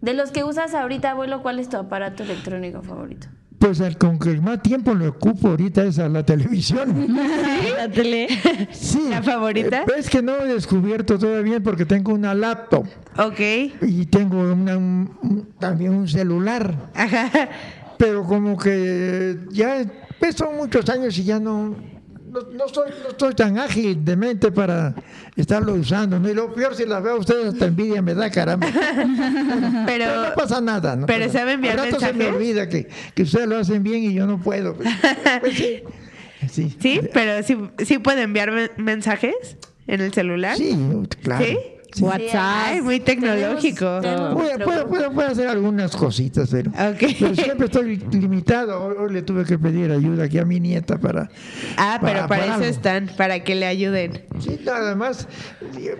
De 0.00 0.14
los 0.14 0.32
que 0.32 0.42
usas 0.42 0.74
ahorita, 0.74 1.12
abuelo, 1.12 1.42
¿cuál 1.42 1.60
es 1.60 1.68
tu 1.68 1.76
aparato 1.76 2.24
electrónico 2.24 2.82
favorito? 2.82 3.28
Pues 3.58 3.80
el 3.80 3.98
con 3.98 4.18
que 4.20 4.40
más 4.40 4.62
tiempo 4.62 4.94
le 4.94 5.08
ocupo 5.08 5.48
ahorita 5.48 5.84
es 5.84 5.98
a 5.98 6.08
la 6.08 6.24
televisión. 6.24 7.08
La 7.76 7.88
tele. 7.90 8.28
Sí. 8.70 9.08
¿La 9.10 9.22
favorita? 9.22 9.80
Eh, 9.82 9.86
Es 9.98 10.08
que 10.08 10.22
no 10.22 10.36
he 10.36 10.46
descubierto 10.46 11.18
todavía 11.18 11.60
porque 11.60 11.84
tengo 11.84 12.12
una 12.14 12.34
laptop 12.34 12.86
Ok. 13.18 13.40
y 13.82 14.06
tengo 14.06 14.40
una- 14.52 14.76
un- 14.76 15.10
un- 15.22 15.48
también 15.58 15.92
un 15.94 16.06
celular. 16.08 16.90
Ajá. 16.94 17.30
pero 17.98 18.22
como 18.22 18.56
que 18.56 19.38
ya 19.50 19.84
pues, 20.20 20.36
son 20.36 20.56
muchos 20.56 20.88
años 20.88 21.18
y 21.18 21.24
ya 21.24 21.40
no 21.40 21.74
no, 22.30 22.40
no 22.52 22.68
soy 22.68 22.90
no 23.02 23.08
estoy 23.10 23.34
tan 23.34 23.58
ágil 23.58 24.04
de 24.04 24.16
mente 24.16 24.50
para 24.52 24.94
estarlo 25.36 25.74
usando 25.74 26.18
¿no? 26.18 26.28
y 26.28 26.34
lo 26.34 26.52
peor 26.54 26.74
si 26.74 26.84
las 26.86 27.02
veo 27.02 27.14
a 27.14 27.18
ustedes 27.18 27.46
hasta 27.52 27.66
envidia 27.66 28.02
me 28.02 28.14
da 28.14 28.30
caramba 28.30 28.66
Pero, 28.72 29.86
pero 29.86 30.22
no 30.28 30.34
pasa 30.34 30.60
nada 30.60 30.96
¿no? 30.96 31.06
pero 31.06 31.30
¿sabe 31.30 31.52
enviar 31.52 31.78
Al 31.78 31.86
rato 31.86 32.00
se 32.00 32.06
me 32.12 32.18
mensajes? 32.24 32.34
olvida 32.36 32.68
que, 32.68 32.88
que 33.14 33.22
ustedes 33.22 33.48
lo 33.48 33.56
hacen 33.58 33.82
bien 33.82 34.02
y 34.04 34.14
yo 34.14 34.26
no 34.26 34.40
puedo 34.40 34.74
pues, 34.74 34.88
Pues 35.40 35.54
sí 35.56 35.82
sí 36.50 36.76
sí, 36.80 37.00
pero 37.12 37.42
sí, 37.42 37.56
sí 37.84 37.98
puede 37.98 38.22
enviar 38.22 38.52
men- 38.52 38.70
mensajes 38.76 39.34
en 39.86 40.00
el 40.00 40.12
celular. 40.12 40.56
sí 40.56 40.76
claro 41.22 41.44
¿Sí? 41.44 41.58
Sí. 41.92 42.04
WhatsApp. 42.04 42.34
Ay, 42.66 42.82
muy 42.82 43.00
tecnológico. 43.00 44.00
Tenemos- 44.00 44.36
tenemos 44.36 44.64
Puedo, 44.64 44.88
puedo, 44.88 45.10
puedo- 45.12 45.28
hacer 45.28 45.48
algunas 45.48 45.96
cositas, 45.96 46.48
pero, 46.50 46.70
Ok. 46.70 47.14
pero 47.18 47.34
siempre 47.34 47.66
estoy 47.66 47.96
limitado. 48.12 48.84
Hoy, 48.84 48.94
hoy 48.98 49.12
le 49.12 49.22
tuve 49.22 49.44
que 49.44 49.58
pedir 49.58 49.90
ayuda 49.90 50.24
aquí 50.24 50.38
a 50.38 50.44
mi 50.44 50.60
nieta 50.60 50.98
para, 50.98 51.30
Ah, 51.76 51.98
pero 52.00 52.00
Para- 52.00 52.02
para, 52.12 52.28
para 52.28 52.44
eso 52.44 52.52
algo. 52.54 52.64
están, 52.66 53.06
para 53.16 53.40
que 53.42 53.54
le 53.54 53.66
ayuden. 53.66 54.22
Sí, 54.38 54.60
nada 54.64 54.94
más 54.94 55.26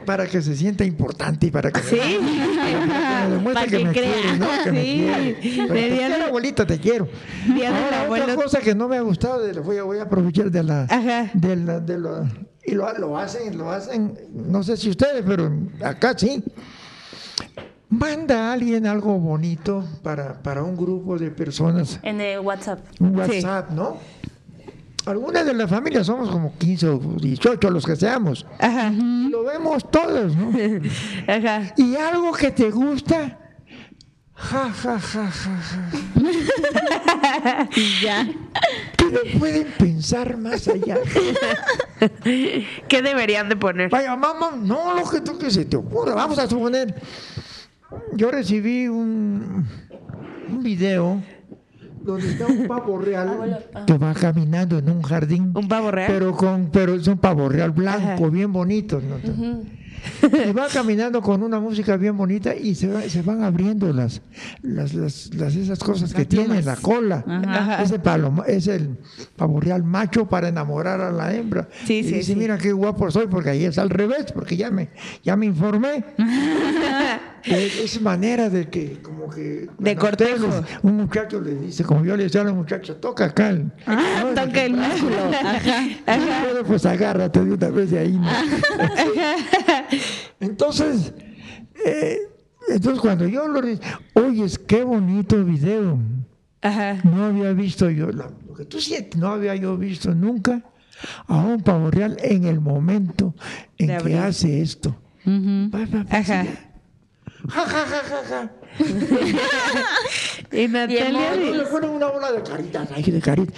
para 0.04 0.26
que 0.26 0.42
se 0.42 0.54
sienta 0.56 0.84
importante 0.84 1.46
y 1.46 1.50
para 1.50 1.70
que, 1.70 1.80
Sí. 1.80 1.96
para 1.96 3.26
que 3.28 3.36
me 3.38 3.38
Para 3.54 3.66
que, 3.66 3.78
que 3.78 3.84
me 3.84 3.92
crea. 3.92 4.12
quiere, 4.12 4.38
¿no? 4.38 4.46
Que 4.64 4.72
me 4.72 4.82
Sí. 4.82 5.00
De 5.02 5.66
te 5.68 5.88
quiero, 5.96 6.16
de- 6.18 6.22
abuelita, 6.24 6.66
te 6.66 6.78
quiero. 6.78 7.08
Ahora, 7.48 7.70
otra 7.78 8.04
abuelo. 8.04 8.34
cosa 8.36 8.60
que 8.60 8.74
no 8.74 8.88
me 8.88 8.96
ha 8.96 9.00
gustado, 9.00 9.40
de, 9.42 9.58
voy, 9.60 9.78
a, 9.78 9.82
voy 9.84 9.98
a 9.98 10.02
aprovechar 10.02 10.50
de 10.50 10.62
la... 10.62 10.82
Ajá. 10.84 11.30
De 11.34 11.56
la, 11.56 11.80
de 11.80 11.98
la- 11.98 12.28
y 12.68 12.72
lo, 12.72 12.92
lo 12.98 13.16
hacen, 13.18 13.56
lo 13.56 13.70
hacen, 13.70 14.18
no 14.32 14.62
sé 14.62 14.76
si 14.76 14.90
ustedes, 14.90 15.24
pero 15.26 15.50
acá 15.82 16.14
sí. 16.16 16.42
Manda 17.90 18.50
a 18.50 18.52
alguien 18.52 18.86
algo 18.86 19.18
bonito 19.18 19.82
para, 20.02 20.42
para 20.42 20.62
un 20.62 20.76
grupo 20.76 21.16
de 21.18 21.30
personas 21.30 21.98
En 22.02 22.20
el 22.20 22.40
WhatsApp. 22.40 22.80
un 23.00 23.16
WhatsApp, 23.16 23.70
¿no? 23.70 23.96
Algunas 25.06 25.46
de 25.46 25.54
la 25.54 25.66
familia 25.66 26.04
somos 26.04 26.28
como 26.28 26.52
15 26.58 26.86
o 26.88 26.98
18, 26.98 27.70
los 27.70 27.86
que 27.86 27.96
seamos. 27.96 28.44
Ajá. 28.58 28.90
Lo 28.90 29.42
vemos 29.44 29.90
todos, 29.90 30.36
¿no? 30.36 30.48
Ajá. 31.26 31.72
Y 31.78 31.96
algo 31.96 32.30
que 32.32 32.50
te 32.50 32.70
gusta, 32.70 33.38
ja, 34.34 34.70
ja, 34.70 35.00
ja, 35.00 35.30
ja, 35.30 35.62
ja. 35.62 37.68
Y 37.74 38.02
ya. 38.04 38.28
No 39.12 39.38
pueden 39.38 39.66
pensar 39.78 40.36
más 40.36 40.68
allá. 40.68 40.98
¿Qué 42.24 43.02
deberían 43.02 43.48
de 43.48 43.56
poner? 43.56 43.90
Vaya, 43.90 44.16
mamá, 44.16 44.52
no 44.60 44.94
lo 44.94 45.08
que 45.08 45.20
tú 45.20 45.38
que 45.38 45.50
se 45.50 45.64
te 45.64 45.76
ocurra. 45.76 46.14
Vamos 46.14 46.38
a 46.38 46.46
suponer. 46.48 46.94
Yo 48.14 48.30
recibí 48.30 48.86
un, 48.86 49.66
un 50.48 50.62
video 50.62 51.22
donde 52.02 52.30
está 52.30 52.46
un 52.46 52.66
pavo 52.66 52.98
real 52.98 53.66
que 53.86 53.98
va 53.98 54.14
caminando 54.14 54.78
en 54.78 54.90
un 54.90 55.02
jardín. 55.02 55.52
¿Un 55.54 55.68
pavo 55.68 55.90
real? 55.90 56.10
Pero 56.12 56.36
con, 56.36 56.70
pero 56.70 56.94
es 56.94 57.06
un 57.06 57.18
pavo 57.18 57.48
real 57.48 57.70
blanco, 57.72 58.24
Ajá. 58.24 58.28
bien 58.28 58.52
bonito. 58.52 59.00
¿no? 59.00 59.16
Y 60.48 60.52
va 60.52 60.68
caminando 60.68 61.20
con 61.22 61.42
una 61.42 61.58
música 61.60 61.96
bien 61.96 62.16
bonita 62.16 62.54
y 62.54 62.74
se, 62.74 62.88
va- 62.88 63.02
se 63.02 63.22
van 63.22 63.42
abriendo 63.42 63.92
las, 63.92 64.20
las, 64.62 64.94
las, 64.94 65.34
las- 65.34 65.54
esas 65.56 65.78
cosas 65.78 66.12
que 66.14 66.24
tiene 66.24 66.62
la 66.62 66.76
cola. 66.76 67.24
Ajá. 67.26 67.82
Ese 67.82 67.98
paloma, 67.98 68.44
es 68.46 68.66
el 68.66 68.96
pavo 69.36 69.60
real 69.60 69.82
macho 69.84 70.26
para 70.28 70.48
enamorar 70.48 71.00
a 71.00 71.10
la 71.10 71.34
hembra. 71.34 71.68
Sí, 71.86 71.98
y 71.98 72.04
sí, 72.04 72.14
dice, 72.16 72.32
sí. 72.34 72.36
mira 72.36 72.58
qué 72.58 72.72
guapo 72.72 73.10
soy, 73.10 73.26
porque 73.26 73.50
ahí 73.50 73.64
es 73.64 73.78
al 73.78 73.90
revés, 73.90 74.32
porque 74.32 74.56
ya 74.56 74.70
me, 74.70 74.90
ya 75.24 75.36
me 75.36 75.46
informé. 75.46 76.04
es, 77.44 78.00
manera 78.00 78.48
de 78.50 78.68
que, 78.68 79.00
como 79.02 79.28
que... 79.30 79.68
De 79.78 79.96
cortejo. 79.96 80.46
ustedes- 80.46 80.78
Un 80.82 80.96
muchacho 80.98 81.40
le 81.40 81.54
dice, 81.54 81.84
como 81.84 82.04
yo 82.04 82.16
le 82.16 82.24
decía 82.24 82.40
a 82.40 82.44
los 82.44 82.54
muchachos, 82.54 83.00
toca 83.00 83.26
acá. 83.26 83.50
el- 83.50 83.64
¿no? 83.86 84.28
Toca 84.34 84.64
el 84.64 84.74
músculo. 84.74 85.16
Ajá. 86.06 86.44
Bueno, 86.44 86.64
pues 86.66 86.86
agárrate 86.86 87.44
de 87.44 87.52
una 87.52 87.68
vez 87.70 87.90
de 87.90 87.98
ahí. 87.98 88.12
¿no? 88.12 88.28
Entonces, 90.40 91.12
eh, 91.84 92.18
entonces 92.68 93.00
cuando 93.00 93.26
yo 93.26 93.48
lo 93.48 93.60
oyes, 94.14 94.58
qué 94.58 94.84
bonito 94.84 95.42
video. 95.44 95.98
Ajá. 96.60 96.98
No 97.04 97.26
había 97.26 97.52
visto 97.52 97.88
yo, 97.90 98.08
lo 98.10 98.32
que 98.56 98.64
tú 98.64 98.80
sientes, 98.80 99.18
no 99.20 99.28
había 99.28 99.54
yo 99.54 99.76
visto 99.76 100.14
nunca 100.14 100.62
a 101.28 101.36
un 101.36 101.62
pavo 101.62 101.90
real 101.90 102.16
en 102.20 102.44
el 102.44 102.60
momento 102.60 103.34
en 103.78 103.96
que 103.98 104.18
hace 104.18 104.60
esto. 104.60 104.96
Ujú. 105.24 105.70
Pa, 105.70 105.78
pa, 105.90 106.04
pa, 106.04 106.18
Ajá. 106.18 106.46
Ja, 107.48 107.64
ja, 107.66 107.84
ja, 107.86 108.02
ja, 108.10 108.22
ja. 108.28 108.50
Y 110.52 110.68
Natalia. 110.68 111.34
Y 111.36 111.52
le 111.56 111.64
ponen 111.64 111.90
una 111.90 112.06
bola 112.08 112.32
de 112.32 112.42
caritas, 112.42 112.88
ahí 112.94 113.02
de 113.04 113.20
caritas. 113.20 113.54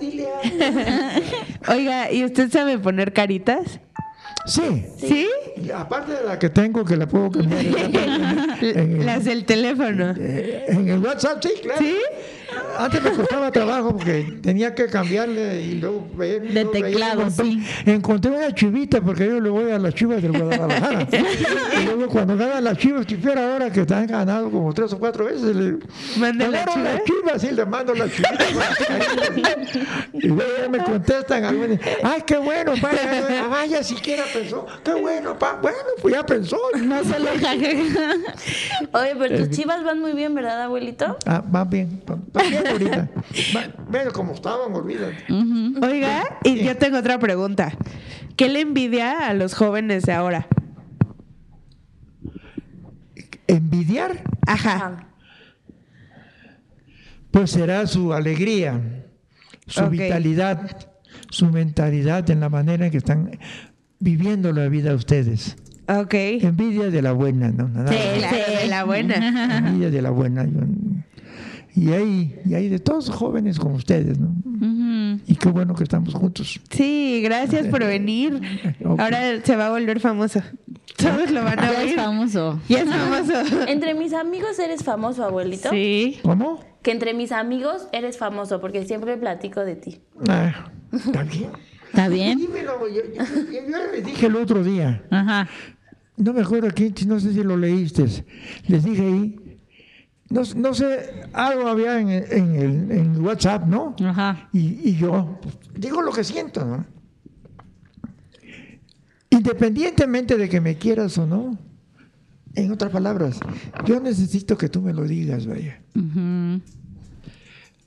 Dile 0.00 0.26
algo. 0.28 1.22
Oiga, 1.68 2.12
¿y 2.12 2.24
usted 2.24 2.50
sabe 2.50 2.78
poner 2.78 3.12
caritas? 3.12 3.80
Sí. 4.46 4.84
¿Sí? 4.98 5.28
Y 5.56 5.70
aparte 5.70 6.12
de 6.12 6.24
la 6.24 6.38
que 6.38 6.48
tengo, 6.50 6.84
que 6.84 6.96
la 6.96 7.06
puedo 7.06 7.30
cambiar 7.30 7.64
en, 7.64 7.94
en- 8.60 8.78
en- 9.00 9.06
Las 9.06 9.24
del 9.24 9.44
teléfono. 9.44 10.10
en 10.16 10.88
el 10.88 10.98
WhatsApp, 10.98 11.42
sí, 11.42 11.52
claro. 11.62 11.80
¿Sí? 11.80 11.96
Antes 12.78 13.02
me 13.02 13.10
costaba 13.12 13.50
trabajo 13.50 13.96
porque 13.96 14.38
tenía 14.42 14.74
que 14.74 14.86
cambiarle 14.86 15.62
y 15.62 15.74
luego 15.74 16.06
veía- 16.16 16.40
De 16.40 16.64
teclado, 16.64 17.30
sí. 17.30 17.62
Encontré 17.86 18.30
una 18.30 18.54
chivita 18.54 19.00
porque 19.00 19.26
yo 19.26 19.40
le 19.40 19.50
voy 19.50 19.70
a 19.70 19.78
las 19.78 19.94
chivas 19.94 20.22
del 20.22 20.32
Guadalajara. 20.32 21.06
y 21.80 21.84
luego 21.84 22.08
cuando 22.08 22.36
ganan 22.36 22.64
las 22.64 22.78
chivas, 22.78 23.06
si 23.08 23.16
fuera 23.16 23.52
ahora 23.52 23.70
que 23.70 23.80
han 23.80 24.06
ganado 24.06 24.50
como 24.50 24.72
tres 24.72 24.92
o 24.92 24.98
cuatro 24.98 25.26
veces, 25.26 25.54
le 25.54 25.78
chiva. 26.14 26.32
las 26.32 27.04
chivas 27.04 27.44
y 27.44 27.50
le 27.52 27.66
mando 27.66 27.94
las 27.94 28.10
chivitas. 28.10 28.48
y 30.12 30.28
luego 30.28 30.70
me 30.70 30.78
contestan 30.78 31.44
algunos, 31.44 31.78
ay, 32.02 32.22
qué 32.26 32.38
bueno, 32.38 32.72
pa, 32.80 32.92
ya, 32.92 33.44
ah, 33.44 33.48
vaya, 33.48 33.82
siquiera 33.82 34.24
pensó, 34.32 34.66
qué 34.84 34.94
bueno, 34.94 35.38
pa, 35.38 35.58
bueno, 35.60 35.78
pues 36.00 36.14
ya 36.14 36.24
pensó. 36.24 36.58
No 36.82 37.02
solo 37.04 37.26
jajaja. 37.40 38.16
Oye, 38.92 39.14
pero 39.18 39.38
tus 39.38 39.50
chivas 39.50 39.84
van 39.84 40.00
muy 40.00 40.12
bien, 40.12 40.34
¿verdad, 40.34 40.62
abuelito? 40.62 41.16
Ah, 41.26 41.42
va 41.54 41.64
bien, 41.64 42.02
va, 42.08 42.16
va 42.16 42.41
bien 42.48 42.66
ahorita. 42.66 43.10
Va- 43.56 43.84
bueno, 43.90 44.10
como 44.12 44.32
estaban, 44.34 44.72
olvídate. 44.74 45.24
Oiga, 45.82 46.38
y 46.44 46.62
yo 46.64 46.76
tengo 46.76 46.98
otra 46.98 47.18
pregunta. 47.18 47.72
¿Qué 48.36 48.48
le 48.48 48.60
envidia 48.60 49.28
a 49.28 49.34
los 49.34 49.54
jóvenes 49.54 50.04
de 50.04 50.12
ahora? 50.12 50.46
Envidiar, 53.46 54.22
Ajá. 54.46 55.08
pues 57.30 57.50
será 57.50 57.86
su 57.86 58.12
alegría, 58.14 58.80
su 59.66 59.86
vitalidad, 59.88 60.88
su 61.30 61.46
mentalidad 61.50 62.28
en 62.30 62.40
la 62.40 62.48
manera 62.48 62.86
en 62.86 62.92
que 62.92 62.98
están 62.98 63.38
viviendo 63.98 64.52
la 64.52 64.68
vida 64.68 64.94
ustedes. 64.94 65.56
Ok. 65.88 66.14
Envidia 66.14 66.90
de 66.90 67.02
la 67.02 67.12
buena, 67.12 67.50
¿no? 67.50 67.68
Nada 67.68 67.92
Sí. 67.92 67.98
Claro, 68.18 68.36
de 68.60 68.66
la 68.68 68.84
buena. 68.84 69.58
Envidia 69.58 69.90
de 69.90 70.02
la 70.02 70.10
buena. 70.10 70.44
yo- 70.44 70.60
y 71.74 71.90
hay, 71.92 72.38
y 72.44 72.54
hay 72.54 72.68
de 72.68 72.78
todos 72.78 73.08
jóvenes 73.10 73.58
como 73.58 73.76
ustedes, 73.76 74.18
¿no? 74.18 74.34
Y 75.26 75.36
qué 75.36 75.48
bueno 75.48 75.74
que 75.74 75.82
estamos 75.84 76.14
juntos. 76.14 76.60
Sí, 76.70 77.20
gracias 77.22 77.66
por 77.68 77.80
venir. 77.84 78.40
Ahora 78.84 79.40
se 79.42 79.56
va 79.56 79.66
a 79.66 79.70
volver 79.70 80.00
famoso. 80.00 80.40
Todos 80.96 81.30
lo 81.30 81.42
van 81.44 81.58
a 81.58 81.72
Ya 81.72 81.82
es 81.82 81.94
famoso. 81.94 82.60
Ya 82.68 82.80
es 82.82 82.88
famoso. 82.90 83.32
Entre 83.68 83.94
mis 83.94 84.12
amigos 84.12 84.58
eres 84.58 84.82
famoso, 84.84 85.24
abuelito. 85.24 85.70
Sí. 85.70 86.18
¿Cómo? 86.22 86.60
Que 86.82 86.90
entre 86.90 87.14
mis 87.14 87.30
amigos 87.30 87.86
eres 87.92 88.18
famoso, 88.18 88.60
porque 88.60 88.84
siempre 88.84 89.16
platico 89.16 89.60
de 89.64 89.76
ti. 89.76 90.00
Ah, 90.28 90.70
¿Está 90.92 91.22
bien? 91.22 91.50
¿Está 91.88 92.08
bien? 92.08 92.38
Dímelo, 92.38 92.88
yo, 92.88 93.02
yo- 93.14 93.24
yo- 93.24 93.68
yo 93.70 93.92
les 93.92 94.04
dije 94.04 94.26
el 94.26 94.34
otro 94.36 94.64
día. 94.64 95.02
Ajá. 95.10 95.48
No 96.16 96.32
me 96.32 96.40
acuerdo 96.42 96.68
quién, 96.74 96.92
no 97.06 97.20
sé 97.20 97.32
si 97.32 97.42
lo 97.42 97.56
leíste. 97.56 98.04
Les 98.66 98.84
dije 98.84 99.02
ahí, 99.02 99.36
no, 100.32 100.42
no 100.56 100.74
sé, 100.74 101.28
algo 101.32 101.68
había 101.68 102.00
en, 102.00 102.08
en 102.08 102.54
el 102.56 102.90
en 102.90 103.24
WhatsApp, 103.24 103.66
¿no? 103.66 103.94
Ajá. 104.04 104.48
Y, 104.52 104.88
y 104.88 104.96
yo 104.96 105.38
pues, 105.42 105.58
digo 105.74 106.00
lo 106.02 106.12
que 106.12 106.24
siento, 106.24 106.64
¿no? 106.64 106.86
Independientemente 109.30 110.36
de 110.36 110.48
que 110.48 110.60
me 110.60 110.76
quieras 110.76 111.16
o 111.18 111.26
no, 111.26 111.58
en 112.54 112.72
otras 112.72 112.90
palabras, 112.90 113.40
yo 113.84 114.00
necesito 114.00 114.58
que 114.58 114.68
tú 114.68 114.82
me 114.82 114.92
lo 114.92 115.04
digas, 115.04 115.46
vaya, 115.46 115.80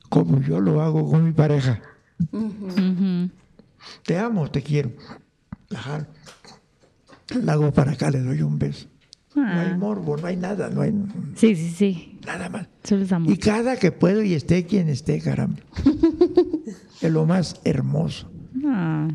como 0.10 0.42
yo 0.42 0.60
lo 0.60 0.82
hago 0.82 1.10
con 1.10 1.24
mi 1.24 1.32
pareja. 1.32 1.82
Te 4.06 4.18
amo, 4.18 4.50
te 4.50 4.64
quiero. 4.64 4.92
Ajá. 5.76 6.08
La 7.42 7.54
hago 7.54 7.72
para 7.72 7.92
acá, 7.92 8.10
le 8.10 8.22
doy 8.22 8.42
un 8.42 8.58
beso. 8.58 8.88
No 9.36 9.44
hay 9.60 9.70
Ah. 9.74 9.78
morbo, 9.78 10.18
no 10.18 10.28
hay 10.28 10.38
nada, 10.38 10.70
no 10.70 10.82
hay 10.82 10.94
Sí, 11.36 11.56
sí, 11.56 11.70
sí. 11.70 12.20
nada 12.26 12.50
más. 12.50 12.68
Solo 12.84 13.04
es 13.04 13.12
amor. 13.12 13.32
Y 13.34 13.38
cada 13.38 13.76
que 13.78 13.92
puedo 13.92 14.24
y 14.24 14.34
esté 14.34 14.66
quien 14.66 14.88
esté, 14.90 15.20
caramba. 15.22 15.58
es 17.02 17.12
lo 17.12 17.26
más 17.26 17.60
hermoso. 17.64 18.30
Ah. 18.66 19.08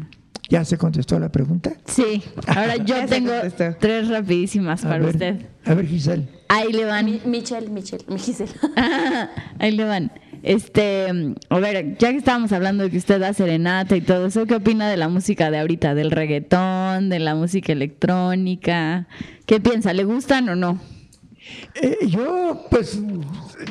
¿Ya 0.49 0.65
se 0.65 0.77
contestó 0.77 1.19
la 1.21 1.31
pregunta? 1.31 1.73
Sí. 1.87 2.23
Ahora 2.49 2.77
yo 2.77 2.97
tengo 3.09 3.33
tres 3.79 4.09
rapidísimas 4.09 4.85
A 4.85 4.89
para 4.89 5.05
ver, 5.07 5.15
usted. 5.15 5.47
A 5.65 5.75
ver, 5.75 5.87
Giselle. 5.87 6.29
Ahí 6.49 6.73
le 6.73 6.85
van. 6.85 7.05
Mi- 7.05 7.21
Michelle, 7.25 7.69
Michelle. 7.71 8.05
Ahí 9.61 9.71
le 9.73 9.85
van. 9.85 10.11
Este, 10.43 11.35
a 11.51 11.59
ver, 11.59 11.99
ya 11.99 12.11
que 12.11 12.17
estábamos 12.17 12.53
hablando 12.53 12.85
de 12.85 12.91
que 12.91 12.97
usted 12.97 13.21
da 13.21 13.35
serenata 13.35 13.97
y 13.97 14.01
todo 14.01 14.27
eso, 14.27 14.47
¿qué 14.47 14.55
opina 14.55 14.89
de 14.89 14.97
la 14.97 15.09
música 15.09 15.51
de 15.51 15.59
ahorita? 15.59 15.95
¿Del 15.95 16.11
reggaetón, 16.11 17.11
de 17.11 17.19
la 17.19 17.35
música 17.35 17.73
electrónica? 17.73 19.07
¿Qué 19.47 19.61
piensa? 19.61 19.93
¿Le 19.93 20.05
gustan 20.05 20.49
o 20.49 20.57
no? 20.57 20.81
Eh, 21.75 21.99
yo, 22.07 22.67
pues, 22.71 23.01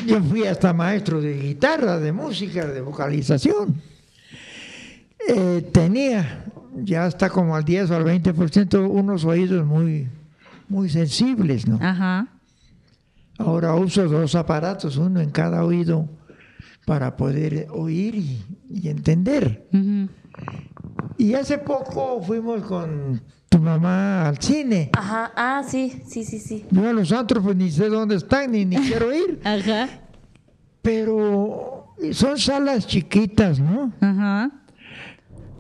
yo 0.06 0.22
fui 0.22 0.46
hasta 0.46 0.74
maestro 0.74 1.22
de 1.22 1.40
guitarra, 1.40 2.00
de 2.00 2.12
música, 2.12 2.68
de 2.68 2.82
vocalización. 2.82 3.82
Eh, 5.28 5.68
tenía 5.72 6.46
ya 6.76 7.06
hasta 7.06 7.30
como 7.30 7.56
al 7.56 7.64
10 7.64 7.92
o 7.92 7.96
al 7.96 8.06
20% 8.06 8.90
unos 8.90 9.26
oídos 9.26 9.66
muy, 9.66 10.08
muy 10.68 10.90
sensibles, 10.90 11.68
¿no? 11.68 11.80
Ajá. 11.82 12.28
Ahora 13.38 13.74
uso 13.76 14.08
dos 14.08 14.36
aparatos, 14.36 14.98
uno 14.98 15.22
en 15.22 15.30
cada 15.30 15.64
oído, 15.64 16.10
para 16.90 17.16
poder 17.16 17.68
oír 17.70 18.16
y, 18.16 18.44
y 18.68 18.90
entender. 18.90 19.70
Y 21.20 21.36
hace 21.36 21.60
poco 21.60 22.20
fuimos 22.20 22.64
con 22.64 23.22
tu 23.48 23.60
mamá 23.60 24.28
al 24.28 24.40
cine. 24.40 24.90
Ajá, 24.94 25.32
ah, 25.36 25.62
sí, 25.64 26.02
sí, 26.08 26.24
sí, 26.24 26.40
sí. 26.40 26.66
Yo 26.72 26.90
a 26.90 26.94
los 26.94 27.12
antros 27.12 27.44
pues 27.44 27.56
ni 27.56 27.70
sé 27.70 27.90
dónde 27.90 28.16
están, 28.16 28.54
ni, 28.54 28.66
ni 28.66 28.78
quiero 28.78 29.14
ir. 29.14 29.40
Ajá. 29.46 29.88
Pero 30.82 31.94
son 32.12 32.40
salas 32.40 32.88
chiquitas, 32.88 33.60
¿no? 33.60 33.94
Ajá. 34.02 34.50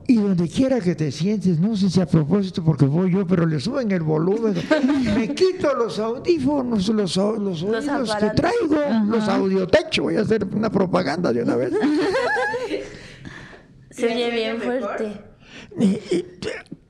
Y 0.09 0.15
donde 0.15 0.49
quiera 0.49 0.79
que 0.79 0.95
te 0.95 1.11
sientes, 1.11 1.59
no 1.59 1.77
sé 1.77 1.87
si 1.87 2.01
a 2.01 2.07
propósito 2.07 2.63
porque 2.63 2.85
voy 2.85 3.11
yo, 3.13 3.27
pero 3.27 3.45
le 3.45 3.59
suben 3.59 3.91
el 3.91 4.01
volumen. 4.01 4.55
Me 5.15 5.35
quito 5.35 5.71
los 5.75 5.99
audífonos, 5.99 6.89
los, 6.89 7.15
los 7.15 7.63
oídos 7.63 8.15
que 8.15 8.29
traigo, 8.31 8.75
los 9.07 9.27
audiotech. 9.27 9.99
Voy 10.01 10.15
a 10.15 10.21
hacer 10.21 10.45
una 10.45 10.71
propaganda 10.71 11.31
de 11.31 11.43
una 11.43 11.55
vez. 11.57 11.73
Se 13.91 14.05
oye 14.07 14.31
bien 14.31 14.61
fuerte. 14.61 15.21
Y- 15.79 15.85
y- 16.15 16.25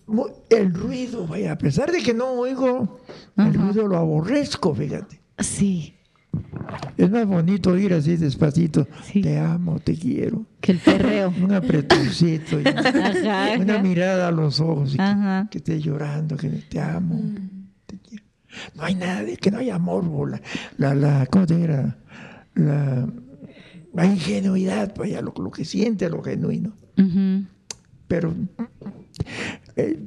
mu- 0.08 0.28
el 0.50 0.74
ruido, 0.74 1.28
vaya, 1.28 1.54
a 1.54 1.58
pesar 1.58 1.92
de 1.92 2.02
que 2.02 2.14
no 2.14 2.32
oigo, 2.32 3.00
el 3.38 3.54
ruido 3.54 3.88
lo 3.88 3.98
aborrezco, 3.98 4.74
fíjate. 4.74 5.22
Sí. 5.40 5.96
Es 6.98 7.10
más 7.10 7.26
bonito 7.26 7.78
ir 7.78 7.94
así 7.94 8.18
despacito. 8.18 8.88
Sí. 9.04 9.22
Te 9.22 9.38
amo, 9.40 9.80
te 9.80 9.96
quiero. 9.96 10.46
Que 10.62 10.74
el 10.74 10.80
perreo. 10.80 11.34
Un 11.42 11.52
apretoncito. 11.54 12.60
y 12.60 12.68
Ajá, 12.68 13.54
una 13.60 13.74
ajá. 13.76 13.84
mirada 13.84 14.28
a 14.28 14.32
los 14.32 14.60
ojos. 14.60 14.94
y 14.94 14.98
que, 14.98 15.46
que 15.52 15.58
esté 15.60 15.80
llorando, 15.82 16.36
que 16.38 16.50
te 16.50 16.80
amo. 16.80 17.20
te 17.86 17.98
quiero. 18.00 18.24
No 18.76 18.84
hay 18.84 18.96
nada, 18.96 19.24
de 19.24 19.38
que 19.38 19.52
no 19.52 19.60
haya 19.60 19.78
morbo. 19.80 20.26
La, 20.28 20.42
la, 20.78 20.96
la- 20.96 21.26
¿cómo 21.28 21.46
te 21.46 21.56
dirá? 21.58 21.98
La, 22.56 23.08
la 23.94 24.06
ingenuidad, 24.06 24.94
vaya, 24.98 25.22
lo, 25.22 25.34
lo 25.42 25.52
que 25.52 25.64
siente, 25.66 26.10
lo 26.10 26.22
genuino. 26.24 26.74
Pero 28.08 28.34
eh, 29.76 30.00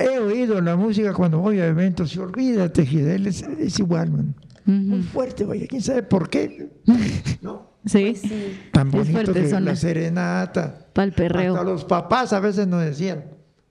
he 0.00 0.18
oído 0.18 0.60
la 0.60 0.76
música 0.76 1.12
cuando 1.12 1.38
voy 1.40 1.58
a 1.60 1.66
eventos 1.66 2.14
y 2.14 2.18
olvídate, 2.20 2.86
Gidel, 2.86 3.26
es, 3.26 3.42
es 3.42 3.78
igual, 3.80 4.10
man. 4.12 4.34
Muy 4.64 5.02
fuerte, 5.02 5.44
vaya, 5.44 5.66
quién 5.68 5.82
sabe 5.82 6.02
por 6.02 6.28
qué. 6.30 6.70
¿No? 7.42 7.72
Sí, 7.86 8.14
Sí. 8.14 8.60
Tan 8.72 8.86
Es 8.88 8.92
bonito 8.94 9.34
que 9.34 9.60
la 9.60 9.76
serenata. 9.76 10.86
para 10.94 11.04
el 11.04 11.12
perreo. 11.12 11.52
Hasta 11.54 11.64
los 11.64 11.84
papás 11.84 12.32
a 12.32 12.40
veces 12.40 12.66
nos 12.66 12.82
decían, 12.82 13.26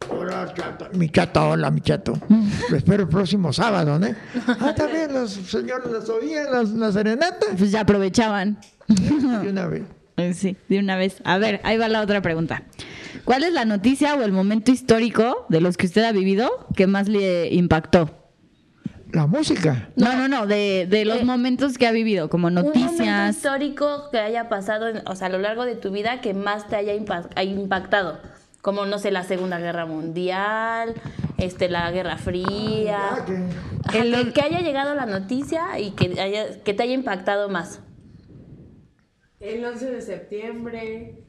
hola, 0.08 0.54
chato, 0.54 0.86
mi 0.94 1.10
chato, 1.10 1.50
hola, 1.50 1.72
mi 1.72 1.82
chato. 1.82 2.14
Lo 2.70 2.78
espero 2.78 3.04
el 3.04 3.10
próximo 3.10 3.52
sábado, 3.52 3.98
¿no? 3.98 4.06
Ah, 4.48 4.76
también 4.76 5.12
los 5.12 5.32
señores 5.32 5.92
las 5.92 6.08
oían, 6.10 6.46
las, 6.52 6.70
la 6.70 6.92
serenata. 6.92 7.48
Pues 7.58 7.72
ya 7.72 7.82
aprovechaban. 7.82 8.60
Y 8.88 9.48
una 9.48 9.66
vez. 9.66 9.82
Eh, 10.16 10.36
Sí, 10.36 10.56
de 10.70 10.78
una 10.78 10.96
vez. 10.96 11.22
A 11.26 11.40
ver, 11.40 11.60
ahí 11.64 11.76
va 11.80 11.88
la 11.90 12.00
otra 12.04 12.22
pregunta. 12.22 12.62
¿Cuál 13.26 13.44
es 13.44 13.52
la 13.52 13.66
noticia 13.66 14.14
o 14.14 14.22
el 14.22 14.32
momento 14.32 14.72
histórico 14.72 15.48
de 15.50 15.60
los 15.60 15.76
que 15.76 15.88
usted 15.88 16.04
ha 16.04 16.12
vivido 16.12 16.68
que 16.76 16.86
más 16.86 17.08
le 17.08 17.52
impactó? 17.52 18.23
La 19.14 19.28
música. 19.28 19.90
No, 19.96 20.14
no, 20.18 20.28
no, 20.28 20.48
de, 20.48 20.88
de 20.90 21.06
los 21.06 21.20
Eh, 21.22 21.24
momentos 21.26 21.78
que 21.78 21.86
ha 21.86 21.92
vivido, 21.92 22.30
como 22.30 22.48
Un 22.48 22.56
momento 22.56 22.80
noticias. 22.80 23.36
histórico 23.36 24.10
que 24.12 24.18
haya 24.18 24.50
pasado, 24.50 24.88
en- 24.90 25.08
o 25.08 25.16
sea, 25.16 25.28
a 25.28 25.30
lo 25.30 25.38
largo 25.38 25.66
de 25.66 25.76
tu 25.76 25.92
vida 25.92 26.20
que 26.20 26.34
más 26.34 26.68
te 26.68 26.76
haya 26.76 26.96
impa- 26.96 27.30
haya 27.36 27.52
impactado. 27.52 28.20
Como, 28.64 28.86
no 28.88 28.98
sé, 28.98 29.12
la 29.12 29.24
Segunda 29.24 29.60
Guerra 29.60 29.86
Mundial, 29.86 30.96
este, 31.38 31.70
la 31.70 31.92
Guerra 31.92 32.18
Fría. 32.18 33.00
Ah, 33.12 33.26
que- 33.26 33.44
Ajá, 33.86 33.98
El- 34.00 34.26
que, 34.28 34.34
que 34.34 34.42
haya 34.42 34.62
llegado 34.62 34.96
la 34.96 35.06
noticia 35.06 35.80
y 35.80 35.92
que, 35.92 36.20
haya, 36.20 36.64
que 36.64 36.74
te 36.74 36.82
haya 36.84 36.94
impactado 36.94 37.50
más. 37.50 37.82
El 39.40 39.64
11 39.64 39.92
de 39.92 40.02
septiembre. 40.02 41.20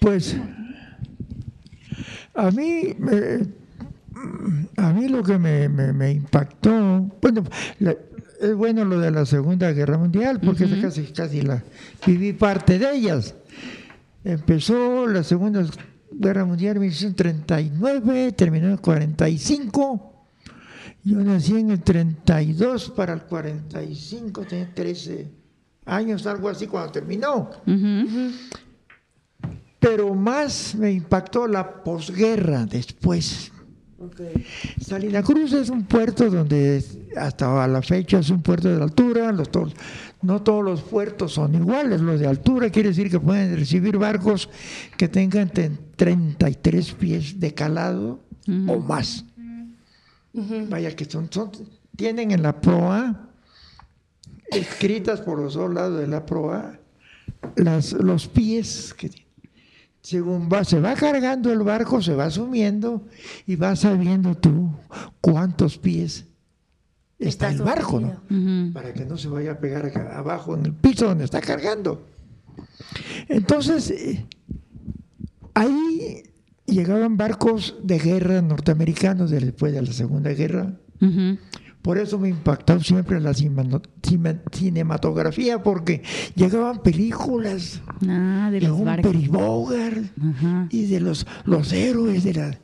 Pues 0.00 0.36
a 2.34 2.50
mí, 2.50 2.94
me- 2.98 3.61
a 4.76 4.92
mí 4.92 5.08
lo 5.08 5.22
que 5.22 5.38
me, 5.38 5.68
me- 5.68 5.92
me 5.92 6.10
impactó, 6.12 6.70
bueno, 7.20 7.44
la- 7.80 7.96
es 8.40 8.54
bueno 8.54 8.84
lo 8.84 8.98
de 8.98 9.10
la 9.12 9.24
Segunda 9.24 9.70
Guerra 9.72 9.98
Mundial, 9.98 10.40
porque 10.40 10.64
esa 10.64 10.80
casi, 10.80 11.02
casi 11.12 11.42
la 11.42 11.62
viví 12.04 12.32
parte 12.32 12.78
de 12.78 12.92
ellas. 12.96 13.34
Empezó 14.24 15.06
la 15.06 15.22
Segunda 15.22 15.64
Guerra 16.10 16.44
Mundial 16.44 16.76
en 16.76 16.82
1939, 16.82 18.32
terminó 18.32 18.66
en 18.66 18.72
el 18.72 18.80
45. 18.80 20.24
Yo 21.04 21.18
nací 21.20 21.56
en 21.56 21.70
el 21.70 21.80
32 21.82 22.90
para 22.90 23.12
el 23.12 23.22
45, 23.22 24.42
tenía 24.42 24.72
13 24.74 25.30
años, 25.86 26.26
algo 26.26 26.48
así, 26.48 26.66
cuando 26.66 26.90
terminó 26.92 27.50
pero 29.78 30.14
más 30.14 30.74
me 30.76 30.90
impactó 30.92 31.46
la 31.48 31.82
posguerra 31.82 32.66
después. 32.66 33.51
Salina 34.80 35.22
Cruz 35.22 35.52
es 35.52 35.68
un 35.70 35.84
puerto 35.84 36.28
donde 36.30 36.82
hasta 37.16 37.62
a 37.62 37.68
la 37.68 37.82
fecha 37.82 38.18
es 38.18 38.30
un 38.30 38.42
puerto 38.42 38.68
de 38.74 38.82
altura, 38.82 39.32
los 39.32 39.50
to- 39.50 39.70
no 40.22 40.42
todos 40.42 40.64
los 40.64 40.82
puertos 40.82 41.32
son 41.34 41.54
iguales, 41.54 42.00
los 42.00 42.18
de 42.20 42.26
altura 42.26 42.70
quiere 42.70 42.90
decir 42.90 43.10
que 43.10 43.18
pueden 43.20 43.56
recibir 43.56 43.96
barcos 43.98 44.48
que 44.96 45.08
tengan 45.08 45.48
te- 45.50 45.70
33 45.96 46.92
pies 46.92 47.38
de 47.40 47.54
calado 47.54 48.20
o 48.68 48.78
más. 48.80 49.24
Vaya 50.68 50.94
que 50.96 51.04
son, 51.04 51.28
son- 51.30 51.50
tienen 51.96 52.30
en 52.32 52.42
la 52.42 52.60
proa, 52.60 53.28
escritas 54.50 55.20
por 55.20 55.38
los 55.38 55.54
dos 55.54 55.72
lados 55.72 56.00
de 56.00 56.06
la 56.08 56.24
proa, 56.26 56.78
las, 57.56 57.92
los 57.92 58.28
pies 58.28 58.94
que 58.94 59.08
tiene. 59.08 59.21
Según 60.02 60.48
va, 60.52 60.64
se 60.64 60.80
va 60.80 60.94
cargando 60.94 61.52
el 61.52 61.60
barco, 61.60 62.02
se 62.02 62.14
va 62.14 62.28
sumiendo 62.28 63.06
y 63.46 63.54
vas 63.56 63.80
sabiendo 63.80 64.34
tú 64.36 64.68
cuántos 65.20 65.78
pies 65.78 66.26
está, 67.20 67.48
Está 67.48 67.50
el 67.50 67.62
barco, 67.62 68.00
¿no? 68.00 68.72
Para 68.72 68.92
que 68.92 69.04
no 69.04 69.16
se 69.16 69.28
vaya 69.28 69.52
a 69.52 69.58
pegar 69.60 69.86
acá 69.86 70.18
abajo 70.18 70.56
en 70.56 70.66
el 70.66 70.72
piso 70.74 71.06
donde 71.06 71.24
está 71.24 71.40
cargando. 71.40 72.04
Entonces, 73.28 73.90
eh, 73.90 74.26
ahí 75.54 76.22
llegaban 76.66 77.16
barcos 77.16 77.76
de 77.82 77.98
guerra 77.98 78.42
norteamericanos 78.42 79.30
de- 79.30 79.40
después 79.40 79.72
de 79.72 79.82
la 79.82 79.92
Segunda 79.92 80.30
Guerra. 80.30 80.74
Por 81.82 81.98
eso 81.98 82.18
me 82.18 82.28
impactó 82.28 82.78
siempre 82.80 83.20
la 83.20 83.34
cinematografía, 83.34 85.62
porque 85.62 86.02
llegaban 86.36 86.80
películas 86.80 87.80
Ah, 88.08 88.50
de 88.52 88.60
los 88.60 88.78
Bogart 89.28 90.04
Ajá. 90.20 90.68
y 90.70 90.86
de 90.86 91.00
los, 91.00 91.26
los 91.44 91.72
héroes 91.72 92.22
de 92.22 92.34
la, 92.34 92.56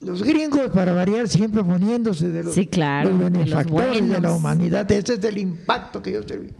los 0.00 0.24
gringos 0.24 0.70
para 0.72 0.92
variar 0.92 1.28
siempre 1.28 1.62
poniéndose 1.62 2.30
de 2.30 2.42
los, 2.44 2.54
Sí, 2.54 2.66
claro, 2.66 3.10
los 3.10 3.18
de 3.18 3.24
los 3.24 3.32
benefactores 3.32 4.08
de, 4.08 4.20
la 4.20 4.32
humanidad. 4.32 4.90
Ese 4.90 5.14
es 5.14 5.24
el 5.24 5.38
impacto 5.38 6.02
que 6.02 6.12
yo 6.12 6.22
serví 6.26 6.50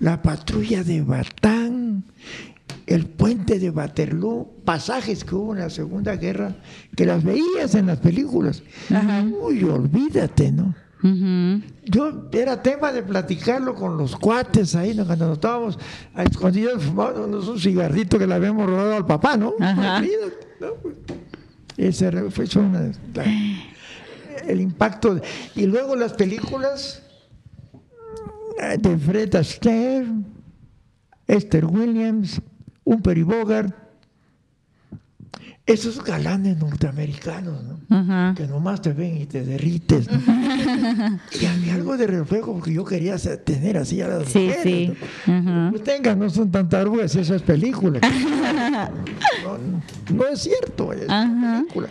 la 0.00 0.22
patrulla 0.22 0.84
de 0.84 1.02
Batán 1.02 2.04
el 2.86 3.06
puente 3.06 3.58
de 3.58 3.70
Waterloo 3.70 4.48
pasajes 4.64 5.24
que 5.24 5.34
hubo 5.34 5.52
en 5.54 5.60
la 5.60 5.70
segunda 5.70 6.16
guerra 6.16 6.56
que 6.96 7.04
las 7.04 7.22
veías 7.22 7.74
en 7.74 7.86
las 7.86 7.98
películas. 7.98 8.62
Uy 9.42 9.62
olvídate 9.64 10.52
no 10.52 10.74
Yo 11.84 12.28
era 12.32 12.62
tema 12.62 12.92
de 12.92 13.02
platicarlo 13.02 13.74
con 13.74 13.96
los 13.96 14.16
cuates 14.16 14.74
ahí, 14.74 14.94
¿no? 14.94 15.06
cuando 15.06 15.26
nos 15.28 15.34
estábamos 15.36 15.78
a 16.14 16.24
escondidos 16.24 16.82
fumándonos 16.82 17.46
un 17.48 17.58
cigarrito 17.60 18.18
que 18.18 18.26
le 18.26 18.34
habíamos 18.34 18.66
robado 18.66 18.96
al 18.96 19.06
papá, 19.06 19.36
¿no? 19.36 19.54
Ajá. 19.60 20.02
¿no? 20.60 20.68
Ese 21.76 22.10
fue 22.30 22.46
una, 22.56 22.90
la- 23.14 23.24
el 24.46 24.60
impacto. 24.60 25.14
de- 25.14 25.22
y 25.54 25.66
luego 25.66 25.94
las 25.94 26.14
películas 26.14 27.02
eh, 28.60 28.76
de 28.78 28.98
Fred 28.98 29.34
Astaire, 29.36 30.06
Esther 31.28 31.64
Williams, 31.66 32.40
Peri 33.04 33.22
Bogart, 33.22 33.72
esos 35.68 36.02
galanes 36.02 36.56
norteamericanos, 36.58 37.62
¿no? 37.62 37.78
Ajá. 37.96 38.34
que 38.36 38.46
nomás 38.46 38.80
te 38.82 38.92
ven 38.92 39.18
y 39.18 39.26
te 39.26 39.44
derrites. 39.44 40.10
¿no? 40.10 40.18
y 41.40 41.44
a 41.46 41.54
mí 41.56 41.70
algo 41.70 41.96
de 41.96 42.06
reflejo, 42.06 42.54
porque 42.54 42.72
yo 42.72 42.84
quería 42.84 43.16
tener 43.44 43.76
así 43.76 44.00
a 44.00 44.08
las 44.08 44.28
Sí, 44.28 44.38
mujeres. 44.46 44.62
sí. 44.64 45.30
¿no? 45.30 45.70
Pues 45.70 45.84
tengan, 45.84 46.18
no 46.18 46.28
son 46.30 46.50
tan 46.50 46.68
tarugas 46.68 47.14
esas 47.14 47.42
películas. 47.42 48.02
no, 49.44 49.58
no, 49.58 49.82
no 50.14 50.26
es 50.26 50.40
cierto, 50.40 50.92
es 50.92 51.00
película. 51.06 51.88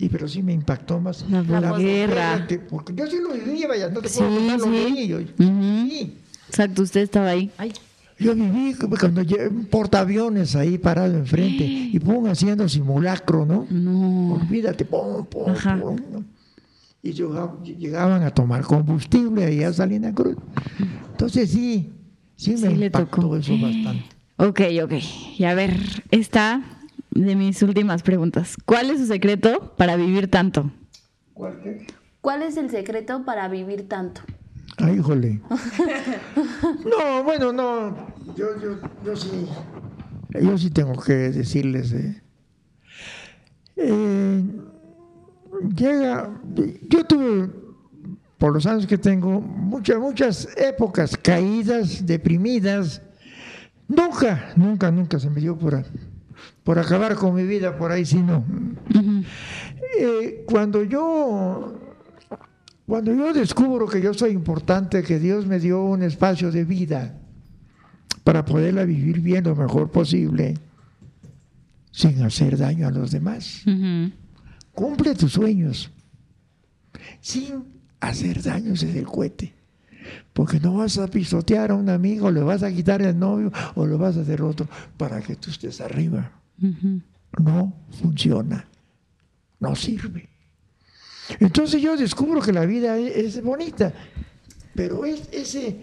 Y 0.00 0.08
pero 0.10 0.28
sí 0.28 0.42
me 0.44 0.52
impactó 0.52 1.00
más 1.00 1.24
La 1.28 1.42
posguerra 1.42 1.70
posguerra. 1.70 2.46
que- 2.46 2.58
porque 2.60 2.94
yo 2.94 3.06
sí 3.08 3.16
lo 3.20 3.34
viví, 3.34 3.64
vaya, 3.66 3.88
no 3.88 4.00
te 4.00 4.08
Sí, 4.08 4.18
puedo 4.18 4.36
contar 4.36 4.58
lo 4.60 4.64
sí. 4.66 5.26
Ujú. 5.38 5.88
sí. 5.90 6.16
Exacto, 6.48 6.82
usted 6.82 7.00
estaba 7.00 7.28
ahí. 7.30 7.50
Ay. 7.58 7.72
Yo 8.18 8.34
viví 8.34 8.74
cuando 8.98 9.22
lle- 9.22 9.48
un 9.48 9.66
portaaviones 9.66 10.56
ahí 10.56 10.76
parado 10.78 11.16
enfrente 11.16 11.64
y 11.64 11.98
pum, 12.00 12.26
haciendo 12.26 12.68
simulacro, 12.68 13.46
¿no? 13.46 13.66
No. 13.70 14.34
Olvídate, 14.34 14.84
pum, 14.84 15.24
pum, 15.26 15.50
Ajá. 15.50 15.78
pum, 15.80 15.96
¿no? 16.12 16.24
Y 17.02 17.12
llegab- 17.12 17.62
llegaban 17.62 18.22
a 18.24 18.30
tomar 18.32 18.62
combustible 18.62 19.44
ahí 19.44 19.62
a 19.62 19.72
Salina 19.72 20.12
Cruz. 20.12 20.36
Entonces 21.12 21.50
sí, 21.50 21.92
sí 22.34 22.52
me 22.52 22.56
Sí 22.70 22.74
le 22.74 22.86
impactó 22.86 23.20
tocó. 23.20 23.36
eso 23.36 23.52
bastante. 23.58 24.04
Ok, 24.36 24.60
ok. 24.82 24.92
Y 25.38 25.44
a 25.44 25.54
ver, 25.54 25.76
esta 26.10 26.62
de 27.12 27.36
mis 27.36 27.62
últimas 27.62 28.02
preguntas. 28.02 28.56
¿Cuál 28.64 28.90
es 28.90 28.98
su 29.00 29.06
secreto 29.06 29.74
para 29.76 29.94
vivir 29.96 30.28
tanto? 30.28 30.70
¿Cuál 31.34 31.60
qué? 31.62 31.86
¿Cuál 32.20 32.42
es 32.42 32.56
el 32.56 32.68
secreto 32.68 33.24
para 33.24 33.46
vivir 33.48 33.88
tanto? 33.88 34.22
Ay, 34.78 34.96
híjole. 34.98 35.40
No, 36.84 37.22
bueno, 37.24 37.52
no. 37.52 37.96
Yo, 38.36 38.46
yo, 38.60 38.76
yo 39.04 39.16
sí. 39.16 39.46
Yo 40.40 40.58
sí 40.58 40.70
tengo 40.70 41.00
que 41.00 41.12
decirles. 41.14 41.92
eh. 41.92 42.22
Eh, 43.76 44.42
llega. 45.74 46.30
Yo 46.88 47.04
tuve, 47.04 47.50
por 48.38 48.52
los 48.52 48.66
años 48.66 48.86
que 48.86 48.98
tengo, 48.98 49.40
muchas, 49.40 49.98
muchas 49.98 50.48
épocas 50.56 51.16
caídas, 51.16 52.04
deprimidas. 52.06 53.02
Nunca, 53.88 54.52
nunca, 54.56 54.90
nunca 54.90 55.18
se 55.18 55.30
me 55.30 55.40
dio 55.40 55.56
por, 55.56 55.82
por 56.62 56.78
acabar 56.78 57.14
con 57.16 57.34
mi 57.34 57.44
vida 57.44 57.76
por 57.78 57.90
ahí, 57.90 58.04
sino. 58.04 58.44
Eh, 59.98 60.44
cuando 60.46 60.82
yo 60.84 61.87
Cuando 62.88 63.14
yo 63.14 63.34
descubro 63.34 63.86
que 63.86 64.00
yo 64.00 64.14
soy 64.14 64.30
importante, 64.30 65.02
que 65.02 65.18
Dios 65.18 65.44
me 65.44 65.60
dio 65.60 65.84
un 65.84 66.02
espacio 66.02 66.50
de 66.50 66.64
vida 66.64 67.20
para 68.24 68.46
poderla 68.46 68.84
vivir 68.84 69.20
bien 69.20 69.44
lo 69.44 69.54
mejor 69.54 69.90
posible, 69.90 70.54
sin 71.90 72.22
hacer 72.22 72.56
daño 72.56 72.88
a 72.88 72.90
los 72.90 73.10
demás. 73.10 73.62
Cumple 74.72 75.14
tus 75.14 75.34
sueños 75.34 75.90
sin 77.20 77.62
hacer 78.00 78.42
daños 78.42 78.80
desde 78.80 79.00
el 79.00 79.06
cohete. 79.06 79.52
Porque 80.32 80.58
no 80.58 80.78
vas 80.78 80.96
a 80.96 81.08
pisotear 81.08 81.72
a 81.72 81.74
un 81.74 81.90
amigo, 81.90 82.30
le 82.30 82.40
vas 82.40 82.62
a 82.62 82.72
quitar 82.72 83.02
el 83.02 83.18
novio 83.18 83.52
o 83.74 83.84
lo 83.84 83.98
vas 83.98 84.16
a 84.16 84.22
hacer 84.22 84.40
otro 84.40 84.66
para 84.96 85.20
que 85.20 85.36
tú 85.36 85.50
estés 85.50 85.82
arriba. 85.82 86.32
No 87.38 87.74
funciona, 88.00 88.66
no 89.60 89.76
sirve. 89.76 90.37
Entonces 91.40 91.80
yo 91.82 91.96
descubro 91.96 92.40
que 92.40 92.52
la 92.52 92.64
vida 92.66 92.96
es, 92.98 93.36
es 93.36 93.42
bonita, 93.42 93.92
pero 94.74 95.04
es, 95.04 95.28
ese, 95.32 95.80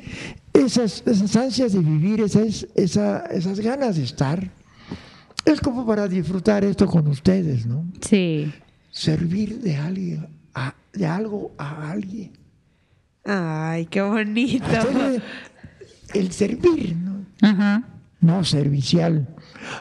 esas, 0.54 1.04
esas 1.06 1.36
ansias 1.36 1.74
de 1.74 1.80
vivir, 1.80 2.22
esas, 2.22 2.68
esa- 2.76 3.26
esas 3.28 3.60
ganas 3.60 3.98
de 3.98 4.04
estar, 4.04 4.50
es 5.46 5.60
como 5.62 5.86
para 5.86 6.08
disfrutar 6.08 6.64
esto 6.64 6.88
con 6.88 7.08
ustedes, 7.08 7.66
¿no? 7.66 7.86
Sí. 8.02 8.52
servir 8.92 9.60
de 9.60 9.76
alguien, 9.76 10.28
a- 10.54 10.74
de 10.94 11.06
algo 11.06 11.52
a 11.58 11.92
alguien. 11.92 12.32
Ay, 13.26 13.86
qué 13.88 14.02
bonito. 14.02 14.66
El 16.14 16.32
servir, 16.32 16.96
¿no? 16.96 17.26
Ajá. 17.42 17.84
No 18.22 18.44
servicial, 18.46 19.28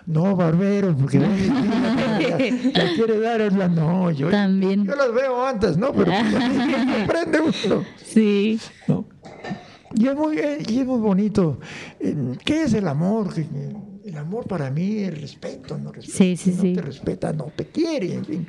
no 0.06 0.36
barbero, 0.36 0.96
porque 0.96 1.18
la, 1.20 1.28
la 2.74 2.94
quiere 2.94 3.18
dar 3.20 3.40
es 3.40 3.52
la 3.52 3.68
no, 3.68 4.10
yo, 4.10 4.30
También. 4.30 4.84
yo 4.86 4.94
las 4.96 5.12
veo 5.12 5.44
antes, 5.46 5.76
¿no? 5.76 5.92
Pero 5.92 6.12
aprende 7.04 7.40
uno, 7.40 7.84
Sí. 8.04 8.58
¿no? 8.88 9.06
Y 9.96 10.08
es 10.08 10.16
muy, 10.16 10.38
eh, 10.38 10.58
y 10.68 10.80
es 10.80 10.86
muy 10.86 10.98
bonito. 11.00 11.60
Eh, 12.00 12.16
¿Qué 12.44 12.62
es 12.64 12.74
el 12.74 12.88
amor? 12.88 13.32
Que- 13.32 13.46
El 14.04 14.18
amor 14.18 14.46
para 14.46 14.70
mí 14.70 14.98
es 14.98 15.20
respeto, 15.20 15.78
¿no? 15.78 15.90
Respeto. 15.92 16.16
Sí, 16.18 16.36
sí, 16.36 16.50
no 16.50 16.60
sí. 16.62 16.72
te 16.74 16.82
respeta, 16.82 17.32
no 17.32 17.44
te 17.56 17.66
quiere, 17.66 18.14
en 18.14 18.24
fin. 18.24 18.46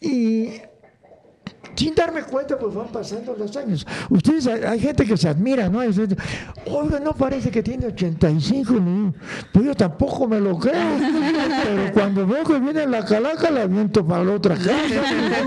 Y 0.00 0.48
sin 1.74 1.94
darme 1.94 2.22
cuenta, 2.22 2.58
pues 2.58 2.74
van 2.74 2.88
pasando 2.88 3.34
los 3.36 3.56
años. 3.56 3.86
Ustedes, 4.10 4.46
hay, 4.46 4.78
gente 4.78 5.04
que 5.04 5.16
se 5.16 5.28
admira, 5.28 5.68
¿no? 5.68 5.80
Gente, 5.80 6.16
Oiga, 6.66 7.00
no 7.00 7.12
parece 7.14 7.50
que 7.50 7.62
tiene 7.62 7.86
85, 7.86 8.72
¿no? 8.74 9.14
pues 9.52 9.64
yo 9.64 9.74
tampoco 9.74 10.26
me 10.26 10.40
lo 10.40 10.58
creo. 10.58 10.74
Pero 11.64 11.92
cuando 11.92 12.26
veo 12.26 12.44
que 12.44 12.58
viene 12.58 12.86
la 12.86 13.04
calaca, 13.04 13.50
la 13.50 13.62
aviento 13.62 14.06
para 14.06 14.24
la 14.24 14.32
otra 14.32 14.56
casa. 14.56 14.88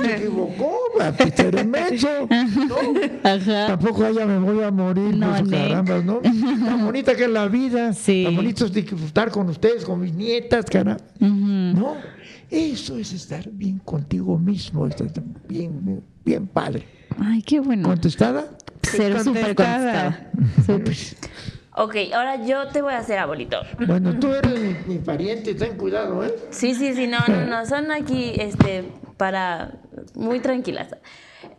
Se 0.02 0.16
equivocó, 0.18 0.78
Peter 1.18 1.66
Menso, 1.66 2.08
¿no? 2.28 3.48
Tampoco 3.68 4.06
allá 4.06 4.26
me 4.26 4.40
voy 4.40 4.64
a 4.64 4.72
morir, 4.72 5.16
No, 5.16 5.30
pues, 5.30 5.44
Nick. 5.44 5.52
carambas, 5.54 6.04
¿no? 6.04 6.20
Tan 6.20 6.86
bonita 6.86 7.16
que 7.16 7.26
es 7.26 7.30
la 7.30 7.48
vida. 7.48 7.94
Sí. 7.94 8.24
Tan 8.26 8.36
bonito 8.36 8.66
es 8.66 8.74
disfrutar 8.74 9.32
con 9.32 9.50
ustedes, 9.50 9.86
con 9.86 10.00
mis 10.00 10.14
nietas, 10.14 10.66
caramba. 10.66 11.04
¿No? 11.20 11.96
Eso 12.50 12.98
es 12.98 13.12
estar 13.12 13.50
bien 13.52 13.80
contigo 13.80 14.38
mismo, 14.40 14.88
estar 14.88 15.12
bien, 15.50 15.84
bien, 15.84 16.04
bien 16.28 16.46
padre. 16.46 16.86
Ay, 17.20 17.42
qué 17.42 17.60
bueno. 17.62 17.88
¿Contestada? 17.88 18.46
Ser 18.84 19.18
súper 19.24 19.56
contestada. 19.56 20.30
Súper. 20.66 20.96
Ok, 21.80 21.96
ahora 22.14 22.44
yo 22.44 22.68
te 22.68 22.82
voy 22.82 22.94
a 22.94 22.98
hacer 22.98 23.18
abuelito. 23.18 23.62
Bueno, 23.86 24.20
tú 24.20 24.34
eres 24.34 24.60
mi, 24.60 24.96
mi 24.96 25.00
pariente, 25.00 25.54
ten 25.54 25.78
cuidado, 25.78 26.24
¿eh? 26.26 26.36
Sí, 26.50 26.74
sí, 26.74 26.94
sí, 26.94 27.08
no, 27.08 27.20
no, 27.28 27.46
no, 27.46 27.66
son 27.66 27.92
aquí, 27.92 28.34
este, 28.38 28.84
para, 29.16 29.76
muy 30.16 30.40
tranquilas. 30.40 30.96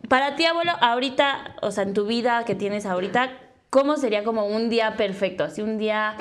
Para 0.07 0.35
ti, 0.35 0.45
abuelo, 0.45 0.73
ahorita, 0.81 1.55
o 1.61 1.71
sea, 1.71 1.83
en 1.83 1.93
tu 1.93 2.05
vida 2.05 2.43
que 2.45 2.53
tienes 2.53 2.85
ahorita, 2.85 3.31
¿cómo 3.69 3.95
sería 3.97 4.23
como 4.23 4.45
un 4.45 4.69
día 4.69 4.97
perfecto? 4.97 5.45
Así 5.45 5.61
un 5.61 5.77
día, 5.77 6.15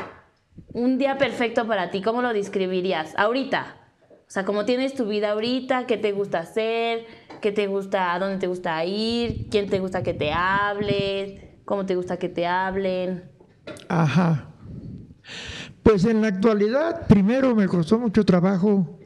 un 0.73 0.97
día 0.97 1.19
perfecto 1.19 1.67
para 1.67 1.91
ti, 1.91 2.01
¿cómo 2.01 2.23
lo 2.23 2.33
describirías? 2.33 3.15
Ahorita. 3.17 3.77
O 4.29 4.31
sea, 4.31 4.45
como 4.45 4.65
tienes 4.65 4.95
tu 4.95 5.07
vida 5.07 5.31
ahorita, 5.31 5.87
¿qué 5.87 5.97
te 5.97 6.13
gusta 6.13 6.41
hacer? 6.41 7.07
¿Qué 7.41 7.53
te 7.53 7.67
gusta, 7.67 8.15
a 8.15 8.19
dónde 8.19 8.39
te 8.39 8.47
gusta 8.47 8.85
ir? 8.85 9.49
¿Quién 9.51 9.69
te 9.69 9.79
gusta 9.79 10.03
que 10.03 10.15
te 10.15 10.33
hable? 10.33 11.61
¿Cómo 11.65 11.87
te 11.87 11.95
gusta 11.95 12.17
que 12.17 12.29
te 12.29 12.47
hablen? 12.47 13.31
Ajá. 13.89 14.51
Pues 15.83 16.05
en 16.05 16.23
la 16.23 16.29
actualidad, 16.29 17.07
primero 17.07 17.55
me 17.55 17.69
costó 17.69 17.99
mucho 17.99 18.25
trabajo 18.25 18.99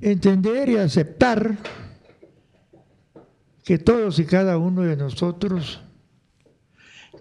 entender 0.00 0.68
y 0.68 0.76
aceptar 0.76 1.56
que 3.64 3.78
todos 3.78 4.18
y 4.18 4.26
cada 4.26 4.58
uno 4.58 4.82
de 4.82 4.96
nosotros 4.96 5.82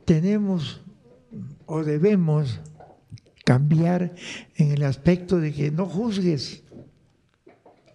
tenemos 0.06 0.82
o 1.66 1.84
debemos 1.84 2.60
cambiar 3.46 4.14
en 4.56 4.72
el 4.72 4.84
aspecto 4.84 5.40
de 5.40 5.54
que 5.54 5.72
no 5.72 5.86
juzgues, 5.86 6.64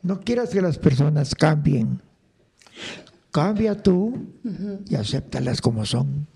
no 0.02 0.20
quieras 0.20 0.50
que 0.50 0.62
las 0.62 0.78
personas 0.78 1.34
cambien. 1.34 2.07
Cambia 3.30 3.80
tú 3.80 4.14
y 4.88 4.94
acéptalas 4.94 5.60
como 5.60 5.84
son 5.84 6.26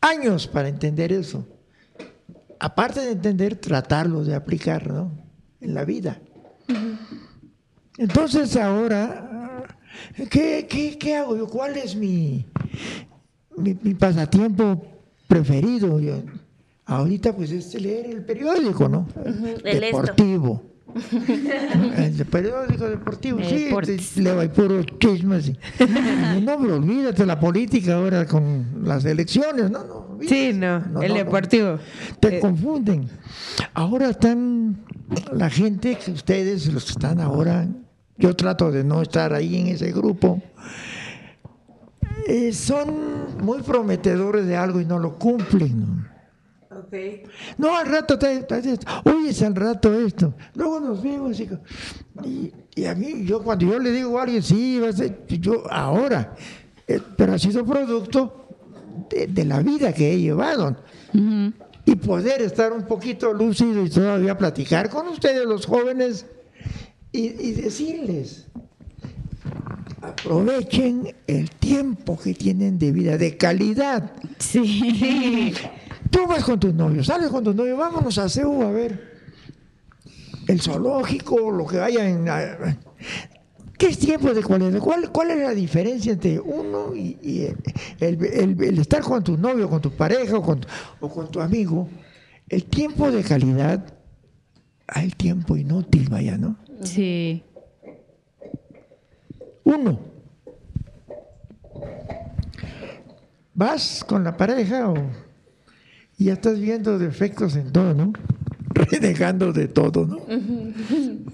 años 0.00 0.46
para 0.46 0.68
entender 0.68 1.12
eso. 1.12 1.46
Aparte 2.58 3.00
de 3.00 3.12
entender, 3.12 3.56
tratarlo 3.56 4.24
de 4.24 4.34
aplicar 4.34 4.90
¿no? 4.90 5.12
en 5.60 5.74
la 5.74 5.84
vida. 5.84 6.20
Entonces 7.96 8.56
ahora, 8.56 9.64
¿qué, 10.30 10.66
qué, 10.68 10.98
qué 10.98 11.16
hago 11.16 11.36
yo? 11.36 11.46
¿Cuál 11.48 11.76
es 11.76 11.96
mi, 11.96 12.46
mi, 13.56 13.76
mi 13.82 13.94
pasatiempo 13.94 14.82
preferido? 15.26 16.00
Yo, 16.00 16.22
ahorita 16.84 17.34
pues 17.34 17.50
es 17.50 17.74
leer 17.80 18.06
el 18.06 18.24
periódico, 18.24 18.88
¿no? 18.88 19.06
el 19.24 19.84
esto. 19.84 20.02
Deportivo. 20.02 20.69
El 21.96 22.26
periódico 22.26 22.88
deportivo, 22.88 23.38
De 23.38 23.44
sí, 23.98 24.26
ahí 24.28 24.48
puros 24.48 24.86
chismes. 24.98 25.48
y- 25.48 25.58
y 26.38 26.40
no, 26.42 26.58
pero 26.60 26.76
olvídate 26.76 27.24
la 27.26 27.38
política 27.38 27.94
ahora 27.96 28.26
con 28.26 28.66
las 28.84 29.04
elecciones, 29.04 29.70
no, 29.70 29.84
no. 29.84 29.94
olvídate. 30.12 30.52
Sí, 30.52 30.52
no, 30.58 30.80
No, 30.80 31.02
el 31.02 31.08
no, 31.08 31.14
no. 31.18 31.24
deportivo. 31.24 31.78
Te 32.20 32.36
Eh, 32.36 32.40
confunden. 32.40 33.08
Ahora 33.74 34.10
están 34.10 34.84
la 35.32 35.50
gente 35.50 35.96
que 35.96 36.10
ustedes, 36.12 36.72
los 36.72 36.84
que 36.84 36.92
están 36.92 37.20
ahora, 37.20 37.66
yo 38.18 38.34
trato 38.36 38.70
de 38.70 38.84
no 38.84 39.02
estar 39.02 39.32
ahí 39.32 39.56
en 39.56 39.66
ese 39.68 39.92
grupo, 39.92 40.42
eh, 42.26 42.52
son 42.52 42.88
muy 43.42 43.62
prometedores 43.62 44.46
de 44.46 44.56
algo 44.56 44.80
y 44.80 44.84
no 44.84 44.98
lo 44.98 45.18
cumplen. 45.18 46.06
¿No? 47.58 47.68
No, 47.68 47.76
al 47.76 47.86
rato, 47.86 48.18
te, 48.18 48.42
te- 48.44 48.62
te- 48.62 48.78
oyes 49.10 49.42
al 49.42 49.54
rato 49.54 49.92
esto. 49.98 50.34
Luego 50.54 50.80
nos 50.80 51.02
vemos. 51.02 51.38
Y, 51.40 51.48
y- 52.24 52.52
y 52.74 52.84
a 52.84 52.94
mí, 52.94 53.24
yo 53.24 53.42
cuando 53.42 53.66
yo 53.66 53.78
le 53.78 53.90
digo 53.90 54.18
a 54.18 54.22
alguien, 54.22 54.42
sí, 54.42 54.78
va 54.78 54.88
a 54.88 54.92
ser, 54.92 55.26
yo 55.28 55.64
ahora, 55.70 56.34
eh, 56.86 57.00
pero 57.16 57.34
ha 57.34 57.38
sido 57.38 57.64
producto 57.64 58.46
de, 59.10 59.26
de 59.26 59.44
la 59.44 59.60
vida 59.60 59.92
que 59.92 60.12
he 60.12 60.18
llevado. 60.20 60.76
Y 61.84 61.96
poder 61.96 62.42
estar 62.42 62.72
un 62.72 62.84
poquito 62.86 63.32
lúcido 63.32 63.84
y 63.84 63.90
todavía 63.90 64.38
platicar 64.38 64.88
con 64.88 65.08
ustedes, 65.08 65.44
los 65.46 65.66
jóvenes, 65.66 66.26
y, 67.10 67.26
y 67.28 67.52
decirles, 67.52 68.46
aprovechen 70.00 71.14
el 71.26 71.50
tiempo 71.50 72.16
que 72.18 72.34
tienen 72.34 72.78
de 72.78 72.92
vida, 72.92 73.16
de 73.18 73.36
calidad. 73.36 74.12
Sí. 74.38 75.52
Tú 76.10 76.26
vas 76.26 76.42
con 76.44 76.58
tus 76.58 76.74
novios, 76.74 77.06
sales 77.06 77.28
con 77.30 77.44
tus 77.44 77.54
novios, 77.54 77.78
vámonos 77.78 78.18
a 78.18 78.28
CEU 78.28 78.62
a 78.62 78.70
ver 78.70 79.10
el 80.48 80.60
zoológico, 80.60 81.50
lo 81.52 81.66
que 81.66 81.80
haya 81.80 82.08
en... 82.08 82.28
ah, 82.28 82.76
¿Qué 83.78 83.86
es 83.86 83.98
tiempo 83.98 84.34
de 84.34 84.42
cualidad? 84.42 84.78
¿Cuál, 84.80 85.10
cuál 85.10 85.30
es 85.30 85.38
la 85.38 85.50
diferencia 85.52 86.12
entre 86.12 86.38
uno 86.40 86.94
y, 86.94 87.16
y 87.22 87.46
el, 88.00 88.24
el- 88.24 88.62
el 88.64 88.78
estar 88.78 89.00
con 89.02 89.22
tu 89.24 89.36
novio, 89.38 89.70
con 89.70 89.80
tu 89.80 89.90
pareja 89.92 90.36
o 90.36 90.42
con, 90.42 90.60
o 91.00 91.08
con 91.08 91.30
tu 91.30 91.40
amigo? 91.40 91.88
El 92.48 92.64
tiempo 92.64 93.10
de 93.10 93.22
calidad 93.22 93.82
al 94.88 95.14
tiempo 95.14 95.56
inútil, 95.56 96.08
vaya, 96.10 96.36
¿no? 96.36 96.56
Sí. 96.82 97.42
Uno. 99.64 100.00
Vas 103.54 104.04
con 104.06 104.24
la 104.24 104.36
pareja 104.36 104.88
o, 104.90 104.94
y 106.20 106.24
ya 106.26 106.34
estás 106.34 106.60
viendo 106.60 106.98
defectos 106.98 107.56
en 107.56 107.72
todo, 107.72 107.94
¿no? 107.94 108.12
Renegando 108.74 109.52
de 109.52 109.68
todo, 109.68 110.06
¿no? 110.06 110.18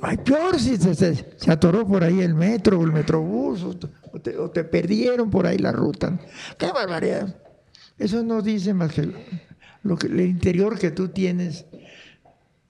Ay, 0.00 0.16
peor 0.18 0.58
si 0.58 0.76
se, 0.76 0.94
se- 0.94 1.26
se 1.36 1.50
atoró 1.50 1.86
por 1.86 2.02
ahí 2.04 2.20
el 2.20 2.34
metro 2.34 2.78
o 2.80 2.84
el 2.84 2.92
metrobús 2.92 3.62
o 3.62 3.76
te, 4.20 4.36
o 4.38 4.50
perdieron 4.52 5.28
por 5.30 5.46
ahí 5.46 5.58
la 5.58 5.72
ruta. 5.72 6.18
¡Qué 6.58 6.66
barbaridad! 6.72 7.36
Eso 7.98 8.22
no 8.22 8.42
dice 8.42 8.72
más 8.74 8.92
que 8.92 9.10
lo 9.82 9.96
que, 9.96 10.06
el 10.06 10.20
interior 10.20 10.78
que 10.78 10.90
tú 10.90 11.08
tienes 11.08 11.66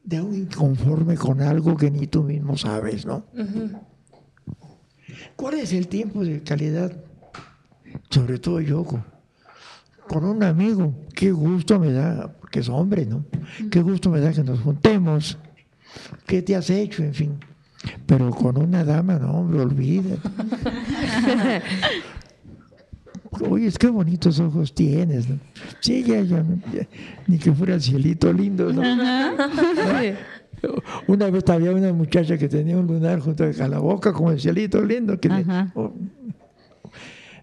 de 0.04 0.20
un 0.20 0.34
inconforme 0.34 1.16
con 1.16 1.40
algo 1.42 1.76
que 1.76 1.90
ni 1.90 2.06
tú 2.06 2.22
mismo 2.22 2.56
sabes, 2.56 3.04
¿no? 3.06 3.24
¿Cuál 5.36 5.54
es 5.54 5.72
el 5.72 5.88
tiempo 5.88 6.24
de 6.24 6.42
calidad 6.42 6.92
sobre 8.10 8.38
todo 8.38 8.60
yo, 8.60 8.84
con, 10.08 10.24
un 10.24 10.42
amigo, 10.42 10.94
qué 11.14 11.30
gusto 11.32 11.78
me 11.78 11.92
da, 11.92 12.32
porque 12.40 12.60
es 12.60 12.68
hombre, 12.68 13.06
¿no? 13.06 13.24
Qué 13.70 13.80
gusto 13.82 14.10
me 14.10 14.20
da 14.20 14.32
que 14.32 14.42
nos 14.42 14.60
juntemos, 14.60 15.38
qué 16.26 16.42
te 16.42 16.56
has 16.56 16.70
hecho, 16.70 17.02
en 17.02 17.14
fin. 17.14 17.34
Pero 18.06 18.30
con 18.30 18.56
una 18.58 18.84
dama, 18.84 19.18
no, 19.18 19.32
hombre, 19.32 19.60
olvídate. 19.60 20.20
Oye, 23.50 23.66
es 23.66 23.76
que 23.76 23.88
bonitos 23.88 24.40
ojos 24.40 24.74
tienes, 24.74 25.28
¿no? 25.28 25.38
Sí, 25.80 26.02
ya, 26.02 26.22
ya, 26.22 26.42
ya, 26.72 26.88
ni 27.26 27.38
que 27.38 27.52
fuera 27.52 27.74
el 27.74 27.82
cielito 27.82 28.32
lindo, 28.32 28.72
¿no? 28.72 28.82
Una 31.06 31.30
vez 31.30 31.44
había 31.48 31.72
una 31.72 31.92
muchacha 31.92 32.38
que 32.38 32.48
tenía 32.48 32.78
un 32.78 32.86
lunar 32.86 33.20
junto 33.20 33.44
a 33.44 33.68
la 33.68 33.78
boca 33.78 34.12
como 34.12 34.30
el 34.30 34.40
cielito 34.40 34.82
lindo. 34.82 35.20
Que 35.20 35.28
le- 35.28 35.44
oh. 35.74 35.92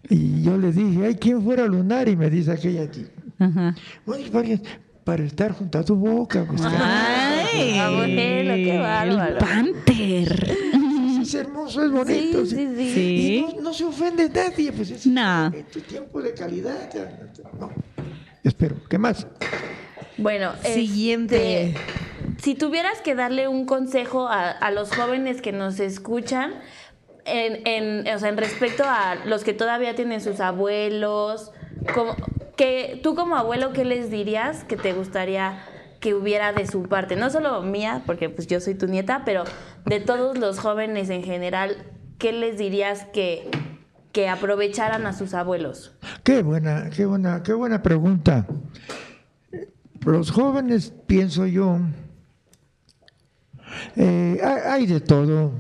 Y 0.10 0.44
yo 0.44 0.58
le 0.58 0.72
dije, 0.72 1.06
ay, 1.06 1.16
¿quién 1.16 1.42
fuera 1.44 1.66
lunar? 1.66 2.08
Y 2.10 2.16
me 2.16 2.30
dice 2.30 2.52
aquella 2.52 2.84
aquí. 2.84 3.06
Ajá. 3.40 3.76
Bueno, 4.06 4.26
para, 4.32 4.48
para 5.04 5.24
estar 5.24 5.52
junto 5.54 5.80
a 5.80 5.84
tu 5.84 5.96
boca. 5.96 6.46
Pues, 6.48 6.62
Ay, 6.66 7.78
Ah, 7.80 7.90
bueno, 7.96 8.54
qué 8.56 8.78
bárbaro. 8.80 9.34
el 9.34 9.38
Panther. 9.38 10.58
Es 11.22 11.34
hermoso, 11.36 11.84
es 11.86 11.92
bonito. 11.92 12.46
Sí, 12.46 12.56
sí. 12.56 12.68
sí, 12.76 12.94
sí. 12.94 13.02
Y 13.02 13.22
Sí. 13.40 13.46
no, 13.56 13.62
no 13.62 13.74
se 13.74 13.86
ofende 13.86 14.30
nadie, 14.30 14.72
pues 14.74 14.92
es 14.92 15.08
No. 15.08 15.46
en 15.48 15.64
tu 15.66 15.80
tiempo 15.82 16.22
de 16.22 16.34
calidad. 16.34 16.90
No. 17.60 17.72
Espero, 18.44 18.76
¿qué 18.90 18.98
más? 18.98 19.26
Bueno, 20.18 20.52
Siguiente. 20.64 21.70
este, 21.70 21.82
si 22.42 22.56
tuvieras 22.56 23.00
que 23.02 23.16
darle 23.16 23.48
un 23.48 23.66
consejo 23.66 24.28
a, 24.28 24.50
a 24.52 24.70
los 24.72 24.94
jóvenes 24.94 25.42
que 25.42 25.52
nos 25.54 25.80
escuchan, 25.80 26.52
en, 27.26 27.66
en, 27.68 28.16
o 28.16 28.20
sea, 28.20 28.30
en 28.30 28.38
respecto 28.38 28.84
a 28.86 29.16
los 29.26 29.44
que 29.44 29.54
todavía 29.54 29.96
tienen 29.96 30.22
sus 30.22 30.40
abuelos, 30.40 31.52
como, 31.94 32.16
que, 32.56 33.00
tú 33.04 33.16
como 33.16 33.36
abuelo, 33.36 33.74
¿qué 33.74 33.86
les 33.86 34.10
dirías 34.10 34.64
que 34.64 34.78
te 34.78 34.94
gustaría 34.94 35.60
que 36.00 36.14
hubiera 36.14 36.54
de 36.54 36.68
su 36.68 36.84
parte? 36.84 37.16
No 37.16 37.30
solo 37.30 37.62
mía, 37.62 38.04
porque 38.06 38.30
pues 38.30 38.48
yo 38.48 38.60
soy 38.60 38.76
tu 38.76 38.88
nieta, 38.88 39.24
pero 39.26 39.44
de 39.86 40.00
todos 40.00 40.38
los 40.38 40.60
jóvenes 40.60 41.10
en 41.10 41.24
general, 41.24 41.78
¿qué 42.18 42.32
les 42.32 42.58
dirías 42.58 43.06
que, 43.14 43.50
que 44.12 44.30
aprovecharan 44.30 45.06
a 45.06 45.14
sus 45.14 45.34
abuelos? 45.34 45.96
Qué 46.24 46.44
buena, 46.44 46.90
qué 46.96 47.06
buena, 47.06 47.44
qué 47.44 47.54
buena 47.54 47.82
pregunta. 47.82 48.46
Los 50.06 50.32
jóvenes, 50.32 50.94
pienso 51.08 51.46
yo, 51.46 51.80
eh, 53.96 54.40
hay, 54.44 54.82
hay 54.82 54.86
de 54.86 55.00
todo, 55.00 55.54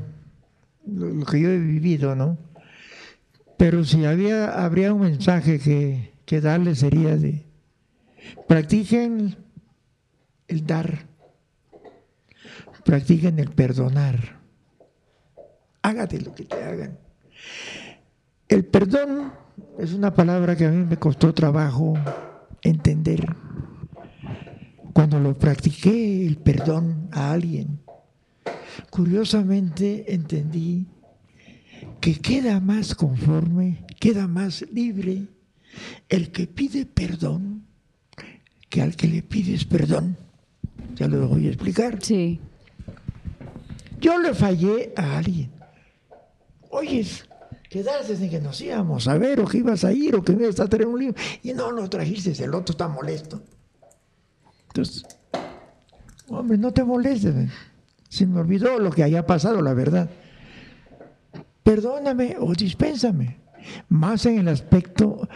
lo, 0.86 1.25
que 1.25 1.39
yo 1.39 1.49
he 1.49 1.57
vivido, 1.57 2.15
¿no? 2.15 2.38
Pero 3.57 3.84
si 3.84 4.05
había, 4.05 4.63
habría 4.63 4.93
un 4.93 5.01
mensaje 5.01 5.59
que, 5.59 6.13
que 6.25 6.41
darles 6.41 6.79
sería 6.79 7.15
de, 7.15 7.45
practiquen 8.47 9.36
el 10.47 10.65
dar, 10.65 11.05
practiquen 12.84 13.39
el 13.39 13.49
perdonar, 13.51 14.39
hágate 15.81 16.21
lo 16.21 16.34
que 16.34 16.45
te 16.45 16.63
hagan. 16.63 16.97
El 18.47 18.65
perdón 18.65 19.34
es 19.79 19.93
una 19.93 20.13
palabra 20.13 20.55
que 20.55 20.65
a 20.65 20.71
mí 20.71 20.86
me 20.86 20.97
costó 20.97 21.34
trabajo 21.34 21.93
entender. 22.61 23.25
Cuando 24.93 25.19
lo 25.19 25.38
practiqué, 25.38 26.25
el 26.25 26.38
perdón 26.38 27.09
a 27.11 27.31
alguien, 27.31 27.79
curiosamente 28.89 30.13
entendí 30.13 30.87
que 31.99 32.19
queda 32.19 32.59
más 32.59 32.95
conforme, 32.95 33.85
queda 33.99 34.27
más 34.27 34.65
libre 34.71 35.27
el 36.09 36.31
que 36.31 36.47
pide 36.47 36.85
perdón 36.85 37.65
que 38.69 38.81
al 38.81 38.95
que 38.95 39.07
le 39.07 39.21
pides 39.21 39.65
perdón. 39.65 40.17
Ya 40.95 41.07
lo 41.07 41.27
voy 41.27 41.47
a 41.47 41.49
explicar. 41.49 41.99
Sí. 42.01 42.39
Yo 43.99 44.17
le 44.17 44.33
fallé 44.33 44.93
a 44.95 45.17
alguien. 45.17 45.51
Oye, 46.71 47.05
quedaste 47.69 48.13
en 48.13 48.29
que 48.29 48.41
nos 48.41 48.59
íbamos 48.61 49.07
a 49.07 49.17
ver, 49.17 49.39
o 49.39 49.45
que 49.45 49.59
ibas 49.59 49.83
a 49.83 49.93
ir, 49.93 50.15
o 50.15 50.23
que 50.23 50.33
me 50.33 50.43
ibas 50.43 50.59
a 50.59 50.67
traer 50.67 50.87
un 50.87 50.99
libro, 50.99 51.15
y 51.43 51.53
no 51.53 51.71
lo 51.71 51.87
trajiste, 51.87 52.31
el 52.43 52.53
otro 52.53 52.73
está 52.73 52.87
molesto. 52.87 53.43
Entonces, 54.69 55.05
hombre, 56.27 56.57
no 56.57 56.73
te 56.73 56.83
molestes. 56.83 57.51
Se 58.14 58.28
me 58.28 58.39
olvidó 58.41 58.78
lo 58.78 58.91
que 58.91 59.01
haya 59.01 59.26
pasado, 59.26 59.59
la 59.64 59.74
verdad. 59.74 60.07
Perdóname 61.64 62.36
o 62.39 62.53
dispénsame. 62.53 63.38
Más 63.89 64.28
en 64.28 64.38
el 64.38 64.49
aspecto 64.49 65.28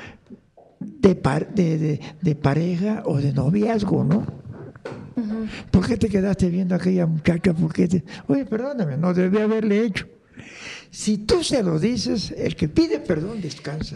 de, 0.79 1.15
par- 1.15 1.55
de, 1.55 1.77
de- 1.79 1.99
de 2.21 2.35
pareja 2.35 3.01
o 3.05 3.17
de 3.17 3.33
noviazgo, 3.33 4.03
¿no? 4.03 4.27
¿Por 5.71 5.87
qué 5.87 5.97
te 5.97 6.07
quedaste 6.07 6.49
viendo 6.51 6.75
a 6.75 6.77
aquella 6.77 7.07
muchacha? 7.07 7.51
¿Por 7.51 7.73
qué 7.73 7.87
te- 7.87 8.03
Oye, 8.27 8.45
perdóname, 8.45 8.95
no 8.95 9.11
debí 9.11 9.39
haberle 9.39 9.83
hecho. 9.83 10.05
Si 10.91 11.17
tú 11.17 11.43
se 11.43 11.63
lo 11.63 11.79
dices, 11.79 12.29
el 12.37 12.55
que 12.55 12.69
pide 12.69 12.99
perdón 12.99 13.41
descansa. 13.41 13.95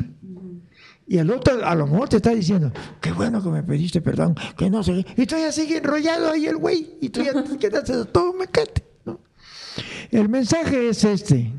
Y 1.11 1.17
el 1.17 1.29
otro 1.29 1.65
a 1.65 1.75
lo 1.75 1.87
mejor 1.87 2.07
te 2.07 2.15
está 2.15 2.29
diciendo, 2.29 2.71
qué 3.01 3.11
bueno 3.11 3.43
que 3.43 3.49
me 3.49 3.61
pediste 3.63 3.99
perdón, 3.99 4.33
que 4.57 4.69
no 4.69 4.81
sé. 4.81 5.03
qué". 5.03 5.23
Y 5.23 5.25
tú 5.25 5.35
ya 5.35 5.51
sigue 5.51 5.79
enrollado 5.79 6.31
ahí 6.31 6.45
el 6.45 6.55
güey, 6.55 6.95
y 7.01 7.09
tú 7.09 7.21
ya 7.21 7.33
te 7.43 7.57
quedaste 7.57 8.05
todo 8.05 8.31
mecate. 8.31 8.81
¿no? 9.05 9.19
El 10.09 10.29
mensaje 10.29 10.87
es 10.87 11.03
este. 11.03 11.51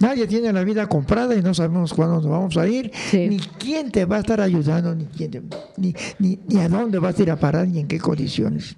Nadie 0.00 0.26
tiene 0.26 0.52
la 0.52 0.64
vida 0.64 0.88
comprada 0.88 1.36
y 1.36 1.42
no 1.42 1.54
sabemos 1.54 1.94
cuándo 1.94 2.16
nos 2.16 2.26
vamos 2.26 2.56
a 2.56 2.66
ir, 2.66 2.90
Sí. 3.08 3.28
ni 3.28 3.38
quién 3.38 3.92
te 3.92 4.04
va 4.04 4.16
a 4.16 4.20
estar 4.20 4.40
ayudando, 4.40 4.94
ni, 4.96 5.04
quién 5.04 5.30
te- 5.30 5.42
ni, 5.76 5.94
ni, 6.18 6.40
ni 6.48 6.60
a 6.60 6.68
dónde 6.68 6.98
vas 6.98 7.16
a 7.18 7.22
ir 7.22 7.30
a 7.30 7.36
parar, 7.36 7.68
ni 7.68 7.78
en 7.78 7.86
qué 7.86 8.00
condiciones. 8.00 8.74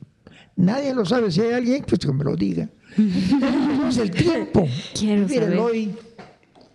Nadie 0.56 0.92
lo 0.94 1.06
sabe. 1.06 1.30
Si 1.30 1.40
hay 1.40 1.52
alguien, 1.54 1.82
pues 1.88 1.98
que 1.98 2.12
me 2.12 2.24
lo 2.24 2.36
diga. 2.36 2.68
Tenemos 2.96 3.96
el 3.96 4.10
tiempo. 4.10 4.68
Quiero 4.98 5.22
el 5.22 5.28
saber. 5.30 5.58
hoy, 5.58 5.94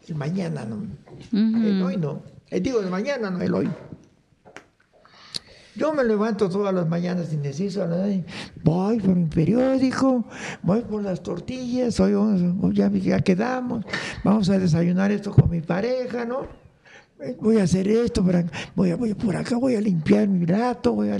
el 0.07 0.15
mañana, 0.15 0.65
¿no? 0.65 0.83
El 1.31 1.81
hoy 1.83 1.97
no. 1.97 2.33
Eh, 2.49 2.59
digo, 2.59 2.79
el 2.79 2.89
mañana, 2.89 3.29
no 3.29 3.41
el 3.41 3.53
hoy. 3.53 3.69
Yo 5.75 5.93
me 5.93 6.03
levanto 6.05 6.49
todas 6.49 6.73
las 6.73 6.87
mañanas 6.87 7.33
nadie. 7.87 8.23
Voy 8.63 8.99
por 8.99 9.15
mi 9.15 9.25
periódico, 9.25 10.23
voy 10.61 10.81
por 10.81 11.03
las 11.03 11.21
tortillas, 11.21 11.99
hoy 11.99 12.13
ya, 12.73 12.89
ya 12.89 13.19
quedamos, 13.19 13.83
vamos 14.23 14.49
a 14.49 14.57
desayunar 14.57 15.11
esto 15.11 15.31
con 15.31 15.49
mi 15.49 15.59
pareja, 15.59 16.23
¿no? 16.23 16.47
Eh, 17.19 17.35
Voy 17.41 17.57
a 17.57 17.63
hacer 17.63 17.89
esto, 17.89 18.23
voy, 18.75 18.91
a, 18.91 18.95
voy 18.95 19.13
por 19.15 19.35
acá, 19.35 19.57
voy 19.57 19.75
a 19.75 19.81
limpiar 19.81 20.27
mi 20.29 20.45
rato, 20.45 20.93
voy 20.93 21.09
a 21.09 21.17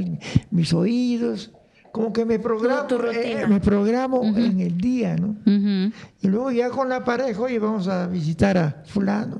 mis 0.51 0.73
oídos. 0.73 1.51
Como 1.91 2.11
que 2.11 2.25
me 2.25 2.39
programo, 2.39 2.87
eh, 3.13 3.45
me 3.47 3.59
programo 3.61 4.23
en 4.23 4.59
el 4.59 4.77
día, 4.77 5.15
¿no? 5.15 5.37
Y 5.45 6.27
luego 6.27 6.51
ya 6.51 6.69
con 6.69 6.89
la 6.89 7.03
pareja, 7.05 7.41
oye, 7.41 7.57
vamos 7.59 7.87
a 7.87 8.07
visitar 8.07 8.57
a 8.57 8.83
fulano, 8.85 9.39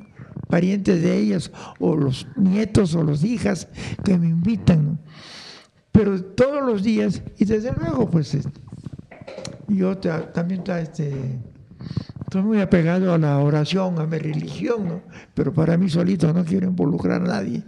parientes 0.56 1.02
de 1.02 1.18
ellas, 1.18 1.52
o 1.80 1.98
los 1.98 2.28
nietos 2.38 2.96
o 2.96 3.04
las 3.04 3.26
hijas 3.26 3.68
que 4.06 4.18
me 4.18 4.28
invitan, 4.30 4.86
¿no? 4.86 4.98
Pero 5.92 6.24
todos 6.24 6.62
los 6.66 6.82
días, 6.82 7.22
y 7.38 7.44
desde 7.44 7.74
luego, 7.74 8.10
pues, 8.10 8.38
yo 9.68 9.98
ta- 9.98 10.32
también 10.32 10.64
ta- 10.64 10.80
este, 10.80 11.12
estoy 12.24 12.42
muy 12.42 12.62
apegado 12.62 13.14
a 13.14 13.18
la 13.18 13.38
oración, 13.40 14.00
a 14.00 14.06
mi 14.06 14.18
religión, 14.18 14.88
¿no? 14.88 15.02
Pero 15.34 15.52
para 15.54 15.76
mí 15.78 15.90
solito 15.90 16.32
no 16.32 16.46
quiero 16.46 16.68
involucrar 16.70 17.22
a 17.22 17.26
nadie 17.26 17.62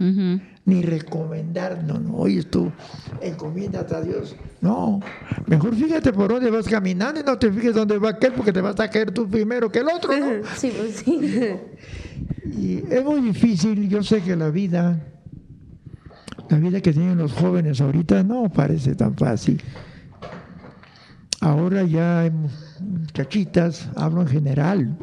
ni 0.64 0.80
recomendar, 0.82 1.84
no, 1.84 1.98
no, 1.98 2.14
oye 2.16 2.42
tú, 2.44 2.72
encomiéndate 3.20 3.94
a 3.96 4.00
Dios. 4.00 4.34
No, 4.62 5.00
mejor 5.46 5.74
fíjate 5.74 6.10
por 6.12 6.28
dónde 6.30 6.50
vas 6.50 6.66
caminando 6.66 7.20
y 7.20 7.22
no 7.22 7.38
te 7.38 7.52
fijes 7.52 7.74
dónde 7.74 7.98
va 7.98 8.10
aquel 8.10 8.32
porque 8.32 8.52
te 8.52 8.60
vas 8.62 8.80
a 8.80 8.88
caer 8.88 9.10
tú 9.12 9.28
primero 9.28 9.70
que 9.70 9.80
el 9.80 9.88
otro, 9.88 10.10
¿no? 10.18 10.26
Sí, 10.56 10.72
pues 10.74 10.96
sí. 11.04 11.20
Y 12.44 12.78
es 12.92 13.04
muy 13.04 13.20
difícil, 13.20 13.88
yo 13.88 14.02
sé 14.02 14.22
que 14.22 14.34
la 14.36 14.50
vida, 14.50 15.00
la 16.48 16.58
vida 16.58 16.80
que 16.80 16.92
tienen 16.92 17.18
los 17.18 17.32
jóvenes 17.32 17.80
ahorita 17.80 18.22
no 18.22 18.48
parece 18.50 18.94
tan 18.94 19.14
fácil. 19.16 19.62
Ahora 21.40 21.82
ya 21.84 22.20
hay 22.20 22.30
mu- 22.30 22.48
muchachitas, 22.80 23.90
hablo 23.96 24.22
en 24.22 24.28
general, 24.28 24.96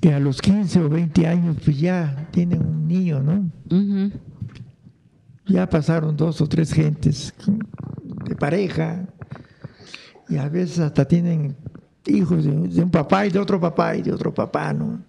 que 0.00 0.14
a 0.14 0.20
los 0.20 0.40
15 0.40 0.80
o 0.80 0.88
20 0.88 1.26
años 1.26 1.56
pues 1.64 1.78
ya 1.78 2.28
tienen 2.30 2.64
un 2.64 2.86
niño, 2.86 3.20
¿no? 3.20 3.50
Ya 5.46 5.68
pasaron 5.68 6.16
dos 6.16 6.40
o 6.40 6.46
tres 6.46 6.72
gentes 6.72 7.34
de 8.28 8.36
pareja 8.36 9.06
y 10.28 10.36
a 10.36 10.48
veces 10.48 10.78
hasta 10.78 11.06
tienen 11.06 11.56
hijos 12.08 12.44
de, 12.44 12.50
de 12.52 12.82
un 12.82 12.90
papá 12.90 13.26
y 13.26 13.30
de 13.30 13.38
otro 13.38 13.60
papá 13.60 13.96
y 13.96 14.02
de 14.02 14.12
otro 14.12 14.32
papá, 14.34 14.72
¿no? 14.72 15.02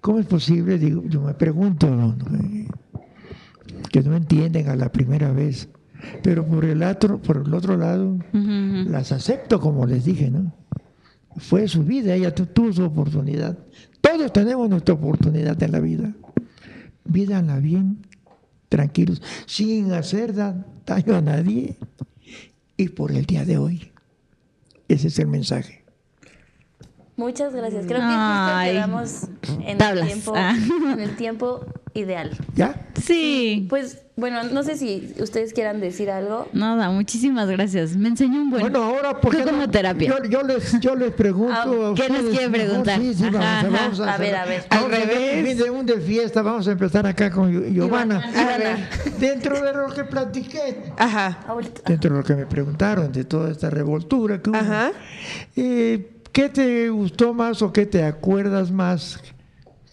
¿Cómo 0.00 0.18
es 0.18 0.26
posible? 0.26 0.78
Digo, 0.78 1.02
yo 1.06 1.20
me 1.20 1.34
pregunto, 1.34 1.94
¿no? 1.94 2.16
Que 3.90 4.02
no 4.02 4.16
entienden 4.16 4.68
a 4.68 4.76
la 4.76 4.90
primera 4.90 5.32
vez, 5.32 5.68
pero 6.22 6.46
por 6.46 6.64
el 6.64 6.82
otro, 6.82 7.20
por 7.20 7.42
el 7.46 7.52
otro 7.52 7.76
lado 7.76 8.18
las 8.32 9.12
acepto 9.12 9.60
como 9.60 9.86
les 9.86 10.04
dije, 10.04 10.30
¿no? 10.30 10.52
Fue 11.36 11.68
su 11.68 11.84
vida, 11.84 12.14
ella 12.14 12.34
tu- 12.34 12.46
tuvo 12.46 12.72
su 12.72 12.82
oportunidad. 12.84 13.58
Todos 14.00 14.32
tenemos 14.32 14.68
nuestra 14.68 14.94
oportunidad 14.94 15.62
en 15.62 15.72
la 15.72 15.80
vida. 15.80 16.12
Vídanla 17.04 17.58
bien, 17.60 17.98
tranquilos, 18.68 19.22
sin 19.46 19.92
hacer 19.92 20.34
da- 20.34 20.66
daño 20.86 21.14
a 21.16 21.20
nadie. 21.20 21.76
Y 22.76 22.88
por 22.88 23.12
el 23.12 23.26
día 23.26 23.44
de 23.44 23.58
hoy. 23.58 23.92
Ese 24.88 25.08
es 25.08 25.18
el 25.18 25.26
mensaje. 25.28 25.79
Muchas 27.20 27.54
gracias. 27.54 27.84
Creo 27.86 27.98
que 28.00 28.06
justo 28.06 28.16
Ay. 28.16 28.72
quedamos 28.72 29.22
en 29.66 29.78
Tablas. 29.78 30.04
el 30.04 30.12
tiempo, 30.12 30.32
Ah. 30.36 30.56
en 30.94 31.00
el 31.00 31.16
tiempo 31.16 31.64
ideal. 31.94 32.30
¿Ya? 32.54 32.86
Sí. 33.02 33.66
Pues 33.68 33.98
bueno, 34.16 34.42
no 34.44 34.62
sé 34.62 34.76
si 34.76 35.14
ustedes 35.18 35.52
quieran 35.52 35.80
decir 35.80 36.10
algo. 36.10 36.46
Nada, 36.52 36.90
muchísimas 36.90 37.48
gracias. 37.48 37.96
Me 37.96 38.08
enseñó 38.08 38.40
un 38.42 38.50
buen. 38.50 38.62
Bueno, 38.62 38.82
ahora 38.84 39.18
porque 39.20 39.42
Fue 39.42 39.50
como 39.50 39.68
terapia. 39.68 40.08
Yo, 40.08 40.24
yo 40.28 40.42
les 40.42 40.78
yo 40.80 40.94
les 40.94 41.10
pregunto 41.12 41.54
Ah, 41.54 41.90
a 41.90 41.94
¿qué 41.94 42.08
les 42.12 42.22
quiere 42.24 42.48
preguntar? 42.50 43.00
Sí, 43.00 43.14
sí, 43.14 43.24
vamos, 43.24 43.40
Ajá, 43.40 43.60
a- 43.66 43.70
vamos 43.70 44.00
A 44.00 44.16
ver, 44.18 44.36
a 44.36 44.44
ver. 44.46 44.64
Al 44.70 44.78
a 44.84 44.88
ver, 44.88 45.08
revés. 45.08 45.48
fin 45.48 45.58
de 45.58 45.70
un 45.70 45.86
de 45.86 46.00
fiesta, 46.00 46.42
vamos 46.42 46.68
a 46.68 46.72
empezar 46.72 47.06
acá 47.06 47.30
con 47.30 47.50
Gi- 47.50 47.72
Giovanna. 47.74 48.20
Giovanna. 48.30 48.88
Dentro 49.18 49.60
de 49.62 49.72
lo 49.72 49.88
que 49.94 50.04
platiqué, 50.04 50.92
Ajá. 50.98 51.38
Ahorita. 51.48 51.82
dentro 51.86 52.10
de 52.12 52.18
lo 52.18 52.24
que 52.24 52.34
me 52.36 52.46
preguntaron, 52.46 53.10
de 53.12 53.24
toda 53.24 53.50
esta 53.50 53.68
revoltura 53.70 54.40
que 54.40 54.50
hubo, 54.50 54.58
Ajá. 54.58 54.92
eh, 55.56 56.16
¿qué 56.32 56.48
te 56.48 56.88
gustó 56.90 57.34
más 57.34 57.62
o 57.62 57.72
qué 57.72 57.86
te 57.86 58.02
acuerdas 58.04 58.70
más? 58.70 59.20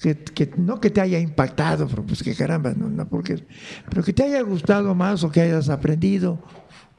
Que, 0.02 0.16
que- 0.16 0.52
no 0.58 0.80
que 0.80 0.90
te 0.92 1.02
haya 1.02 1.20
impactado, 1.20 1.88
pero 1.88 2.04
pues 2.06 2.22
que 2.22 2.36
caramba, 2.36 2.74
no, 2.78 2.88
no 2.88 3.08
porque, 3.08 3.44
pero 3.90 4.04
que 4.04 4.14
te 4.14 4.24
haya 4.24 4.42
gustado 4.42 4.94
más 4.94 5.24
o 5.24 5.32
que 5.32 5.42
hayas 5.42 5.70
aprendido, 5.70 6.40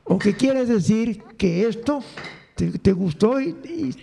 o 0.05 0.19
que 0.19 0.35
quieres 0.35 0.69
decir 0.69 1.23
que 1.37 1.69
esto 1.69 2.03
te, 2.57 2.73
te 2.79 2.93
gustó 2.93 3.41
y, 3.41 3.55
y- 3.65 3.95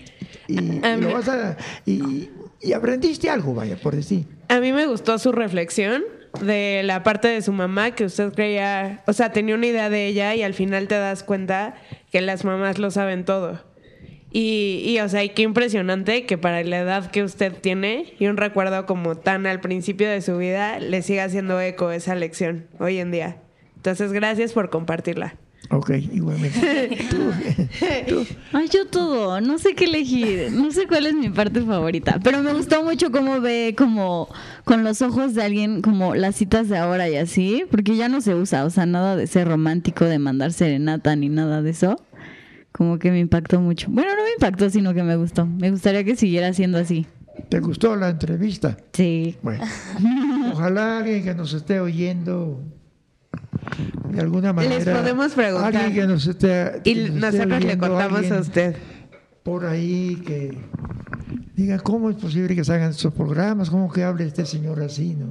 y- 0.47 0.79
A 0.85 0.95
y 0.95 1.01
lo 1.01 1.11
vas 1.13 1.27
a- 1.27 1.57
y- 1.85 2.29
y 2.61 2.71
aprendiste 2.73 3.29
algo, 3.29 3.53
vaya, 3.53 3.75
por 3.75 3.95
decir. 3.95 4.25
A 4.47 4.59
mí 4.61 4.71
me 4.71 4.87
gustó 4.87 5.19
su 5.19 5.33
reflexión 5.33 6.03
de 6.41 6.81
la 6.85 7.03
parte 7.03 7.27
de 7.27 7.41
su 7.41 7.51
mamá 7.51 7.91
que 7.91 8.05
usted 8.05 8.33
creía, 8.33 9.03
o 9.07 9.13
sea, 9.13 9.33
tenía 9.33 9.55
una 9.55 9.67
idea 9.67 9.89
de 9.89 10.07
ella 10.07 10.35
y 10.35 10.41
al 10.43 10.53
final 10.53 10.87
te 10.87 10.95
das 10.95 11.23
cuenta 11.23 11.75
que 12.11 12.21
las 12.21 12.45
mamás 12.45 12.79
lo 12.79 12.91
saben 12.91 13.25
todo. 13.25 13.59
Y, 14.37 14.81
y, 14.83 14.99
o 14.99 15.07
sea, 15.07 15.23
y 15.23 15.29
qué 15.29 15.43
impresionante 15.43 16.25
que 16.25 16.37
para 16.37 16.61
la 16.61 16.79
edad 16.79 17.09
que 17.09 17.23
usted 17.23 17.53
tiene 17.53 18.15
y 18.19 18.27
un 18.27 18.35
recuerdo 18.35 18.85
como 18.85 19.15
tan 19.15 19.47
al 19.47 19.61
principio 19.61 20.09
de 20.09 20.21
su 20.21 20.37
vida, 20.37 20.77
le 20.79 21.03
siga 21.03 21.23
haciendo 21.23 21.61
eco 21.61 21.89
esa 21.91 22.15
lección 22.15 22.67
hoy 22.77 22.97
en 22.97 23.11
día. 23.11 23.37
Entonces, 23.77 24.11
gracias 24.11 24.51
por 24.51 24.69
compartirla. 24.69 25.35
Ok, 25.69 25.91
igualmente. 26.11 26.97
Tú, 27.09 27.31
tú. 28.09 28.25
Ay, 28.51 28.67
yo 28.67 28.85
todo, 28.87 29.39
no 29.39 29.57
sé 29.57 29.73
qué 29.73 29.85
elegir, 29.85 30.51
no 30.51 30.69
sé 30.71 30.85
cuál 30.85 31.05
es 31.05 31.13
mi 31.13 31.29
parte 31.29 31.61
favorita, 31.61 32.19
pero 32.21 32.43
me 32.43 32.51
gustó 32.51 32.83
mucho 32.83 33.11
cómo 33.11 33.39
ve 33.39 33.73
como 33.77 34.27
con 34.65 34.83
los 34.83 35.01
ojos 35.01 35.33
de 35.33 35.43
alguien 35.43 35.81
como 35.81 36.13
las 36.13 36.35
citas 36.35 36.67
de 36.67 36.77
ahora 36.77 37.07
y 37.09 37.15
así, 37.15 37.63
porque 37.71 37.95
ya 37.95 38.09
no 38.09 38.19
se 38.19 38.35
usa, 38.35 38.65
o 38.65 38.69
sea, 38.69 38.85
nada 38.85 39.15
de 39.15 39.27
ser 39.27 39.47
romántico, 39.47 40.03
de 40.03 40.19
mandar 40.19 40.51
serenata 40.51 41.15
ni 41.15 41.29
nada 41.29 41.61
de 41.61 41.69
eso. 41.69 42.01
Como 42.75 42.99
que 42.99 43.09
me 43.09 43.19
impactó 43.19 43.61
mucho. 43.61 43.87
Bueno, 43.89 44.11
no 44.17 44.23
me 44.23 44.31
impactó, 44.31 44.69
sino 44.69 44.93
que 44.93 45.01
me 45.01 45.15
gustó. 45.15 45.45
Me 45.45 45.71
gustaría 45.71 46.03
que 46.03 46.17
siguiera 46.17 46.51
siendo 46.51 46.77
así. 46.77 47.07
¿Te 47.47 47.61
gustó 47.61 47.95
la 47.95 48.09
entrevista? 48.09 48.75
Sí. 48.91 49.37
Bueno, 49.41 49.63
ojalá 50.51 50.97
alguien 50.97 51.23
que 51.23 51.33
nos 51.33 51.53
esté 51.53 51.79
oyendo 51.79 52.61
de 54.09 54.19
alguna 54.19 54.51
manera. 54.51 54.75
Les 54.75 54.89
podemos 54.89 55.31
preguntar. 55.33 55.73
Alguien 55.73 55.93
que 55.93 56.05
nos 56.05 56.27
esté. 56.27 56.81
Y 56.83 56.99
esté 56.99 57.11
nosotros 57.11 57.63
le 57.63 57.77
contamos 57.77 58.31
a 58.31 58.39
usted. 58.41 58.75
Por 59.43 59.65
ahí 59.65 60.21
que 60.25 60.57
diga 61.55 61.79
cómo 61.79 62.09
es 62.09 62.17
posible 62.17 62.55
que 62.55 62.65
se 62.65 62.73
hagan 62.73 62.89
estos 62.89 63.13
programas, 63.13 63.69
cómo 63.69 63.89
que 63.89 64.03
hable 64.03 64.25
este 64.25 64.45
señor 64.45 64.81
así, 64.81 65.15
¿no? 65.15 65.27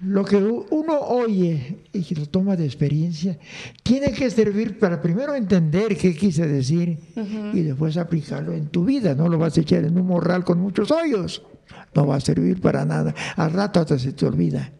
Lo 0.00 0.24
que 0.24 0.36
uno 0.36 1.00
oye 1.00 1.78
y 1.92 2.02
que 2.02 2.14
lo 2.16 2.26
toma 2.26 2.56
de 2.56 2.64
experiencia 2.64 3.38
tiene 3.82 4.12
que 4.12 4.28
servir 4.30 4.78
para 4.78 5.00
primero 5.00 5.34
entender 5.34 5.96
qué 5.96 6.14
quise 6.16 6.46
decir 6.46 6.98
y 7.52 7.60
después 7.60 7.96
aplicarlo 7.96 8.52
en 8.52 8.68
tu 8.68 8.84
vida. 8.84 9.14
No 9.14 9.28
lo 9.28 9.38
vas 9.38 9.56
a 9.56 9.60
echar 9.60 9.84
en 9.84 9.98
un 9.98 10.06
morral 10.06 10.44
con 10.44 10.58
muchos 10.58 10.90
hoyos. 10.90 11.42
No 11.94 12.06
va 12.06 12.16
a 12.16 12.20
servir 12.20 12.60
para 12.60 12.84
nada. 12.84 13.14
Al 13.36 13.52
rato 13.52 13.80
hasta 13.80 13.98
se 13.98 14.12
te 14.12 14.26
olvida. 14.26 14.72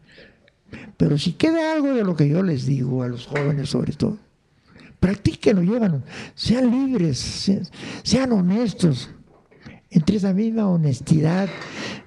Pero 0.96 1.16
si 1.16 1.32
queda 1.32 1.72
algo 1.72 1.94
de 1.94 2.04
lo 2.04 2.16
que 2.16 2.28
yo 2.28 2.42
les 2.42 2.66
digo 2.66 3.02
a 3.02 3.08
los 3.08 3.26
jóvenes 3.26 3.70
sobre 3.70 3.92
todo, 3.92 4.18
practíquenlo, 5.00 5.62
llévanlo. 5.62 6.02
Sean 6.34 6.70
libres, 6.70 7.18
sean, 7.18 7.62
sean 8.02 8.32
honestos. 8.32 9.10
Entre 9.90 10.16
esa 10.16 10.32
misma 10.32 10.68
honestidad, 10.68 11.48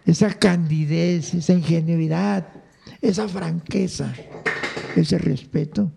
esa 0.05 0.33
candidez, 0.33 1.33
esa 1.33 1.53
ingenuidad, 1.53 2.56
esa 3.01 3.27
franqueza, 3.27 4.13
ese 4.95 5.17
respeto 5.17 5.91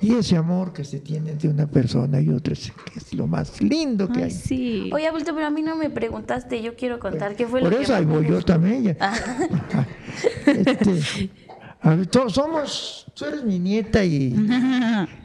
y 0.00 0.14
ese 0.14 0.36
amor 0.36 0.72
que 0.72 0.84
se 0.84 1.00
tiene 1.00 1.34
de 1.34 1.48
una 1.48 1.66
persona 1.66 2.20
y 2.20 2.28
otra, 2.30 2.52
es, 2.52 2.70
que 2.92 2.98
es 2.98 3.12
lo 3.14 3.26
más 3.26 3.60
lindo 3.60 4.08
que 4.08 4.18
Ay, 4.20 4.24
hay. 4.24 4.30
sí. 4.30 4.90
Oye, 4.92 5.06
abuelito, 5.08 5.34
pero 5.34 5.46
a 5.46 5.50
mí 5.50 5.62
no 5.62 5.74
me 5.76 5.90
preguntaste. 5.90 6.62
Yo 6.62 6.76
quiero 6.76 6.98
contar 7.00 7.34
qué 7.34 7.46
fue 7.46 7.60
Por 7.60 7.72
lo 7.72 7.78
eso 7.80 7.94
que 7.94 8.06
me 8.06 8.14
voy 8.16 8.26
yo 8.28 8.40
también. 8.42 8.84
ya. 8.84 8.96
Este, 10.46 11.30
a 11.80 11.94
ver, 11.94 12.06
todos 12.06 12.32
somos, 12.34 13.06
tú 13.14 13.24
eres 13.26 13.44
mi 13.44 13.58
nieta 13.58 14.04
y, 14.04 14.34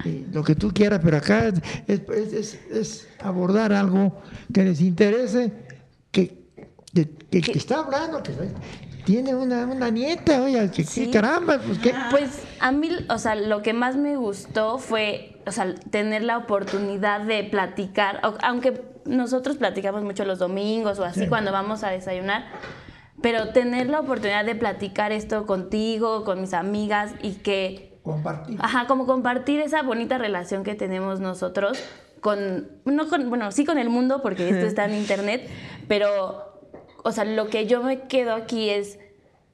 y 0.05 0.25
lo 0.31 0.43
que 0.43 0.55
tú 0.55 0.71
quieras, 0.71 0.99
pero 1.03 1.17
acá 1.17 1.47
es, 1.47 1.61
es- 1.87 2.33
es- 2.33 2.59
es 2.71 3.07
abordar 3.19 3.73
algo 3.73 4.21
que 4.53 4.63
les 4.63 4.81
interese, 4.81 5.51
que, 6.11 6.43
que, 6.93 7.09
que 7.31 7.41
que 7.41 7.57
está 7.57 7.79
hablando, 7.79 8.21
que 8.21 8.33
tiene 9.05 9.35
una, 9.35 9.65
una 9.65 9.89
nieta, 9.89 10.41
oye, 10.43 10.69
que 10.71 10.83
Sí. 10.83 11.11
caramba, 11.11 11.59
pues 11.65 11.79
qué. 11.79 11.93
Pues 12.09 12.43
a 12.59 12.71
mí, 12.71 12.89
o 13.09 13.17
sea, 13.17 13.35
lo 13.35 13.61
que 13.61 13.73
más 13.73 13.95
me 13.95 14.15
gustó 14.17 14.77
fue, 14.77 15.39
o 15.45 15.51
sea, 15.51 15.73
tener 15.89 16.23
la 16.23 16.37
oportunidad 16.37 17.21
de 17.21 17.43
platicar, 17.43 18.19
aunque 18.41 18.81
nosotros 19.05 19.57
platicamos 19.57 20.03
mucho 20.03 20.23
los 20.25 20.39
domingos 20.39 20.99
o 20.99 21.03
así 21.03 21.21
Sí. 21.21 21.27
cuando 21.27 21.51
vamos 21.51 21.83
a 21.83 21.89
desayunar, 21.89 22.45
pero 23.21 23.49
tener 23.49 23.89
la 23.89 23.99
oportunidad 23.99 24.45
de 24.45 24.55
platicar 24.55 25.11
esto 25.11 25.45
contigo, 25.45 26.23
con 26.23 26.41
mis 26.41 26.53
amigas 26.53 27.11
y 27.21 27.33
que 27.33 27.91
Compartir. 28.03 28.57
Ajá, 28.61 28.85
como 28.87 29.05
compartir 29.05 29.61
esa 29.61 29.81
bonita 29.81 30.17
relación 30.17 30.65
que 30.65 30.75
tenemos 30.75 31.21
nosotros 31.21 31.81
con, 32.19 32.67
no 32.83 33.07
con, 33.07 33.29
bueno, 33.29 33.49
sí 33.53 33.63
con 33.63 33.77
el 33.77 33.87
mundo, 33.89 34.21
porque 34.21 34.49
esto 34.49 34.65
está 34.65 34.83
en 34.85 34.95
internet, 34.95 35.49
pero, 35.87 36.52
o 37.03 37.11
sea, 37.11 37.25
lo 37.25 37.47
que 37.47 37.65
yo 37.67 37.83
me 37.83 38.01
quedo 38.01 38.33
aquí 38.33 38.69
es 38.69 38.97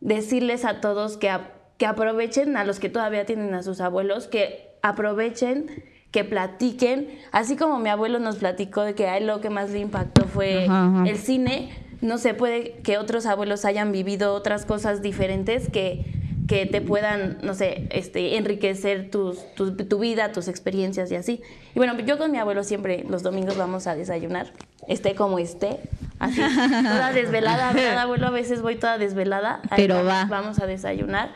decirles 0.02 0.66
a 0.66 0.82
todos 0.82 1.18
que, 1.18 1.30
a- 1.30 1.52
que 1.78 1.86
aprovechen, 1.86 2.58
a 2.58 2.64
los 2.64 2.80
que 2.80 2.90
todavía 2.90 3.26
tienen 3.26 3.54
a 3.54 3.64
sus 3.64 3.82
abuelos, 3.82 4.28
que 4.28 4.70
aprovechen, 4.82 5.84
que 6.12 6.24
platiquen, 6.24 7.10
así 7.32 7.56
como 7.56 7.80
mi 7.80 7.90
abuelo 7.90 8.20
nos 8.20 8.38
platicó 8.38 8.82
de 8.84 8.96
que 8.96 9.08
a 9.08 9.18
él 9.18 9.28
lo 9.28 9.42
que 9.42 9.50
más 9.50 9.70
le 9.72 9.80
impactó 9.80 10.26
fue 10.26 10.66
Ajá, 10.66 10.86
ajá. 11.02 11.10
el 11.10 11.18
cine, 11.18 11.70
no 12.02 12.18
se 12.18 12.34
puede 12.34 12.74
que 12.84 12.98
otros 12.98 13.26
abuelos 13.26 13.66
hayan 13.66 13.92
vivido 13.92 14.34
otras 14.34 14.66
cosas 14.66 15.02
diferentes 15.02 15.70
que, 15.70 16.06
que 16.50 16.66
te 16.66 16.82
puedan, 16.82 17.38
no 17.44 17.54
sé, 17.54 17.88
este, 17.92 18.36
enriquecer 18.36 19.12
tus, 19.12 19.54
tu, 19.54 19.76
tu 19.76 20.00
vida, 20.00 20.32
tus 20.32 20.48
experiencias 20.48 21.12
y 21.12 21.16
así. 21.16 21.42
Y 21.76 21.78
bueno, 21.78 21.98
yo 22.00 22.18
con 22.18 22.32
mi 22.32 22.40
abuelo 22.40 22.64
siempre 22.64 23.06
los 23.08 23.22
domingos 23.22 23.56
vamos 23.56 23.86
a 23.86 23.96
desayunar, 23.96 24.52
esté 24.88 25.14
como 25.14 25.38
esté, 25.38 25.80
así, 26.18 26.42
toda 26.58 27.14
desvelada, 27.14 27.72
¿verdad, 27.72 28.00
abuelo? 28.00 28.26
A 28.26 28.32
veces 28.32 28.64
voy 28.64 28.78
toda 28.78 28.98
desvelada. 28.98 29.62
Ahí 29.70 29.84
Pero 29.84 30.04
vamos, 30.04 30.12
va. 30.12 30.26
Vamos 30.26 30.60
a 30.60 30.66
desayunar. 30.66 31.30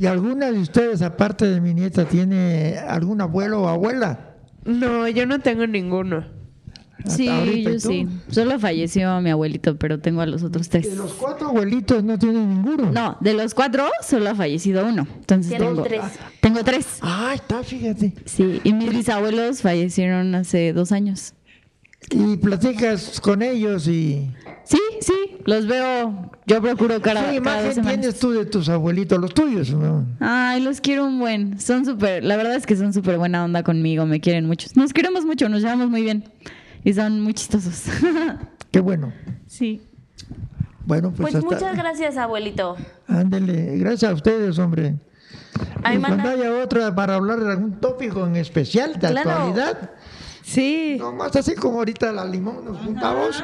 ¿Y 0.00 0.06
alguna 0.06 0.50
de 0.50 0.58
ustedes, 0.58 1.02
aparte 1.02 1.46
de 1.46 1.60
mi 1.60 1.74
nieta, 1.74 2.06
tiene 2.06 2.78
algún 2.78 3.20
abuelo 3.20 3.62
o 3.62 3.68
abuela? 3.68 4.36
No, 4.64 5.06
yo 5.06 5.26
no 5.26 5.38
tengo 5.40 5.66
ninguno. 5.66 6.24
Sí, 7.08 7.28
ahorita, 7.28 7.70
¿y 7.70 7.72
yo 7.74 7.80
sí. 7.80 8.08
Solo 8.28 8.58
falleció 8.58 9.20
mi 9.20 9.30
abuelito, 9.30 9.76
pero 9.76 9.98
tengo 10.00 10.20
a 10.20 10.26
los 10.26 10.42
otros 10.42 10.68
tres. 10.68 10.90
De 10.90 10.96
los 10.96 11.12
cuatro 11.14 11.48
abuelitos 11.48 12.02
no 12.04 12.18
tienen 12.18 12.48
ninguno. 12.48 12.90
No, 12.92 13.16
de 13.20 13.34
los 13.34 13.54
cuatro 13.54 13.88
solo 14.02 14.30
ha 14.30 14.34
fallecido 14.34 14.86
uno. 14.86 15.06
Entonces 15.18 15.56
tengo 15.56 15.82
tres. 15.82 16.02
Tengo 16.40 16.64
tres. 16.64 16.86
Ah, 17.02 17.32
está, 17.34 17.62
fíjate. 17.62 18.12
Sí, 18.24 18.60
y 18.64 18.72
mis 18.72 18.90
bisabuelos 18.90 19.62
fallecieron 19.62 20.34
hace 20.34 20.72
dos 20.72 20.92
años. 20.92 21.34
Y 22.10 22.36
platicas 22.36 23.20
con 23.20 23.42
ellos 23.42 23.88
y... 23.88 24.30
Sí, 24.64 24.78
sí, 25.00 25.38
los 25.44 25.66
veo. 25.66 26.30
Yo 26.46 26.60
procuro 26.60 27.00
cara, 27.00 27.30
¿Qué 27.30 27.40
cada 27.40 27.62
dos 27.62 27.66
imagen 27.66 27.74
semanas. 27.74 28.00
tienes 28.00 28.18
tú 28.20 28.30
de 28.32 28.46
tus 28.46 28.68
abuelitos, 28.68 29.18
los 29.18 29.32
tuyos? 29.32 29.70
¿no? 29.70 30.06
Ay, 30.20 30.60
los 30.60 30.80
quiero 30.80 31.04
un 31.06 31.18
buen. 31.18 31.58
Son 31.60 31.84
súper, 31.84 32.24
la 32.24 32.36
verdad 32.36 32.56
es 32.56 32.66
que 32.66 32.76
son 32.76 32.92
súper 32.92 33.18
buena 33.18 33.44
onda 33.44 33.62
conmigo, 33.62 34.06
me 34.06 34.20
quieren 34.20 34.46
mucho. 34.46 34.68
Nos 34.74 34.92
queremos 34.92 35.24
mucho, 35.24 35.48
nos 35.48 35.62
llevamos 35.62 35.88
muy 35.88 36.02
bien. 36.02 36.24
Y 36.86 36.94
son 36.94 37.20
muy 37.20 37.34
chistosos. 37.34 37.82
Qué 38.70 38.78
bueno. 38.80 39.12
sí. 39.46 39.82
Bueno, 40.86 41.08
pues, 41.10 41.32
Pues 41.32 41.34
hasta... 41.34 41.46
muchas 41.56 41.76
gracias, 41.76 42.16
abuelito. 42.16 42.76
Ándele, 43.08 43.76
gracias 43.78 44.08
a 44.08 44.14
ustedes, 44.14 44.56
hombre. 44.60 44.94
Ay, 45.82 45.96
Y 45.96 46.00
cuando 46.00 46.28
haya 46.28 46.52
otra 46.62 46.94
para 46.94 47.16
hablar 47.16 47.40
de 47.40 47.50
algún 47.50 47.80
tópico 47.80 48.24
en 48.24 48.36
especial 48.36 48.92
de 48.92 49.00
Claro. 49.10 49.30
actualidad, 49.30 49.90
Sí. 50.44 50.94
no 51.00 51.10
más 51.12 51.34
así 51.34 51.56
como 51.56 51.78
ahorita 51.78 52.12
la 52.12 52.24
limón 52.24 52.64
nos 52.64 52.78
juntamos, 52.78 53.42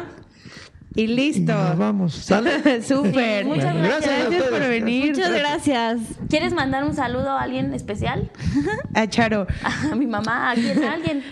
Y 0.95 1.03
Y 1.03 1.07
listo. 1.09 1.53
nos 1.53 1.77
vamos. 1.77 2.15
¿Sale? 2.15 2.81
Súper. 2.83 3.43
Sí, 3.43 3.49
muchas 3.49 3.73
Bueno, 3.73 3.89
gracias 3.89 4.19
Gracias 4.31 4.43
por 4.45 4.61
venir. 4.61 5.09
Muchas 5.17 5.33
gracias. 5.33 6.01
¿Quieres 6.29 6.53
mandar 6.55 6.85
un 6.85 6.95
saludo 6.95 7.31
a 7.31 7.43
alguien 7.43 7.75
especial? 7.75 8.31
A 8.95 9.09
Charo. 9.09 9.49
A 9.91 9.97
mi 9.97 10.07
mamá, 10.07 10.53
a 10.53 10.55
quién, 10.55 10.85
a 10.85 10.93
alguien. 10.93 11.25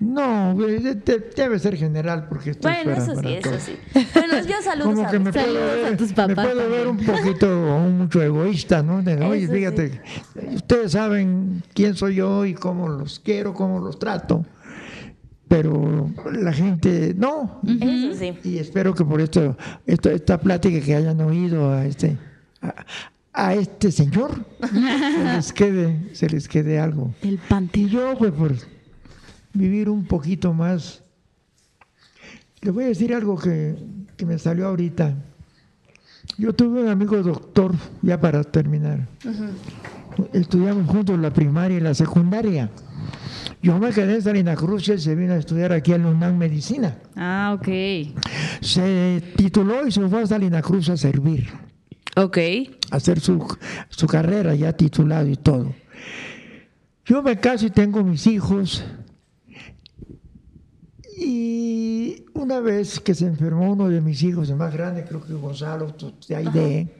No, 0.00 0.54
güey, 0.54 0.78
de- 0.78 0.94
de- 0.94 1.30
debe 1.34 1.58
ser 1.58 1.76
general 1.76 2.26
porque 2.28 2.50
esto 2.50 2.68
Bueno, 2.68 2.92
para- 2.92 3.02
eso 3.02 3.20
sí, 3.20 3.34
eso 3.34 3.50
sí. 3.58 3.76
Bueno, 4.14 4.34
yo 4.46 4.54
saludos 4.62 4.94
Como 4.94 5.06
a 5.06 5.10
que 5.10 5.18
me 5.18 5.32
puedo, 5.32 5.96
tus 5.96 6.08
me 6.10 6.14
papás 6.14 6.46
puedo 6.46 6.70
ver 6.70 6.86
un 6.86 6.98
poquito 6.98 7.74
o 7.74 7.78
mucho 7.88 8.22
egoísta, 8.22 8.82
¿no? 8.82 9.02
De, 9.02 9.14
Oye, 9.24 9.44
Eso 9.44 9.52
fíjate, 9.52 10.00
ustedes 10.54 10.92
saben 10.92 11.62
quién 11.74 11.96
soy 11.96 12.14
yo 12.16 12.44
y 12.46 12.54
cómo 12.54 12.88
los 12.88 13.18
quiero, 13.18 13.54
cómo 13.54 13.80
los 13.80 13.98
trato, 13.98 14.46
pero 15.48 16.10
la 16.32 16.52
gente 16.52 17.14
no. 17.16 17.60
Eso 17.66 18.14
sí. 18.18 18.34
Y 18.44 18.58
espero 18.58 18.94
que 18.94 19.04
por 19.04 19.20
esto, 19.20 19.56
esto 19.86 20.10
esta 20.10 20.38
plática 20.38 20.80
que 20.84 20.94
hayan 20.94 21.20
oído 21.20 21.72
a 21.72 21.86
este 21.86 22.16
a, 22.62 22.74
a 23.32 23.54
este 23.54 23.90
señor 23.90 24.30
se 24.60 25.24
les 25.34 25.52
quede 25.52 26.10
se 26.14 26.28
les 26.28 26.46
quede 26.48 26.78
algo. 26.78 27.12
El 27.22 27.34
Y 27.34 27.36
panteón. 27.48 27.88
yo, 27.88 28.14
pues, 28.18 28.32
por 28.32 28.52
vivir 29.58 29.88
un 29.90 30.04
poquito 30.06 30.54
más, 30.54 31.02
le 32.62 32.70
voy 32.70 32.84
a 32.84 32.88
decir 32.88 33.12
algo 33.14 33.36
que, 33.38 33.76
que 34.16 34.24
me 34.24 34.38
salió 34.38 34.66
ahorita. 34.68 35.14
Yo 36.36 36.52
tuve 36.54 36.82
un 36.82 36.88
amigo 36.88 37.22
doctor, 37.22 37.74
ya 38.02 38.20
para 38.20 38.44
terminar. 38.44 39.08
Estudiamos 40.32 40.88
juntos 40.88 41.18
la 41.18 41.32
primaria 41.32 41.78
y 41.78 41.80
la 41.80 41.94
secundaria. 41.94 42.70
Yo 43.62 43.78
me 43.78 43.90
quedé 43.90 44.16
en 44.16 44.22
Salina 44.22 44.54
Cruz 44.54 44.86
y 44.88 44.92
él 44.92 45.00
se 45.00 45.14
vino 45.14 45.32
a 45.32 45.36
estudiar 45.36 45.72
aquí 45.72 45.92
en 45.92 46.02
la 46.04 46.10
UNAM 46.10 46.36
Medicina. 46.36 46.98
Ah, 47.16 47.56
ok. 47.58 47.68
Se 48.60 49.22
tituló 49.36 49.86
y 49.86 49.90
se 49.90 50.06
fue 50.08 50.22
a 50.22 50.26
Salina 50.26 50.62
Cruz 50.62 50.88
a 50.90 50.96
servir, 50.96 51.48
Ok. 52.16 52.38
a 52.90 52.96
hacer 52.96 53.18
su, 53.20 53.44
su 53.88 54.06
carrera 54.06 54.54
ya 54.54 54.72
titulado 54.74 55.28
y 55.28 55.36
todo. 55.36 55.74
Yo 57.04 57.22
me 57.22 57.40
caso 57.40 57.66
y 57.66 57.70
tengo 57.70 58.04
mis 58.04 58.26
hijos. 58.26 58.84
Y 61.20 62.26
una 62.34 62.60
vez 62.60 63.00
que 63.00 63.12
se 63.12 63.26
enfermó 63.26 63.72
uno 63.72 63.88
de 63.88 64.00
mis 64.00 64.22
hijos, 64.22 64.48
el 64.50 64.56
más 64.56 64.72
grande, 64.72 65.04
creo 65.04 65.20
que 65.20 65.34
Gonzalo, 65.34 65.92
de 66.28 66.36
ahí 66.36 66.46
de. 66.52 66.94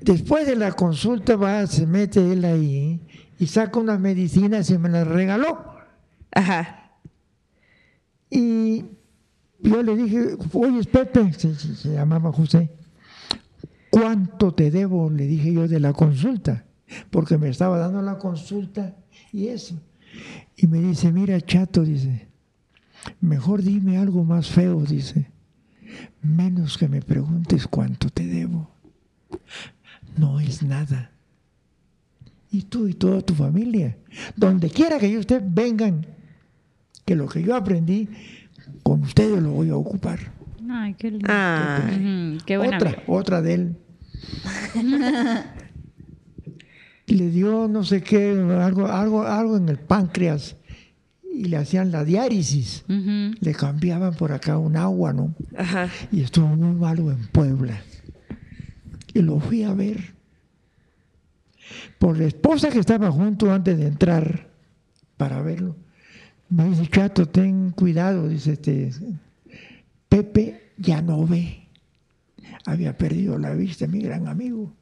Después 0.00 0.46
de 0.46 0.56
la 0.56 0.72
consulta 0.72 1.36
va, 1.36 1.66
se 1.66 1.86
mete 1.86 2.32
él 2.32 2.44
ahí 2.46 3.00
y 3.38 3.46
saca 3.48 3.78
unas 3.78 4.00
medicinas 4.00 4.70
y 4.70 4.78
me 4.78 4.88
las 4.88 5.06
regaló. 5.06 5.74
Ajá. 6.30 6.92
Y 8.30 8.84
yo 9.58 9.82
le 9.82 9.96
dije, 9.96 10.36
oye, 10.54 10.84
Pepe, 10.84 11.32
se 11.34 11.92
llamaba 11.92 12.32
José, 12.32 12.70
¿cuánto 13.90 14.54
te 14.54 14.70
debo? 14.70 15.10
Le 15.10 15.26
dije 15.26 15.52
yo 15.52 15.68
de 15.68 15.80
la 15.80 15.92
consulta, 15.92 16.64
porque 17.10 17.36
me 17.36 17.50
estaba 17.50 17.76
dando 17.76 18.00
la 18.00 18.16
consulta 18.16 18.96
y 19.32 19.48
eso. 19.48 19.78
Y 20.56 20.66
me 20.66 20.78
dice, 20.78 21.12
mira, 21.12 21.38
chato, 21.40 21.82
dice, 21.82 22.27
mejor 23.20 23.62
dime 23.62 23.98
algo 23.98 24.24
más 24.24 24.48
feo, 24.48 24.82
dice, 24.82 25.30
menos 26.22 26.78
que 26.78 26.88
me 26.88 27.02
preguntes 27.02 27.66
cuánto 27.66 28.10
te 28.10 28.26
debo. 28.26 28.70
No 30.16 30.40
es 30.40 30.62
nada. 30.62 31.12
Y 32.50 32.62
tú 32.62 32.88
y 32.88 32.94
toda 32.94 33.20
tu 33.20 33.34
familia, 33.34 33.98
donde 34.34 34.70
quiera 34.70 34.98
que 34.98 35.18
ustedes 35.18 35.42
vengan, 35.46 36.06
que 37.04 37.14
lo 37.14 37.28
que 37.28 37.42
yo 37.42 37.54
aprendí, 37.54 38.08
con 38.82 39.02
ustedes 39.02 39.42
lo 39.42 39.50
voy 39.50 39.70
a 39.70 39.76
ocupar. 39.76 40.18
Ay, 40.70 40.94
qué 40.94 41.10
lindo. 41.10 41.26
Ah. 41.28 41.90
Qué 42.44 42.56
buena. 42.56 42.76
otra, 42.76 43.02
otra 43.06 43.42
de 43.42 43.54
él. 43.54 43.76
le 47.06 47.30
dio 47.30 47.68
no 47.68 47.84
sé 47.84 48.02
qué, 48.02 48.30
algo, 48.60 48.86
algo, 48.86 49.22
algo 49.22 49.56
en 49.56 49.68
el 49.68 49.78
páncreas 49.78 50.56
y 51.38 51.44
le 51.44 51.56
hacían 51.56 51.92
la 51.92 52.04
diálisis. 52.04 52.84
Le 52.88 53.54
cambiaban 53.54 54.12
por 54.14 54.32
acá 54.32 54.58
un 54.58 54.76
agua, 54.76 55.12
¿no? 55.12 55.36
Ajá. 55.56 55.88
Y 56.10 56.22
estuvo 56.22 56.48
muy 56.48 56.74
malo 56.74 57.12
en 57.12 57.28
Puebla. 57.28 57.80
Y 59.14 59.22
lo 59.22 59.38
fui 59.38 59.62
a 59.62 59.72
ver. 59.72 60.14
Por 62.00 62.18
la 62.18 62.24
esposa 62.24 62.70
que 62.70 62.80
estaba 62.80 63.12
junto 63.12 63.52
antes 63.52 63.78
de 63.78 63.86
entrar 63.86 64.48
para 65.16 65.40
verlo. 65.40 65.76
Me 66.48 66.70
dice, 66.70 66.88
chato, 66.88 67.26
ten 67.26 67.70
cuidado. 67.70 68.28
Dice, 68.28 68.54
este, 68.54 68.90
Pepe 70.08 70.72
ya 70.76 71.00
no 71.02 71.24
ve. 71.24 71.68
Había 72.64 72.98
perdido 72.98 73.38
la 73.38 73.52
vista, 73.52 73.86
mi 73.86 74.00
gran 74.00 74.26
amigo. 74.26 74.72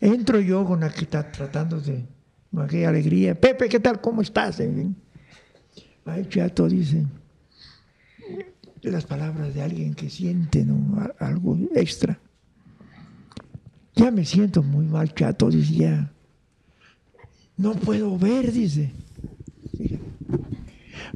Entro 0.00 0.38
yo 0.38 0.64
con 0.64 0.84
aquella, 0.84 1.32
tratando 1.32 1.80
de, 1.80 2.06
con 2.52 2.62
aquella 2.64 2.90
alegría. 2.90 3.38
Pepe, 3.38 3.68
¿qué 3.68 3.80
tal? 3.80 4.00
¿Cómo 4.00 4.22
estás? 4.22 4.60
En 4.60 4.74
fin. 4.74 4.96
Ay, 6.04 6.26
chato, 6.28 6.68
dice 6.68 7.04
las 8.82 9.04
palabras 9.06 9.54
de 9.54 9.62
alguien 9.62 9.94
que 9.94 10.10
siente 10.10 10.64
¿no? 10.64 11.08
Algo 11.20 11.56
extra. 11.74 12.18
Ya 13.94 14.10
me 14.10 14.24
siento 14.24 14.60
muy 14.62 14.86
mal, 14.86 15.14
chato, 15.14 15.48
dice 15.50 15.74
ya. 15.74 16.12
No 17.56 17.74
puedo 17.74 18.18
ver, 18.18 18.50
dice. 18.50 18.90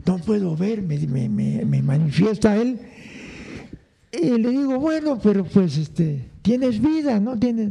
No 0.05 0.19
puedo 0.19 0.57
ver, 0.57 0.81
me, 0.83 0.97
me- 1.09 1.29
me- 1.29 1.65
me 1.65 1.83
manifiesta 1.83 2.57
él. 2.57 2.79
Y 4.13 4.39
le 4.39 4.51
digo, 4.51 4.79
bueno, 4.79 5.19
pero 5.21 5.45
pues 5.45 5.77
este, 5.77 6.25
tienes 6.43 6.81
vida, 6.81 7.19
¿no? 7.19 7.37
Tienes. 7.37 7.71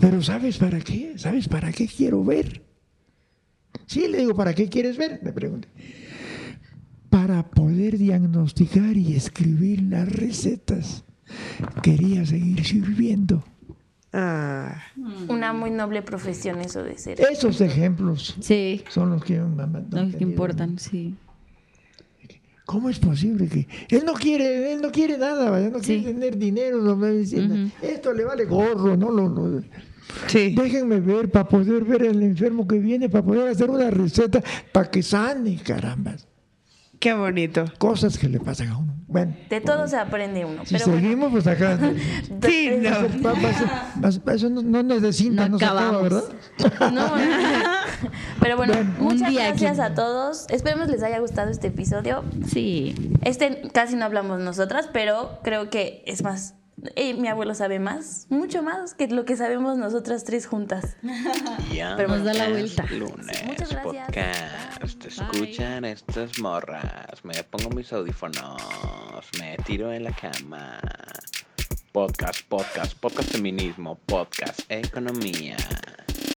Pero 0.00 0.22
¿sabes 0.22 0.58
para 0.58 0.80
qué? 0.80 1.14
¿Sabes 1.16 1.48
para 1.48 1.72
qué 1.72 1.86
quiero 1.86 2.24
ver? 2.24 2.62
Sí, 3.86 4.08
le 4.08 4.18
digo, 4.18 4.34
¿para 4.34 4.54
qué 4.54 4.68
quieres 4.68 4.96
ver? 4.96 5.20
Me 5.22 5.32
pregunta 5.32 5.68
para 7.12 7.50
poder 7.50 7.98
diagnosticar 7.98 8.96
y 8.96 9.14
escribir 9.14 9.82
las 9.82 10.10
recetas. 10.10 11.04
Quería 11.82 12.24
seguir 12.24 12.64
sirviendo. 12.64 13.44
Ah. 14.14 14.82
Una 15.28 15.52
muy 15.52 15.70
noble 15.70 16.00
profesión 16.00 16.60
eso 16.62 16.82
de 16.82 16.96
ser. 16.96 17.20
Esos 17.20 17.60
ejemplos 17.60 18.34
Sí. 18.40 18.82
son 18.88 19.10
los 19.10 19.22
que 19.22 19.38
me 19.40 19.62
han 19.62 19.88
Los 19.90 20.16
que 20.16 20.24
importan, 20.24 20.78
sí. 20.78 21.14
¿Cómo 22.66 22.88
es 22.88 22.98
posible 22.98 23.48
que 23.48 23.66
él 23.90 24.04
no 24.06 24.14
quiere, 24.14 24.72
él 24.72 24.80
no 24.80 24.90
quiere 24.92 25.18
nada, 25.18 25.50
vaya, 25.50 25.68
no 25.68 25.80
Sí. 25.80 25.98
quiere 25.98 26.12
tener 26.14 26.38
dinero, 26.38 26.78
no 26.78 26.96
me 26.96 27.10
diciendo, 27.10 27.54
Ujú. 27.54 27.70
esto 27.82 28.12
le 28.12 28.24
vale 28.24 28.44
gorro, 28.44 28.96
no 28.96 29.10
lo, 29.10 29.28
lo- 29.28 29.62
Sí. 30.28 30.54
déjenme 30.54 31.00
ver 31.00 31.30
para 31.30 31.48
poder 31.48 31.84
ver 31.84 32.02
al 32.02 32.22
enfermo 32.22 32.66
que 32.68 32.78
viene, 32.78 33.08
para 33.08 33.24
poder 33.24 33.48
hacer 33.48 33.68
una 33.70 33.90
receta 33.90 34.42
para 34.72 34.90
que 34.90 35.02
sane, 35.02 35.56
caramba. 35.56 36.14
Qué 37.00 37.12
bonito. 37.14 37.64
Cosas 37.78 38.16
que 38.16 38.28
le 38.28 38.38
pasan 38.38 38.68
a 38.68 38.78
uno. 38.78 38.94
Bueno, 39.08 39.36
De 39.50 39.60
todo 39.60 39.88
se 39.88 39.96
aprende 39.96 40.44
uno. 40.44 40.64
si 40.64 40.74
pero 40.74 40.86
bueno. 40.86 41.00
seguimos, 41.02 41.32
pues 41.32 41.46
acá. 41.48 41.76
Sí, 42.46 42.70
no. 42.80 44.32
Eso 44.32 44.48
no, 44.50 44.62
no, 44.62 44.82
no 44.84 44.94
es 44.94 45.02
de 45.02 45.12
cinta, 45.12 45.46
No 45.48 45.52
no, 45.54 45.58
se 45.58 45.64
acaba, 45.64 45.80
acabamos. 45.88 46.02
¿verdad? 46.60 46.92
No, 46.92 47.16
pero 48.40 48.56
bueno, 48.56 48.74
muchas 48.98 49.30
día 49.30 49.48
gracias 49.48 49.78
aquí. 49.78 49.92
a 49.92 49.94
todos. 49.94 50.46
Esperemos 50.50 50.88
les 50.88 51.02
haya 51.02 51.18
gustado 51.20 51.50
este 51.50 51.68
episodio. 51.68 52.24
Sí. 52.46 52.94
Este 53.22 53.62
casi 53.72 53.96
no 53.96 54.04
hablamos 54.04 54.40
nosotras, 54.40 54.88
pero 54.92 55.38
creo 55.42 55.70
que 55.70 56.02
es 56.06 56.22
más. 56.22 56.54
eh, 56.96 57.14
mi 57.14 57.28
abuelo 57.28 57.54
sabe 57.54 57.78
más, 57.78 58.26
mucho 58.30 58.62
más 58.62 58.94
que 58.94 59.06
lo 59.06 59.24
que 59.24 59.36
sabemos 59.36 59.76
nosotras 59.78 60.24
tres 60.24 60.46
juntas. 60.46 60.96
Ya 61.72 61.94
Pero 61.96 62.08
nos 62.10 62.24
da 62.24 62.34
la 62.34 62.48
vuelta. 62.48 62.84
Lunes, 62.90 63.44
Muchas 63.44 63.70
gracias. 63.70 64.06
podcast. 64.06 65.02
Bye. 65.02 65.08
Escuchan 65.08 65.84
estas 65.84 66.38
morras. 66.40 67.24
Me 67.24 67.34
pongo 67.44 67.70
mis 67.70 67.92
audífonos. 67.92 68.60
Me 69.38 69.56
tiro 69.64 69.92
en 69.92 70.04
la 70.04 70.12
cama. 70.12 70.78
Podcast, 71.92 72.40
podcast, 72.48 72.94
podcast 72.98 73.30
feminismo, 73.32 73.98
podcast 74.06 74.60
economía. 74.68 75.56